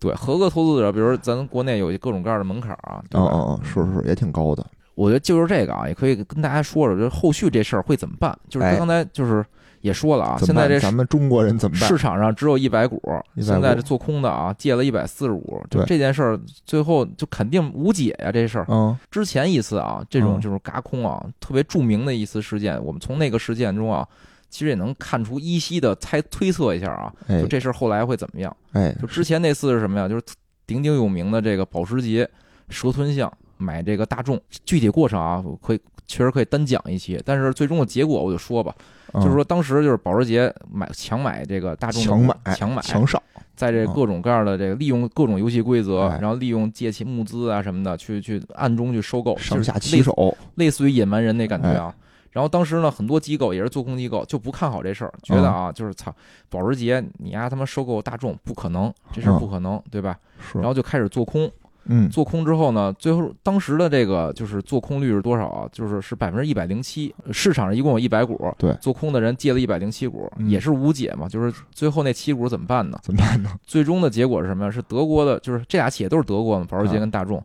[0.00, 3.30] 对合格投资者，比如咱国内有各种各样的门槛啊，对吧？
[3.32, 4.66] 嗯嗯嗯，是是也挺高的。
[4.94, 8.36] 我觉得就是这个啊，也可以跟大家说说，就是后续这事儿会怎么办？
[8.48, 9.44] 就是哎刚才就是
[9.82, 10.38] 也说了啊？
[10.40, 11.98] 现在这咱们中国人怎么办市？
[11.98, 13.00] 场上只有一百股
[13.36, 24.06] ，100现在股这做空的啊借了一百四十五，就这件事儿最后就肯定无解呀、这事儿嗯之前一次啊，这种嗯就是嘎空啊，特别著名的一次事件，我们从那个事件中啊，
[24.48, 28.56] 其实也能看出依稀的猜推测一下啊，哎就这事儿后来会怎么样？
[28.72, 30.08] 哎就之前那次是什么呀？
[30.08, 30.22] 就是
[30.66, 32.28] 鼎鼎有名的这个保时捷
[32.68, 33.30] 蛇吞象
[33.62, 38.74] 买这个大众，具体过程啊，可以确实可以单讲一期，但是最终的结果我就说吧，
[39.14, 43.22] 就是说当时就是保时捷买强买这个大众，强买强买强上。
[43.54, 51.94] 在这各种各样的这个利用各种游戏规则，然后利用借钱募资啊什么的，去去暗中去收购，上下其手，类似于野蛮人那感觉啊。
[52.30, 56.12] 然后当时呢，很多机构也是做空机构，就不看好这事儿，觉得啊，就是操，
[56.48, 60.18] 保时捷你丫他妈收购大众不可能，这事儿不可能，对吧？
[60.54, 61.48] 然后就开始做空。
[61.86, 65.68] 嗯，做空之后呢，最后当时的这个就是做空率是多少啊？
[65.72, 71.28] 就是是百分之一百零七，市场上一共有一百股，对，做空的人借了一百零七股，也是无解嘛。
[71.28, 72.98] 就是最后那七股怎么办呢？
[73.02, 73.50] 怎么办呢？
[73.64, 74.70] 最终的结果是什么呀？
[74.70, 77.42] 是德国的，就是这俩企业都是德国的，保时捷跟大众。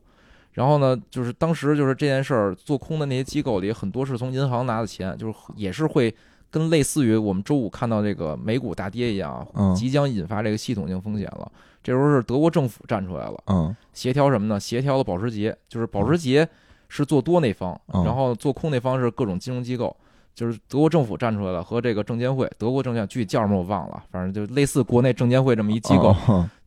[0.53, 6.14] 然后呢，就是当时就是这件事儿做空的那些机构里，很多是从银行拿的钱，就是也是会
[6.49, 9.45] 跟类似于我们周五看到这个美股大跌一样，
[9.75, 11.51] 即将引发这个系统性风险了。
[11.83, 14.59] 这时候是德国政府站出来了，嗯，协调什么呢？
[14.59, 16.47] 协调了保时捷，就是保时捷
[16.89, 19.95] 是做多那方，然后做空那方是各种金融机构，
[20.35, 26.13] 就是德国政府站出来了，和这个证监会，德国证监具体叫什么我忘了，反正就类似国内证监会这么一机构，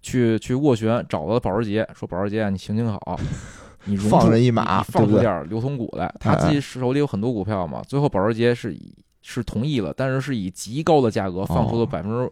[0.01, 3.21] 去去斡旋，找了保时捷，说保时捷你行行好，
[3.85, 12.31] 你放人一马，放出点流通股来，他自己手里有很多股票嘛，最后保时捷是以是同意了，但是是以极高的价格放出了百分之。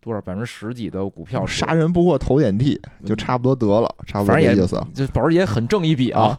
[0.00, 1.46] 多少百分之十几的股票？
[1.46, 4.78] 杀人不过头点地，就差不多得了，差不多这意思。
[4.92, 6.38] 就保时捷很挣一笔啊，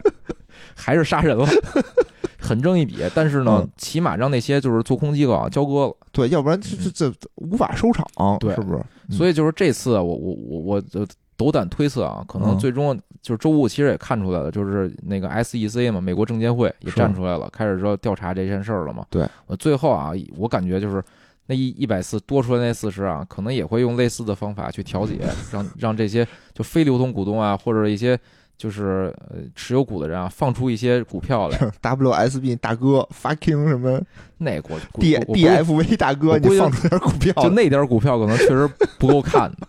[0.74, 1.46] 还是杀人了，
[2.40, 2.96] 很挣一笔。
[3.14, 5.96] 但是呢，起码让那些就是做空机构啊交割了。
[6.10, 8.06] 对，要不然这这这无法收场，
[8.40, 8.82] 对，是不是？
[9.14, 11.06] 所以就是这次，我我我我
[11.36, 19.04] 斗胆推测啊，可能最终就是周五其实也看出来了，就是那个 SEC 嘛，美国证监会也站出来了，开始说调查这件事儿了嘛。
[19.10, 21.02] 对，我最后啊，我感觉就是。
[21.48, 25.20] 那一一百四多出来那四十啊，可能也会用类似的方法去调节，
[25.52, 28.18] 让让这些就非流通股东啊，或者一些
[28.58, 31.56] 就是呃持有股的人啊，放出一些股票来。
[31.80, 34.02] WSB 大哥，fucking 什么？
[34.38, 38.68] 那国 D DFV 大哥，你放出点股票，就那点股票可能确实
[38.98, 39.68] 不够看的。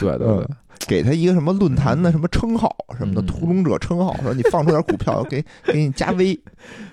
[0.00, 0.46] 对 对对。
[0.86, 6.40] 给他一个什么论坛的什么称号什么的屠龙者称号，说你放出点股票， 给给你加 V，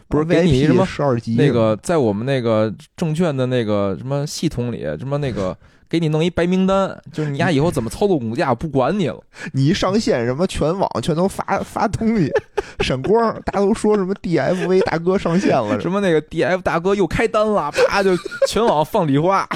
[0.07, 5.57] 不是给你什么十二级那个在我们那个证券的那个什么系统里，什么那个
[5.89, 9.19] 给你弄一白名单，就是你丫以后怎么操作股价我不管你了，
[9.53, 12.30] 你一上线什么全网全都发发东西
[12.84, 18.11] 闪光，大家都说什么 DFV 大哥上线了，什么那个 DF 大哥又开单了，啪就
[18.47, 19.47] 全网放礼花。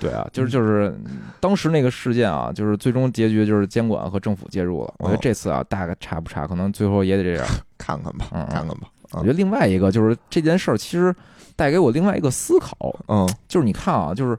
[0.00, 0.92] 对啊，就是就是
[1.38, 4.94] 当时那个事件啊，就是最终结局就是监管和政府介入了。
[4.98, 7.46] 我觉得这次啊，大概差不差，可能最后也得这样
[7.78, 8.88] 看看吧，看看吧。
[9.12, 11.14] 我觉得另外一个就是这件事儿，其实
[11.54, 12.76] 带给我另外一个思考，
[13.08, 14.38] 嗯，就是你看啊，就是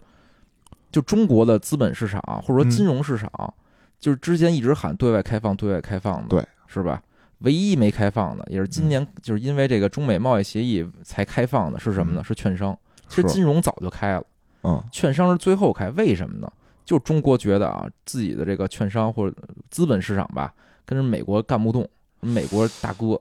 [0.91, 3.29] 就中国的资本市场或者说金融市场，
[3.99, 7.01] 就是之前一直喊对外开放、对外开放的，对，是吧？
[7.39, 12.23] 唯一没开放的，也是今年就是因为这个中美贸易协议才开放的，是什么呢？
[12.23, 12.77] 是券商。
[13.09, 14.23] 其实金融早就开了。
[14.63, 16.51] 嗯，券商是最后开，为什么呢？
[16.83, 19.35] 就中国觉得啊，自己的这个券商或者
[19.69, 20.53] 资本市场吧，
[20.85, 21.87] 跟着美国干不动，
[22.19, 23.19] 美国大哥，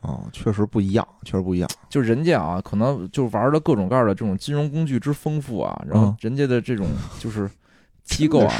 [0.00, 1.68] 哦，确实不一样，确实不一样。
[1.88, 6.86] 就人家啊，可能就玩的各种各样的这种金融工具之丰富啊，然后人家的这种
[7.18, 7.50] 就是
[8.04, 8.54] 机构啊，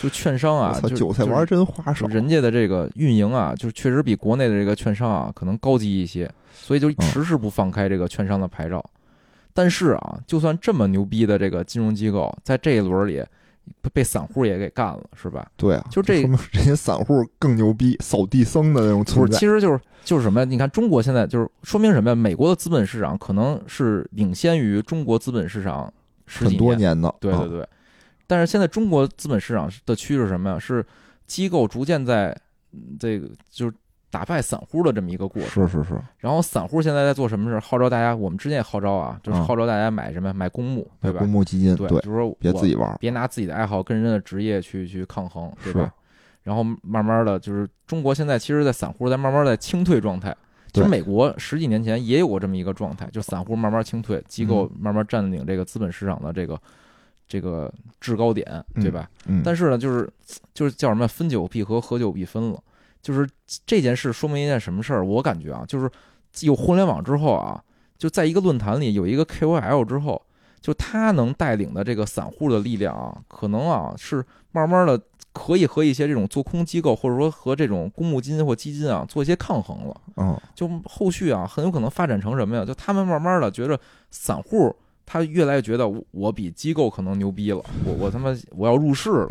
[0.00, 2.06] 就券商啊，就韭菜玩真花哨。
[2.06, 8.84] 人家的这个运营啊，就确实比国内的这个券商啊可能高级一些，所以就迟迟不放开这个券商的牌照。
[9.60, 13.22] 但是啊，就算这么牛逼的这个金融机构，在这一轮里
[13.92, 15.46] 被散户也给干了，是吧？
[15.54, 19.38] 对啊，就这这些散户更牛逼， 扫地僧的那种存在。
[19.38, 20.46] 其实就是就是什么呀？
[20.46, 22.14] 你看中国现在就是说明什么呀？
[22.14, 25.92] 美国的资本市场可能是领先于中国资本市场
[26.24, 27.68] 很多年的，对对对。
[28.26, 30.58] 但是现在中国资本市场的趋势什么呀？
[30.58, 30.82] 是
[31.26, 32.34] 机构逐渐在
[32.98, 33.74] 这个就是。
[34.10, 36.00] 打败散户的这么一个过程，是是是。
[36.18, 37.58] 然后散户现在在做什么事？
[37.60, 40.32] 号召大家，我们之前也号召啊，就是号召大家买什么？
[40.34, 41.20] 买公募，对吧？
[41.20, 45.94] 公募基金，对，就是说别自己玩，别拿自己的爱好跟人家的职业去去抗衡，对吧？
[46.42, 50.36] 然后慢慢的就是中国现在其实，在散户在慢慢在清退状态。
[50.72, 56.60] 其实美国十几年前也有过这么一个状态，就散户慢慢清退，机构慢慢占领这个资本市场的这个
[57.26, 59.10] 这个制高点，对吧？
[59.26, 59.42] 嗯。
[59.44, 60.08] 但是呢，就是
[60.54, 61.08] 就是叫什么？
[61.08, 62.62] 分久必合，合久必分了。
[63.02, 63.28] 就是
[63.66, 65.04] 这件事说明一件什么事儿？
[65.04, 65.90] 我感觉啊，就是
[66.40, 67.62] 有互联网之后啊，
[67.98, 70.20] 就在一个论坛里有一个 KOL 之后，
[70.60, 75.00] 就他能带领的这个散户的力量啊，可能啊是慢慢的
[75.32, 80.00] 可以和一些这种做空机构或者说和这种公募基金或基金啊做一些抗衡了。
[80.16, 82.64] 嗯，就后续啊很有可能发展成什么呀？
[82.64, 83.78] 就他们慢慢的觉得
[84.10, 84.74] 散户。
[85.12, 89.30] 他越来越觉得我我比机构可能牛逼了，我我他妈我要入市了。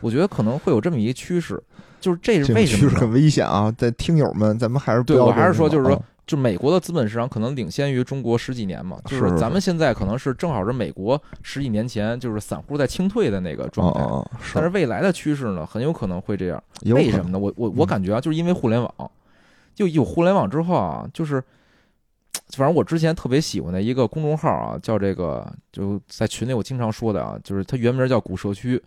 [0.00, 1.62] 我觉得可能会有这么一个趋势，
[2.06, 2.88] 就是这是为什么？
[2.88, 3.74] 趋势很危险啊！
[3.76, 16.62] 在听友们，咱们还是对我还是说，就是说，就美国的资本市场可能领先于中国十几年嘛，就是咱们现在可能是正好是美国十几年前就是散户在清退的那个状态，但是未来的趋势呢，很有可能会这样。
[16.84, 17.38] 为什么呢？
[17.40, 19.10] 我我我感觉啊，就是因为互联网，
[19.74, 21.42] 就有互联网之后啊，就是。
[22.50, 28.80] 反正我之前特别喜欢的一个公众号啊，叫这个就在群里我经常说的啊，就是它原名叫古社区，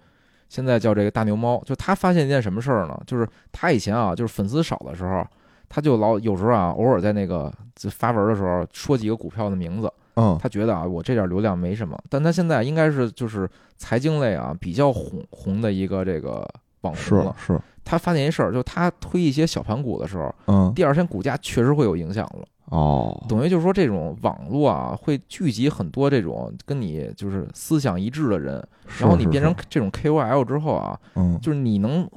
[0.50, 1.62] 现在叫这个大牛猫。
[1.66, 3.02] 就他发现一件什么事儿呢？
[3.08, 5.26] 就是他以前啊，就是粉丝少的时候，
[5.70, 7.50] 他就老有时候啊，偶尔在那个
[7.90, 9.90] 发文的时候说几个股票的名字。
[10.16, 16.46] 嗯，他觉得啊，我这点流量没什么，但他现在应该是就是财经类啊比较红红的一个这个
[16.82, 17.34] 网红了。
[17.38, 17.58] 是，
[17.90, 22.46] 他发现一事儿，就他推一些小盘股的时候，嗯，第二天股价确实会有影响了。
[22.66, 28.64] 哦，等于就是说，这种网络啊，会聚集很多这种跟你就是思想一致的人，
[29.00, 32.08] 然后你变成这种 KOL 之后啊，嗯，就是你能，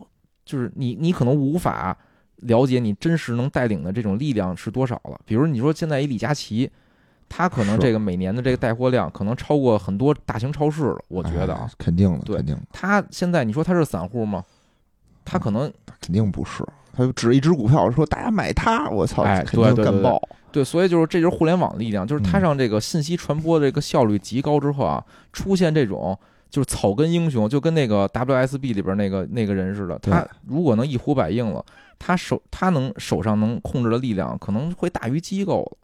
[0.45, 1.97] 就是你你可能无法
[2.37, 5.19] 了解你真实能带领的这种力量是多少了。
[5.25, 6.71] 比如你说现在一李佳琦，
[7.31, 12.59] 他可能这个每年的这个带货量可能超过很多大型超市了，我觉得啊，肯定的，对，肯定。
[12.71, 14.45] 他现在你说他是散户吗？
[15.25, 20.21] 他可能肯定不是，他就指一只股票说大家买它，我操，哎，肯定干爆。
[20.51, 26.19] 对，所以就是这就是互联网的力量，就是它让这个信息传播的这个效率极高之后啊，出现这种
[26.51, 31.65] 就是草根英雄，就跟那个 WSB 里边那个那个人似的，他如果能一呼百应了，
[31.99, 35.79] 他手他能手上能控制的力量可能会大于机构了。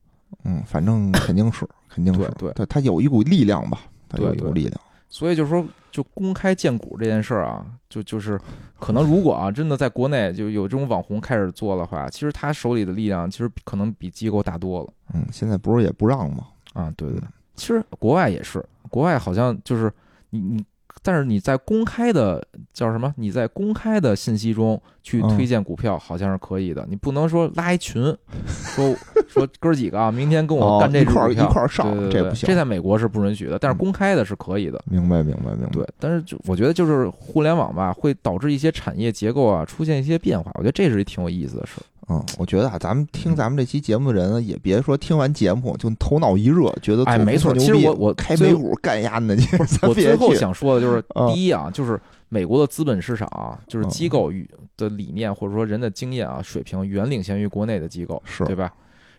[0.45, 4.79] 嗯，反正肯定是，肯定是，对，他他有一股力量吧，他，有一股力量。
[5.09, 8.39] 所以就是说，就公开荐股这件事儿啊，就就是
[8.79, 14.93] 可能如果啊，真的在国内就有这种网红开始做的话，其实他手里的力量其实可能比机构大多了。
[15.15, 16.47] 嗯，现在不是也不让吗？
[16.75, 17.21] 啊，对对，
[17.55, 19.93] 其实国外也是，国外好像就是
[20.31, 20.65] 你你。
[21.09, 23.11] 但是你在公开的叫什么？
[23.17, 26.87] 你在公开的信息中去推荐股票，好像是可以的。
[26.87, 28.15] 你不能说拉一群，
[28.47, 28.95] 说
[29.27, 32.47] 说哥几个啊，明天跟我干这股票，一块上，这不行。
[32.47, 34.79] 这在美国是不允许的，但是公开的是可以的。
[34.85, 35.71] 明白，明白，明白。
[35.73, 40.51] 对，但是就我觉得就是互联网吧，会导致一些产业结构啊出现一些变化。
[40.57, 41.81] 我觉得这是一挺有意思的事。
[42.11, 47.55] 嗯，我觉得啊，咱们听咱们这期节目的人也别说听完节目就头脑一热，觉得哎，没错。
[47.55, 49.37] 其实我我开美股干压呢，
[49.83, 51.05] 我最后想说的就是，
[51.35, 54.49] 第一啊，就是美国的资本市场啊，就是机构与
[54.79, 58.73] 的理念或者说人的经验啊水平远领先于国内的机构，是对吧？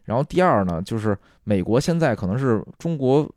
[0.05, 3.29] 然后第二呢，就是美国现在可能是中国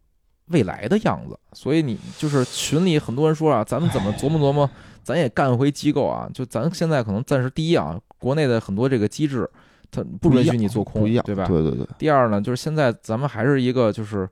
[0.47, 4.71] 未来的样子，所以你就是群里很多人说啊，咱们怎么琢磨琢磨，
[5.03, 6.27] 咱也干回机构啊？
[6.33, 8.01] 就咱现在可能暂时第一啊。
[8.23, 9.49] 国内的很多这个机制，
[9.91, 11.45] 它不允许你做空，对吧？
[11.47, 11.85] 对对对。
[11.99, 14.29] 第二呢，就是现在咱们还是一个就是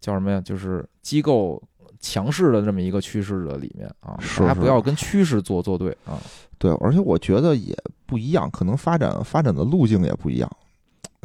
[0.00, 0.40] 叫什么呀？
[0.40, 1.60] 就是机构
[1.98, 6.16] 强势的这么一个趋势的里面啊，大家不要跟趋势做作对啊。
[6.58, 7.76] 对，而且我觉得也
[8.06, 10.48] 不一样，可能发展发展的路径也不一样。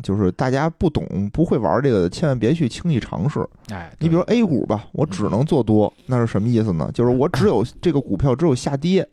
[0.02, 3.48] 就是大家不懂不会玩这个，千万别去轻易尝试。
[3.70, 6.90] 哎，你比如 A 股吧，我只能做多，那是什么意思呢？
[6.91, 9.07] 就是我 只有这个股票只有下跌，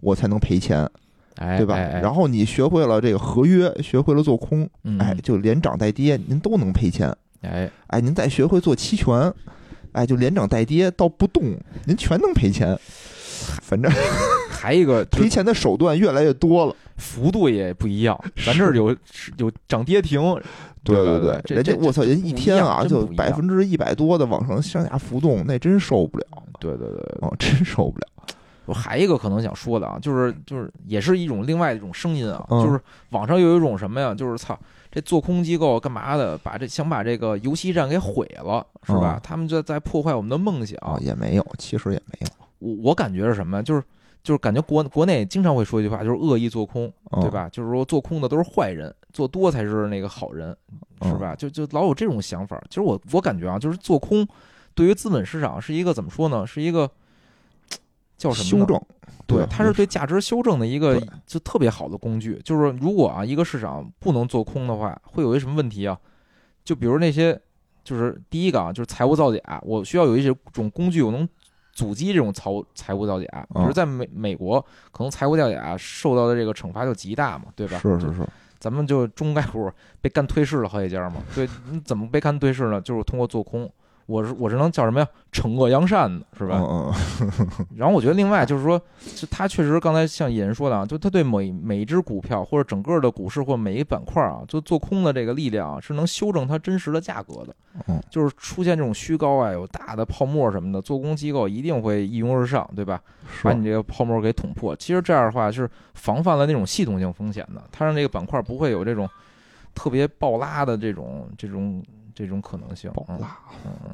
[0.00, 0.90] 我才能赔钱。
[1.36, 1.76] 哎，对吧？
[1.76, 7.14] 然后你学会了这个合约，学会了做空，哎，就连涨带跌，您都能赔钱。
[7.42, 9.32] 哎，哎，您再学会做期权，
[9.92, 11.42] 哎，就连涨带跌到不动，
[11.86, 12.78] 您全能赔钱。
[13.62, 13.92] 反正
[14.48, 18.18] 还一个赔钱的手段越来越多了，幅度也不一样。
[18.46, 18.96] 咱这儿有
[19.36, 20.20] 有涨跌停，
[20.82, 26.26] 对对对，人家我操，人一天啊就百分之一百多的往上上下浮动，那真受不了。
[26.58, 28.06] 对对对，哦，真受不了。
[28.66, 32.80] 我还一个可能想说的啊，就是就是也是一种另外一种声音啊，就是
[33.10, 34.58] 网上有一种什么呀，就是操
[34.90, 39.20] 这做空机构干嘛的，把这想把这个游戏站给毁了，是吧？
[39.22, 40.78] 他们就在破坏我们的梦想。
[41.00, 42.26] 也没有，其实也没有。
[42.58, 43.62] 我我感觉是什么？
[43.62, 43.82] 就是
[44.22, 47.48] 就是感觉国国内经常会说一句话，就是恶意做空，对吧？
[47.50, 50.56] 就是说做空的都是坏人，做多才是那个好人，
[51.02, 51.34] 是吧？
[51.34, 52.58] 就就老有这种想法。
[52.70, 54.26] 其实我我感觉啊，就是做空
[54.74, 56.46] 对于资本市场是一个怎么说呢？
[56.46, 56.90] 是一个。
[58.16, 58.60] 叫什么？
[58.60, 58.80] 修正，
[59.26, 62.40] 对，它是对价值修正的一个就特别好的工具。
[62.44, 65.98] 就是如果啊，一个市场不能做空的话，会有一什么问题啊？
[66.64, 67.38] 就比如那些，
[67.82, 71.28] 就是第一个啊，就是财务造假，我需要有一些种工具，我能
[71.72, 73.26] 阻击这种财财务造假。
[73.54, 77.78] 比如在美美国，可能财务造假受到的这个惩罚就极大嘛，对吧？
[77.78, 78.26] 是是是，
[78.58, 79.70] 咱们就中概股
[80.00, 81.16] 被干退市了好几家嘛。
[81.34, 82.80] 对，你怎么被干退市呢？
[82.80, 83.70] 就是通过做空。
[84.06, 85.08] 我是我是能叫什么呀？
[85.32, 86.58] 惩恶扬善的，是吧？
[86.60, 88.80] 嗯嗯， 然后我觉得另外就是说，
[89.16, 97.54] 就他确实刚才像野人说的啊，就他对每每一只股票或者整个的股市或每一板块啊，就做空的这个力量啊是能修正它真实的价格的。
[97.88, 103.00] 嗯，就是出现这种虚高啊，有大的泡沫什么的，做空机构一定会一拥而上，对吧？
[103.42, 104.76] 把你这个泡沫给捅破。
[104.76, 109.08] 其实这样的话是防范了那种系统性风险的，它让这个板块不会有这种
[109.74, 111.82] 特别暴拉的这种这种
[112.14, 112.90] 这种可能性。
[113.08, 113.18] 嗯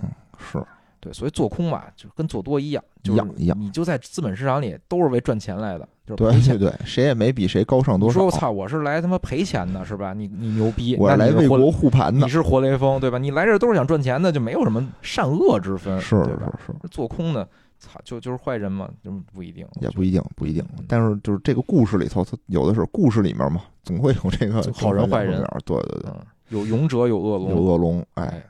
[0.02, 0.62] 嗯，是。
[1.02, 3.58] 对，所以做空吧，就跟做多一样，一样一样。
[3.58, 8.12] 你就在资本市场里都是为赚钱来的，就是对对对，谁也没比谁高尚多少。
[8.12, 10.12] 说我操，我是来他妈赔钱的，是吧？
[10.12, 13.16] 你你牛逼，我来为国护盘的，你是活雷锋，对吧？
[13.16, 16.88] 你来这都是想赚钱的，就没有什么善恶之分，是是是。
[16.90, 17.48] 做空的，
[17.78, 20.62] 操，就就是坏人嘛，就不一定，也不一定，不一定。
[20.86, 26.12] 但是就是这个故事里头，它有的是故事里面嘛，总会有这个好人坏人，对对对，
[26.50, 28.42] 有勇者有恶龙，有恶龙，哎，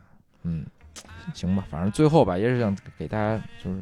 [0.43, 0.66] 嗯。
[1.32, 3.78] 行吧，反正最后吧，也是想给大家就是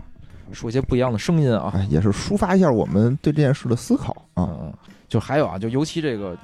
[0.52, 4.70] 说一些不一样的声音啊，也是抒发一下我们对这件事的思考啊。
[5.08, 6.36] 就还有啊，就尤其这个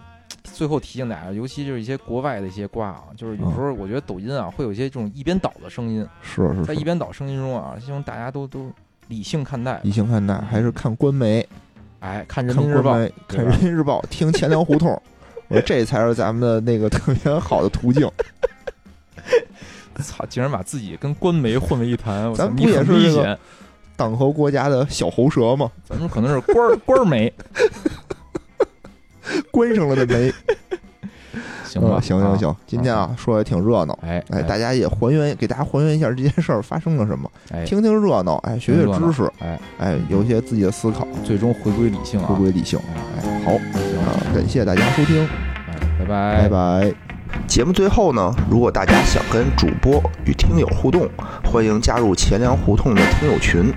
[0.45, 8.71] 最后提醒大家，尤其就是一些国外的一些瓜啊，就是有时候我觉得抖音啊会有一些这种一边倒的声音，是是，在一边倒声音中啊，希望大家都都
[9.09, 11.47] 理性看待，理性看待，还是看官媒，
[12.01, 12.93] 哎，看人民日报，
[13.29, 15.03] 看人民日报，听钱粮胡同，
[15.63, 18.11] 这才是咱们的那个特别好的途径。
[20.03, 20.27] 操！
[20.29, 23.39] 竟然把自己跟官媒混为一谈，咱不也是这个
[23.97, 25.71] 党和国家的小喉舌吗？
[25.89, 27.33] 咱们可能是官官媒，
[29.53, 30.33] 关上了的媒。
[31.65, 37.31] 行吧，行行行，今天啊说的挺热闹，哎哎，大家也还原，给大家还原一下这件事儿发生了什么，
[37.65, 39.59] 听听热闹，哎，学学知识，哎。
[39.78, 42.78] 哎，有一些自己的思考，最终回归理性啊，回归理性。
[43.16, 43.52] 哎，好，
[44.35, 45.28] 感谢大家收听，
[45.98, 46.43] 拜拜。
[46.43, 46.94] 拜拜。
[47.48, 51.09] 节目最后呢，如果大家想跟主播与听友互动，
[51.44, 53.73] 欢迎加入钱粮胡同的听友群，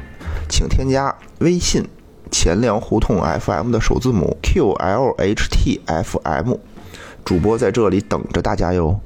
[0.47, 1.83] 请添加微信
[2.31, 6.57] “钱粮胡同 FM” 的首字母 “QLHTFM”，
[7.27, 8.97] 主播在这里等着大家哟。